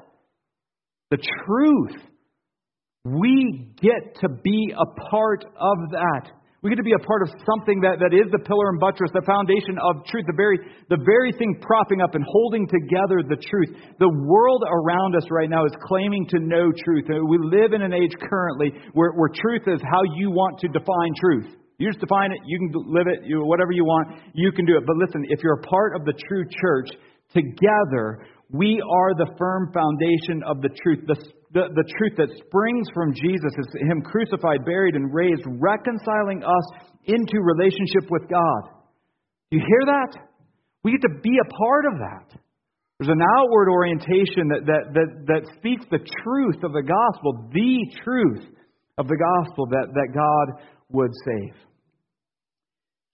The 1.11 1.19
truth. 1.43 1.99
We 3.03 3.75
get 3.81 4.15
to 4.23 4.29
be 4.29 4.71
a 4.71 4.87
part 5.11 5.43
of 5.43 5.77
that. 5.91 6.38
We 6.59 6.69
get 6.69 6.75
to 6.75 6.83
be 6.83 6.91
a 6.91 7.07
part 7.07 7.23
of 7.23 7.31
something 7.47 7.79
that, 7.87 8.03
that 8.03 8.11
is 8.11 8.27
the 8.35 8.43
pillar 8.43 8.67
and 8.67 8.83
buttress, 8.83 9.07
the 9.15 9.23
foundation 9.23 9.79
of 9.79 10.03
truth, 10.11 10.27
the 10.27 10.35
very, 10.35 10.59
the 10.91 10.99
very 11.07 11.31
thing 11.31 11.55
propping 11.63 12.03
up 12.03 12.15
and 12.19 12.23
holding 12.27 12.67
together 12.67 13.23
the 13.23 13.39
truth. 13.39 13.71
The 13.95 14.11
world 14.27 14.67
around 14.67 15.15
us 15.15 15.23
right 15.31 15.47
now 15.47 15.63
is 15.63 15.71
claiming 15.87 16.27
to 16.35 16.43
know 16.43 16.67
truth. 16.83 17.07
Uh, 17.07 17.23
we 17.23 17.39
live 17.39 17.71
in 17.71 17.79
an 17.79 17.95
age 17.95 18.11
currently 18.27 18.75
where, 18.91 19.15
where 19.15 19.31
truth 19.31 19.71
is 19.71 19.79
how 19.87 20.03
you 20.19 20.35
want 20.35 20.59
to 20.59 20.67
define 20.67 21.15
truth. 21.15 21.55
You 21.79 21.87
just 21.87 22.03
define 22.03 22.35
it, 22.35 22.43
you 22.43 22.59
can 22.59 22.75
live 22.91 23.07
it, 23.07 23.23
you, 23.23 23.39
whatever 23.47 23.71
you 23.71 23.87
want, 23.87 24.19
you 24.35 24.51
can 24.51 24.65
do 24.67 24.75
it. 24.75 24.83
But 24.85 24.97
listen, 24.99 25.23
if 25.31 25.39
you're 25.41 25.63
a 25.63 25.67
part 25.67 25.95
of 25.95 26.03
the 26.03 26.11
true 26.27 26.43
church, 26.59 26.91
together, 27.33 28.25
we 28.51 28.81
are 28.81 29.13
the 29.13 29.31
firm 29.37 29.71
foundation 29.71 30.43
of 30.45 30.61
the 30.61 30.69
truth. 30.83 31.07
The, 31.07 31.15
the, 31.51 31.65
the 31.73 31.87
truth 31.97 32.13
that 32.17 32.29
springs 32.45 32.87
from 32.93 33.13
Jesus 33.13 33.53
is 33.57 33.67
Him 33.81 34.01
crucified, 34.01 34.65
buried, 34.65 34.95
and 34.95 35.13
raised, 35.13 35.43
reconciling 35.45 36.43
us 36.43 36.67
into 37.05 37.41
relationship 37.41 38.05
with 38.09 38.29
God. 38.29 38.61
You 39.49 39.59
hear 39.59 39.85
that? 39.85 40.29
We 40.83 40.91
get 40.91 41.01
to 41.01 41.21
be 41.21 41.37
a 41.41 41.49
part 41.49 41.85
of 41.91 41.99
that. 41.99 42.39
There's 42.99 43.09
an 43.09 43.23
outward 43.39 43.69
orientation 43.69 44.49
that, 44.49 44.65
that, 44.65 44.93
that, 44.93 45.09
that 45.27 45.55
speaks 45.57 45.85
the 45.89 46.03
truth 46.23 46.63
of 46.63 46.73
the 46.73 46.83
gospel, 46.83 47.49
the 47.51 47.79
truth 48.03 48.45
of 48.97 49.07
the 49.07 49.17
gospel 49.17 49.65
that, 49.67 49.87
that 49.93 50.09
God 50.13 50.61
would 50.89 51.11
save. 51.25 51.55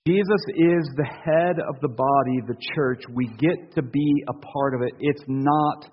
Jesus 0.07 0.41
is 0.55 0.89
the 0.97 1.07
head 1.07 1.57
of 1.69 1.79
the 1.81 1.87
body, 1.87 2.41
the 2.47 2.57
church. 2.75 3.03
We 3.13 3.27
get 3.37 3.73
to 3.75 3.81
be 3.81 4.23
a 4.27 4.33
part 4.33 4.75
of 4.75 4.81
it. 4.81 4.93
It's 4.99 5.23
not 5.27 5.89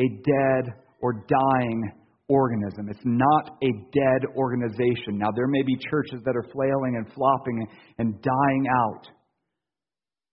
a 0.00 0.08
dead 0.08 0.81
or 1.02 1.24
dying 1.28 1.92
organism. 2.28 2.88
It's 2.88 3.04
not 3.04 3.58
a 3.62 3.70
dead 3.92 4.22
organization. 4.36 5.18
Now, 5.18 5.28
there 5.34 5.48
may 5.48 5.62
be 5.62 5.76
churches 5.90 6.22
that 6.24 6.36
are 6.36 6.46
flailing 6.52 6.96
and 6.96 7.12
flopping 7.12 7.66
and 7.98 8.14
dying 8.22 8.66
out. 8.84 9.08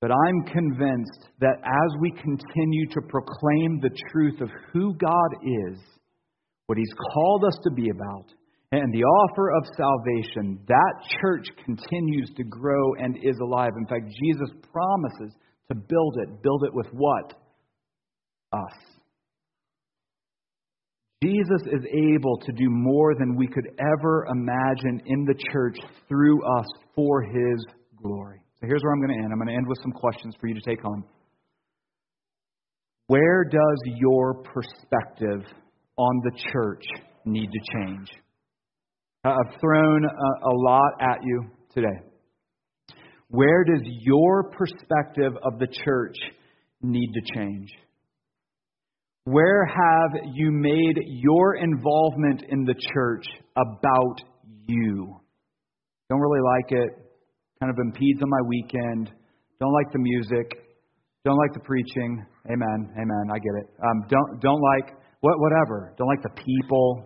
But 0.01 0.11
I'm 0.11 0.43
convinced 0.45 1.27
that 1.41 1.57
as 1.65 1.91
we 1.99 2.11
continue 2.11 2.87
to 2.91 3.01
proclaim 3.09 3.79
the 3.81 3.91
truth 4.11 4.39
of 4.39 4.49
who 4.71 4.93
God 4.93 5.31
is, 5.43 5.79
what 6.67 6.77
He's 6.77 6.93
called 7.13 7.43
us 7.43 7.57
to 7.63 7.71
be 7.71 7.89
about, 7.89 8.31
and 8.71 8.93
the 8.93 9.03
offer 9.03 9.49
of 9.57 9.63
salvation, 9.75 10.59
that 10.67 10.93
church 11.21 11.47
continues 11.65 12.31
to 12.37 12.43
grow 12.43 12.93
and 12.99 13.17
is 13.17 13.35
alive. 13.41 13.71
In 13.75 13.87
fact, 13.87 14.05
Jesus 14.23 14.55
promises 14.71 15.35
to 15.69 15.75
build 15.75 16.17
it. 16.21 16.41
Build 16.43 16.63
it 16.63 16.73
with 16.73 16.87
what? 16.93 17.33
Us. 18.53 18.88
Jesus 21.21 21.61
is 21.65 21.83
able 21.91 22.37
to 22.45 22.51
do 22.53 22.69
more 22.69 23.13
than 23.15 23.35
we 23.35 23.47
could 23.47 23.67
ever 23.77 24.25
imagine 24.31 25.01
in 25.05 25.25
the 25.25 25.35
church 25.51 25.77
through 26.07 26.41
us 26.59 26.65
for 26.95 27.21
his 27.23 27.65
glory. 28.01 28.39
So 28.61 28.67
here's 28.67 28.81
where 28.81 28.93
I'm 28.93 29.01
going 29.01 29.17
to 29.17 29.23
end. 29.23 29.33
I'm 29.33 29.39
going 29.39 29.49
to 29.49 29.55
end 29.55 29.67
with 29.67 29.79
some 29.81 29.91
questions 29.91 30.33
for 30.39 30.47
you 30.47 30.55
to 30.55 30.61
take 30.61 30.81
home. 30.81 31.03
Where 33.07 33.43
does 33.43 33.81
your 33.97 34.35
perspective 34.35 35.41
on 35.97 36.21
the 36.23 36.31
church 36.53 36.85
need 37.25 37.49
to 37.51 37.59
change? 37.73 38.07
I've 39.25 39.59
thrown 39.59 40.05
a, 40.05 40.47
a 40.47 40.55
lot 40.55 40.91
at 41.01 41.17
you 41.23 41.49
today. 41.73 41.99
Where 43.29 43.65
does 43.65 43.81
your 43.83 44.51
perspective 44.51 45.33
of 45.43 45.59
the 45.59 45.67
church 45.83 46.15
need 46.81 47.11
to 47.13 47.33
change? 47.35 47.69
Where 49.31 49.63
have 49.63 50.23
you 50.33 50.49
made 50.49 50.97
your 51.05 51.57
involvement 51.57 52.41
in 52.49 52.63
the 52.63 52.73
church 52.93 53.25
about 53.55 54.17
you? 54.65 55.21
Don't 56.09 56.19
really 56.19 56.41
like 56.41 56.71
it. 56.71 56.89
Kind 57.59 57.69
of 57.69 57.77
impedes 57.77 58.23
on 58.23 58.29
my 58.29 58.41
weekend. 58.47 59.11
Don't 59.59 59.71
like 59.71 59.91
the 59.93 59.99
music. 59.99 60.49
Don't 61.25 61.37
like 61.37 61.53
the 61.53 61.59
preaching. 61.59 62.25
Amen. 62.47 62.89
Amen. 62.97 63.25
I 63.31 63.37
get 63.37 63.53
it. 63.61 63.67
Um, 63.83 64.07
don't 64.09 64.41
don't 64.41 64.61
like 64.61 64.97
what 65.19 65.35
whatever. 65.37 65.93
Don't 65.99 66.07
like 66.07 66.23
the 66.23 66.41
people. 66.41 67.05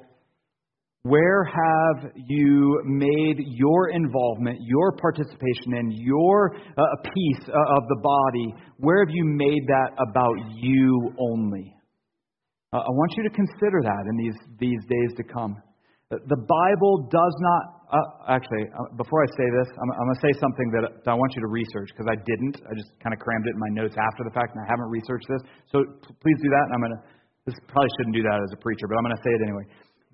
Where 1.02 1.44
have 1.44 2.12
you 2.16 2.84
made 2.86 3.44
your 3.48 3.90
involvement, 3.90 4.60
your 4.62 4.94
participation 4.94 5.76
in 5.78 5.92
your 5.92 6.56
uh, 6.56 6.84
piece 7.04 7.50
uh, 7.50 7.76
of 7.78 7.84
the 7.90 8.00
body? 8.02 8.56
Where 8.78 9.06
have 9.06 9.14
you 9.14 9.26
made 9.26 9.68
that 9.68 9.92
about 10.00 10.36
you 10.56 11.12
only? 11.20 11.76
Uh, 12.74 12.82
I 12.82 12.90
want 12.90 13.14
you 13.16 13.24
to 13.30 13.34
consider 13.38 13.86
that 13.86 14.04
in 14.10 14.18
these 14.18 14.40
these 14.58 14.82
days 14.90 15.14
to 15.22 15.24
come. 15.24 15.54
The 16.10 16.42
Bible 16.46 17.10
does 17.10 17.36
not 17.42 17.84
uh, 17.94 18.26
actually, 18.26 18.66
uh, 18.74 18.90
before 18.98 19.22
I 19.22 19.30
say 19.38 19.48
this, 19.54 19.70
I'm, 19.78 19.90
I'm 19.94 20.06
going 20.10 20.18
to 20.18 20.26
say 20.26 20.34
something 20.42 20.68
that, 20.74 20.84
that, 21.06 21.12
I 21.14 21.18
want 21.18 21.38
you 21.38 21.46
to 21.46 21.52
research 21.54 21.94
because 21.94 22.10
I 22.10 22.18
didn't. 22.26 22.58
I 22.66 22.74
just 22.74 22.90
kind 22.98 23.14
of 23.14 23.22
crammed 23.22 23.46
it 23.46 23.54
in 23.54 23.62
my 23.62 23.70
notes 23.70 23.94
after 23.94 24.26
the 24.26 24.34
fact, 24.34 24.58
and 24.58 24.66
I 24.66 24.68
haven't 24.70 24.90
researched 24.90 25.30
this. 25.30 25.42
So 25.70 25.86
p- 25.86 26.14
please 26.18 26.40
do 26.42 26.50
that. 26.50 26.64
And 26.70 26.74
I'm 26.74 26.82
going 26.82 26.98
to. 26.98 27.02
This 27.46 27.54
probably 27.70 27.94
shouldn't 28.00 28.18
do 28.18 28.26
that 28.26 28.40
as 28.42 28.50
a 28.56 28.60
preacher, 28.66 28.90
but 28.90 28.98
I'm 28.98 29.06
going 29.06 29.20
to 29.20 29.22
say 29.22 29.34
it 29.36 29.44
anyway. 29.46 29.66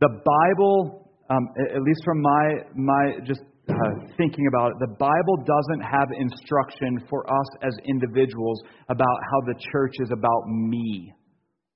The 0.03 0.11
Bible, 0.19 1.07
um, 1.31 1.43
at 1.71 1.79
least 1.79 2.01
from 2.03 2.19
my 2.19 2.43
my 2.75 3.03
just 3.23 3.45
uh, 3.71 3.95
thinking 4.19 4.43
about 4.51 4.75
it, 4.75 4.83
the 4.83 4.95
Bible 4.99 5.35
doesn't 5.47 5.83
have 5.87 6.09
instruction 6.19 6.99
for 7.07 7.23
us 7.31 7.49
as 7.63 7.71
individuals 7.87 8.59
about 8.91 9.17
how 9.31 9.39
the 9.47 9.55
church 9.71 9.95
is 10.03 10.11
about 10.11 10.43
me. 10.51 11.15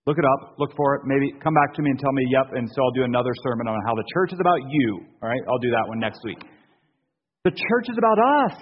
Look 0.06 0.18
it 0.18 0.26
up, 0.26 0.60
look 0.60 0.76
for 0.76 0.96
it, 0.96 1.02
maybe 1.06 1.32
come 1.40 1.54
back 1.54 1.74
to 1.76 1.82
me 1.82 1.90
and 1.92 2.00
tell 2.00 2.12
me, 2.12 2.24
yep, 2.30 2.52
and 2.52 2.68
so 2.68 2.84
I'll 2.84 2.92
do 2.92 3.04
another 3.04 3.32
sermon 3.42 3.68
on 3.68 3.80
how 3.88 3.96
the 3.96 4.04
church 4.14 4.34
is 4.34 4.40
about 4.40 4.60
you. 4.68 5.00
All 5.22 5.30
right, 5.30 5.40
I'll 5.48 5.64
do 5.64 5.72
that 5.72 5.88
one 5.88 6.00
next 6.00 6.20
week. 6.26 6.40
The 7.46 7.52
church 7.52 7.88
is 7.88 7.98
about 7.98 8.52
us 8.52 8.60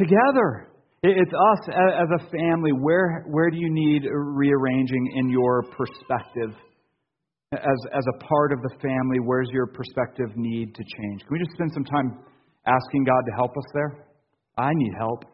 together. 0.00 0.68
It's 1.02 1.32
us 1.32 1.68
as 1.68 2.08
a 2.20 2.30
family. 2.30 2.72
Where, 2.72 3.24
where 3.28 3.50
do 3.50 3.58
you 3.58 3.68
need 3.70 4.02
rearranging 4.10 5.12
in 5.14 5.28
your 5.28 5.62
perspective? 5.76 6.56
As, 7.52 7.80
as 7.94 8.04
a 8.14 8.24
part 8.24 8.52
of 8.52 8.60
the 8.62 8.74
family, 8.80 9.20
where's 9.24 9.48
your 9.52 9.66
perspective 9.66 10.26
need 10.36 10.74
to 10.74 10.82
change? 10.82 11.20
Can 11.20 11.32
we 11.32 11.38
just 11.38 11.52
spend 11.52 11.70
some 11.72 11.84
time 11.84 12.18
asking 12.66 13.04
God 13.04 13.22
to 13.26 13.32
help 13.36 13.52
us 13.52 13.64
there? 13.72 14.06
I 14.58 14.72
need 14.74 14.92
help. 14.98 15.24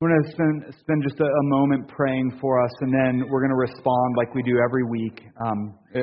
We're 0.00 0.08
going 0.08 0.24
to 0.24 0.30
spend, 0.30 0.74
spend 0.80 1.02
just 1.02 1.20
a, 1.20 1.24
a, 1.24 1.44
moment 1.44 1.86
praying 1.88 2.38
for 2.40 2.64
us, 2.64 2.70
and 2.80 2.90
then 2.90 3.28
we're 3.28 3.46
going 3.46 3.50
to 3.50 3.74
respond 3.74 4.16
like 4.16 4.34
we 4.34 4.42
do 4.42 4.56
every 4.64 4.82
week, 4.82 5.20
um, 5.44 5.74
eh, 5.94 6.00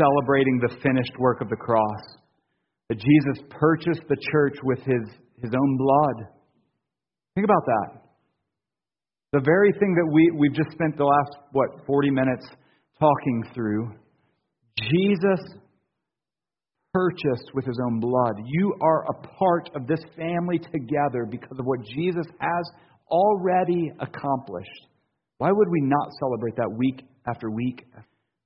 celebrating 0.00 0.58
the 0.58 0.74
finished 0.82 1.12
work 1.18 1.42
of 1.42 1.50
the 1.50 1.56
cross. 1.56 2.00
That 2.88 2.94
Jesus 2.94 3.44
purchased 3.50 4.08
the 4.08 4.16
church 4.32 4.56
with 4.62 4.78
his, 4.78 5.04
his 5.36 5.52
own 5.54 5.76
blood. 5.76 6.28
Think 7.34 7.44
about 7.44 7.66
that. 7.66 8.02
The 9.34 9.40
very 9.44 9.72
thing 9.72 9.94
that 9.96 10.10
we, 10.10 10.30
we've 10.38 10.54
just 10.54 10.70
spent 10.72 10.96
the 10.96 11.04
last, 11.04 11.44
what, 11.52 11.68
40 11.86 12.10
minutes 12.10 12.46
talking 12.98 13.44
through, 13.54 13.92
Jesus 14.78 15.60
purchased 16.94 17.50
with 17.52 17.66
his 17.66 17.78
own 17.84 18.00
blood. 18.00 18.34
You 18.46 18.74
are 18.80 19.04
a 19.04 19.28
part 19.38 19.68
of 19.76 19.86
this 19.86 20.00
family 20.16 20.58
together 20.58 21.26
because 21.30 21.58
of 21.58 21.66
what 21.66 21.80
Jesus 21.82 22.26
has 22.40 22.64
already 23.10 23.90
accomplished. 24.00 24.86
Why 25.38 25.50
would 25.50 25.68
we 25.68 25.80
not 25.82 26.08
celebrate 26.20 26.56
that 26.56 26.70
week 26.76 27.02
after 27.26 27.50
week? 27.50 27.84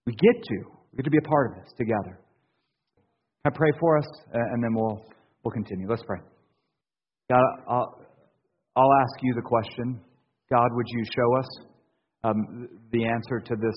We 0.06 0.12
get 0.12 0.42
to. 0.42 0.56
We 0.92 0.96
get 0.98 1.04
to 1.04 1.10
be 1.10 1.18
a 1.18 1.28
part 1.28 1.52
of 1.52 1.62
this 1.62 1.72
together. 1.76 2.20
I 3.44 3.50
pray 3.50 3.70
for 3.78 3.98
us, 3.98 4.06
and 4.32 4.62
then 4.62 4.74
we'll 4.74 5.04
we'll 5.42 5.52
continue. 5.52 5.88
Let's 5.88 6.02
pray. 6.06 6.20
God, 7.30 7.42
I'll, 7.68 8.00
I'll 8.76 8.92
ask 9.02 9.22
you 9.22 9.34
the 9.34 9.42
question. 9.42 10.00
God, 10.50 10.68
would 10.72 10.86
you 10.88 11.04
show 11.04 11.38
us 11.38 11.48
um, 12.22 12.68
the 12.92 13.04
answer 13.06 13.40
to 13.40 13.54
this 13.56 13.76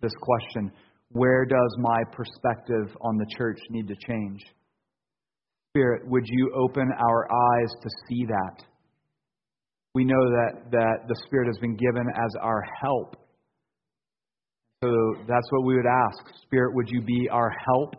this 0.00 0.12
question? 0.20 0.72
Where 1.10 1.44
does 1.44 1.76
my 1.78 2.02
perspective 2.12 2.96
on 3.00 3.16
the 3.16 3.26
church 3.38 3.58
need 3.70 3.88
to 3.88 3.94
change? 4.08 4.40
Spirit, 5.70 6.02
would 6.08 6.24
you 6.26 6.52
open 6.54 6.90
our 6.98 7.28
eyes 7.30 7.70
to 7.82 7.88
see 8.08 8.24
that? 8.26 8.64
We 9.96 10.04
know 10.04 10.28
that, 10.28 10.70
that 10.72 11.08
the 11.08 11.16
Spirit 11.24 11.46
has 11.46 11.56
been 11.56 11.74
given 11.74 12.04
as 12.14 12.32
our 12.42 12.62
help. 12.82 13.16
So 14.84 14.90
that's 15.26 15.46
what 15.48 15.64
we 15.64 15.74
would 15.74 15.86
ask. 15.86 16.36
Spirit, 16.42 16.74
would 16.74 16.90
you 16.90 17.00
be 17.00 17.30
our 17.32 17.50
help 17.64 17.94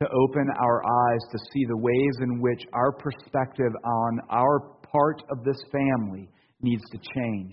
to 0.00 0.06
open 0.06 0.46
our 0.62 0.80
eyes 0.86 1.20
to 1.32 1.38
see 1.52 1.64
the 1.66 1.76
ways 1.76 2.16
in 2.20 2.40
which 2.40 2.62
our 2.72 2.92
perspective 2.92 3.72
on 3.84 4.20
our 4.30 4.60
part 4.92 5.24
of 5.32 5.42
this 5.42 5.56
family 5.72 6.30
needs 6.62 6.84
to 6.92 6.98
change? 7.16 7.52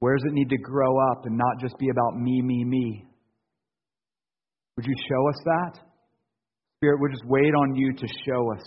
Where 0.00 0.16
does 0.16 0.24
it 0.26 0.32
need 0.32 0.50
to 0.50 0.58
grow 0.58 0.98
up 1.12 1.26
and 1.26 1.38
not 1.38 1.60
just 1.60 1.78
be 1.78 1.90
about 1.90 2.18
me, 2.18 2.42
me, 2.42 2.64
me? 2.64 3.04
Would 4.76 4.86
you 4.86 4.96
show 5.08 5.28
us 5.28 5.40
that? 5.44 5.80
Spirit, 6.80 6.98
we 7.00 7.08
just 7.12 7.24
wait 7.26 7.54
on 7.54 7.76
you 7.76 7.92
to 7.92 8.06
show 8.26 8.52
us 8.52 8.66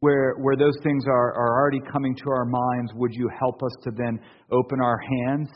where, 0.00 0.34
where 0.38 0.56
those 0.56 0.76
things 0.82 1.04
are, 1.06 1.32
are 1.34 1.60
already 1.60 1.80
coming 1.90 2.14
to 2.14 2.30
our 2.30 2.44
minds, 2.44 2.92
would 2.94 3.12
you 3.12 3.28
help 3.38 3.62
us 3.62 3.72
to 3.84 3.90
then 3.96 4.18
open 4.50 4.80
our 4.80 4.98
hands 4.98 5.48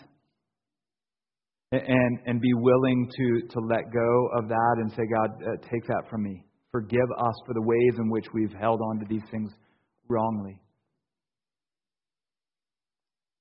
and, 1.72 2.18
and 2.26 2.40
be 2.40 2.52
willing 2.54 3.08
to, 3.16 3.48
to 3.48 3.60
let 3.60 3.92
go 3.92 4.28
of 4.36 4.48
that 4.48 4.76
and 4.78 4.90
say, 4.92 5.02
God, 5.06 5.30
uh, 5.46 5.68
take 5.70 5.86
that 5.86 6.04
from 6.10 6.22
me. 6.22 6.44
Forgive 6.72 7.08
us 7.18 7.34
for 7.46 7.54
the 7.54 7.62
ways 7.62 7.98
in 7.98 8.10
which 8.10 8.26
we've 8.32 8.52
held 8.60 8.80
on 8.80 8.98
to 9.00 9.06
these 9.08 9.22
things 9.30 9.50
wrongly. 10.08 10.60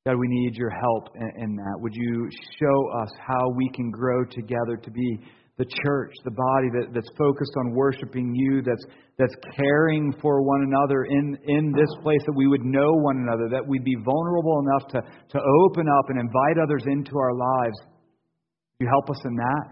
God, 0.06 0.18
we 0.18 0.28
need 0.28 0.56
your 0.56 0.70
help 0.70 1.16
in, 1.16 1.44
in 1.44 1.56
that. 1.56 1.76
Would 1.80 1.96
you 1.96 2.30
show 2.60 3.02
us 3.02 3.10
how 3.20 3.50
we 3.56 3.70
can 3.74 3.92
grow 3.92 4.26
together 4.26 4.78
to 4.82 4.92
be 4.92 5.20
the 5.60 5.68
church, 5.84 6.16
the 6.24 6.32
body 6.32 6.72
that, 6.72 6.96
that's 6.96 7.12
focused 7.20 7.52
on 7.60 7.76
worshiping 7.76 8.34
you, 8.34 8.64
that's, 8.64 8.86
that's 9.20 9.36
caring 9.60 10.16
for 10.22 10.42
one 10.42 10.64
another 10.64 11.04
in, 11.04 11.38
in 11.52 11.74
this 11.76 11.92
place, 12.02 12.24
that 12.26 12.32
we 12.34 12.48
would 12.48 12.64
know 12.64 12.96
one 12.96 13.28
another, 13.28 13.52
that 13.52 13.68
we'd 13.68 13.84
be 13.84 13.98
vulnerable 14.00 14.64
enough 14.64 14.88
to, 14.88 15.00
to 15.04 15.38
open 15.68 15.86
up 16.00 16.06
and 16.08 16.18
invite 16.18 16.64
others 16.64 16.84
into 16.88 17.12
our 17.20 17.36
lives. 17.36 17.78
you 18.80 18.88
help 18.88 19.10
us 19.10 19.20
in 19.26 19.36
that? 19.36 19.66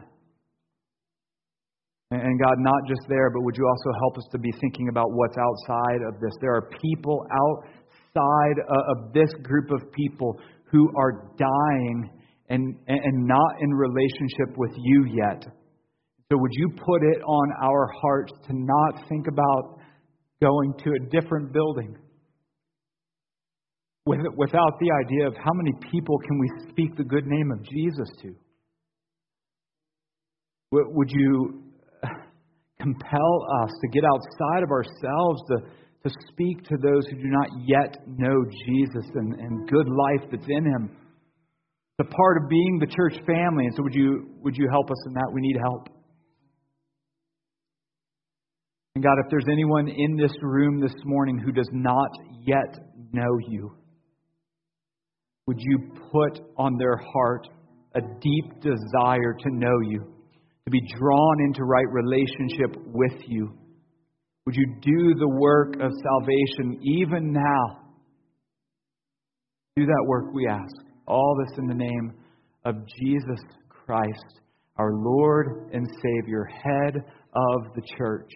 And 2.11 2.39
God, 2.39 2.55
not 2.59 2.81
just 2.87 3.01
there, 3.07 3.31
but 3.31 3.41
would 3.43 3.55
you 3.55 3.65
also 3.67 3.97
help 3.99 4.17
us 4.17 4.27
to 4.33 4.37
be 4.37 4.51
thinking 4.59 4.89
about 4.89 5.07
what's 5.11 5.35
outside 5.39 6.03
of 6.07 6.19
this? 6.19 6.31
There 6.41 6.53
are 6.53 6.69
people 6.83 7.25
outside 7.31 8.59
of 8.67 9.13
this 9.13 9.31
group 9.41 9.71
of 9.71 9.89
people 9.93 10.37
who 10.69 10.91
are 10.97 11.31
dying 11.39 12.09
and, 12.49 12.75
and 12.87 13.27
not 13.27 13.55
in 13.61 13.73
relationship 13.73 14.57
with 14.57 14.71
you 14.77 15.05
yet. 15.15 15.47
So, 16.31 16.37
would 16.37 16.51
you 16.53 16.69
put 16.75 17.03
it 17.03 17.21
on 17.23 17.51
our 17.63 17.87
hearts 18.01 18.33
to 18.47 18.53
not 18.53 19.07
think 19.07 19.27
about 19.27 19.79
going 20.41 20.73
to 20.83 20.91
a 20.91 21.09
different 21.09 21.53
building 21.53 21.95
without 24.05 24.79
the 24.79 24.91
idea 25.05 25.27
of 25.27 25.35
how 25.35 25.51
many 25.53 25.71
people 25.91 26.17
can 26.17 26.39
we 26.39 26.47
speak 26.69 26.95
the 26.95 27.03
good 27.03 27.25
name 27.25 27.51
of 27.51 27.63
Jesus 27.63 28.09
to? 28.21 28.35
Would 30.71 31.09
you 31.11 31.63
compel 32.81 33.47
us 33.63 33.71
to 33.81 33.87
get 33.87 34.03
outside 34.03 34.63
of 34.63 34.69
ourselves 34.69 35.41
to, 35.47 36.09
to 36.09 36.15
speak 36.31 36.63
to 36.65 36.75
those 36.81 37.07
who 37.07 37.17
do 37.17 37.27
not 37.27 37.47
yet 37.65 37.97
know 38.05 38.43
Jesus 38.65 39.09
and, 39.15 39.33
and 39.39 39.69
good 39.69 39.87
life 39.87 40.29
that's 40.29 40.47
in 40.47 40.65
Him? 40.65 40.91
It's 41.99 42.09
a 42.09 42.15
part 42.15 42.43
of 42.43 42.49
being 42.49 42.79
the 42.79 42.87
church 42.87 43.15
family. 43.25 43.65
And 43.65 43.73
so, 43.75 43.83
would 43.83 43.95
you, 43.95 44.27
would 44.41 44.57
you 44.57 44.67
help 44.69 44.91
us 44.91 44.97
in 45.07 45.13
that? 45.13 45.31
We 45.33 45.41
need 45.41 45.57
help. 45.57 45.96
And 48.97 49.03
God, 49.03 49.19
if 49.23 49.29
there's 49.29 49.45
anyone 49.51 49.87
in 49.87 50.17
this 50.17 50.31
room 50.41 50.81
this 50.81 50.95
morning 51.05 51.37
who 51.37 51.51
does 51.51 51.69
not 51.71 52.09
yet 52.41 52.79
know 53.11 53.37
you, 53.47 53.77
would 55.45 55.59
you 55.59 55.91
put 56.11 56.39
on 56.57 56.77
their 56.79 56.97
heart 57.13 57.47
a 57.93 58.01
deep 58.01 58.59
desire 58.59 59.35
to 59.39 59.49
know 59.51 59.79
you, 59.87 59.99
to 60.65 60.71
be 60.71 60.81
drawn 60.97 61.41
into 61.41 61.63
right 61.63 61.85
relationship 61.91 62.75
with 62.87 63.21
you? 63.27 63.55
Would 64.47 64.55
you 64.55 64.65
do 64.81 65.13
the 65.13 65.29
work 65.29 65.75
of 65.75 65.91
salvation 66.01 66.79
even 66.81 67.31
now? 67.31 67.83
Do 69.75 69.85
that 69.85 70.05
work, 70.07 70.33
we 70.33 70.47
ask. 70.47 70.73
All 71.07 71.37
this 71.45 71.59
in 71.59 71.67
the 71.67 71.75
name 71.75 72.13
of 72.65 72.73
Jesus 72.99 73.45
Christ, 73.69 74.41
our 74.77 74.91
Lord 74.91 75.69
and 75.71 75.87
Savior, 76.01 76.45
head 76.45 76.95
of 76.95 77.75
the 77.75 77.83
church. 77.95 78.31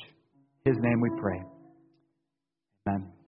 His 0.65 0.77
name 0.79 1.01
we 1.01 1.09
pray. 1.21 1.43
Amen. 2.87 3.11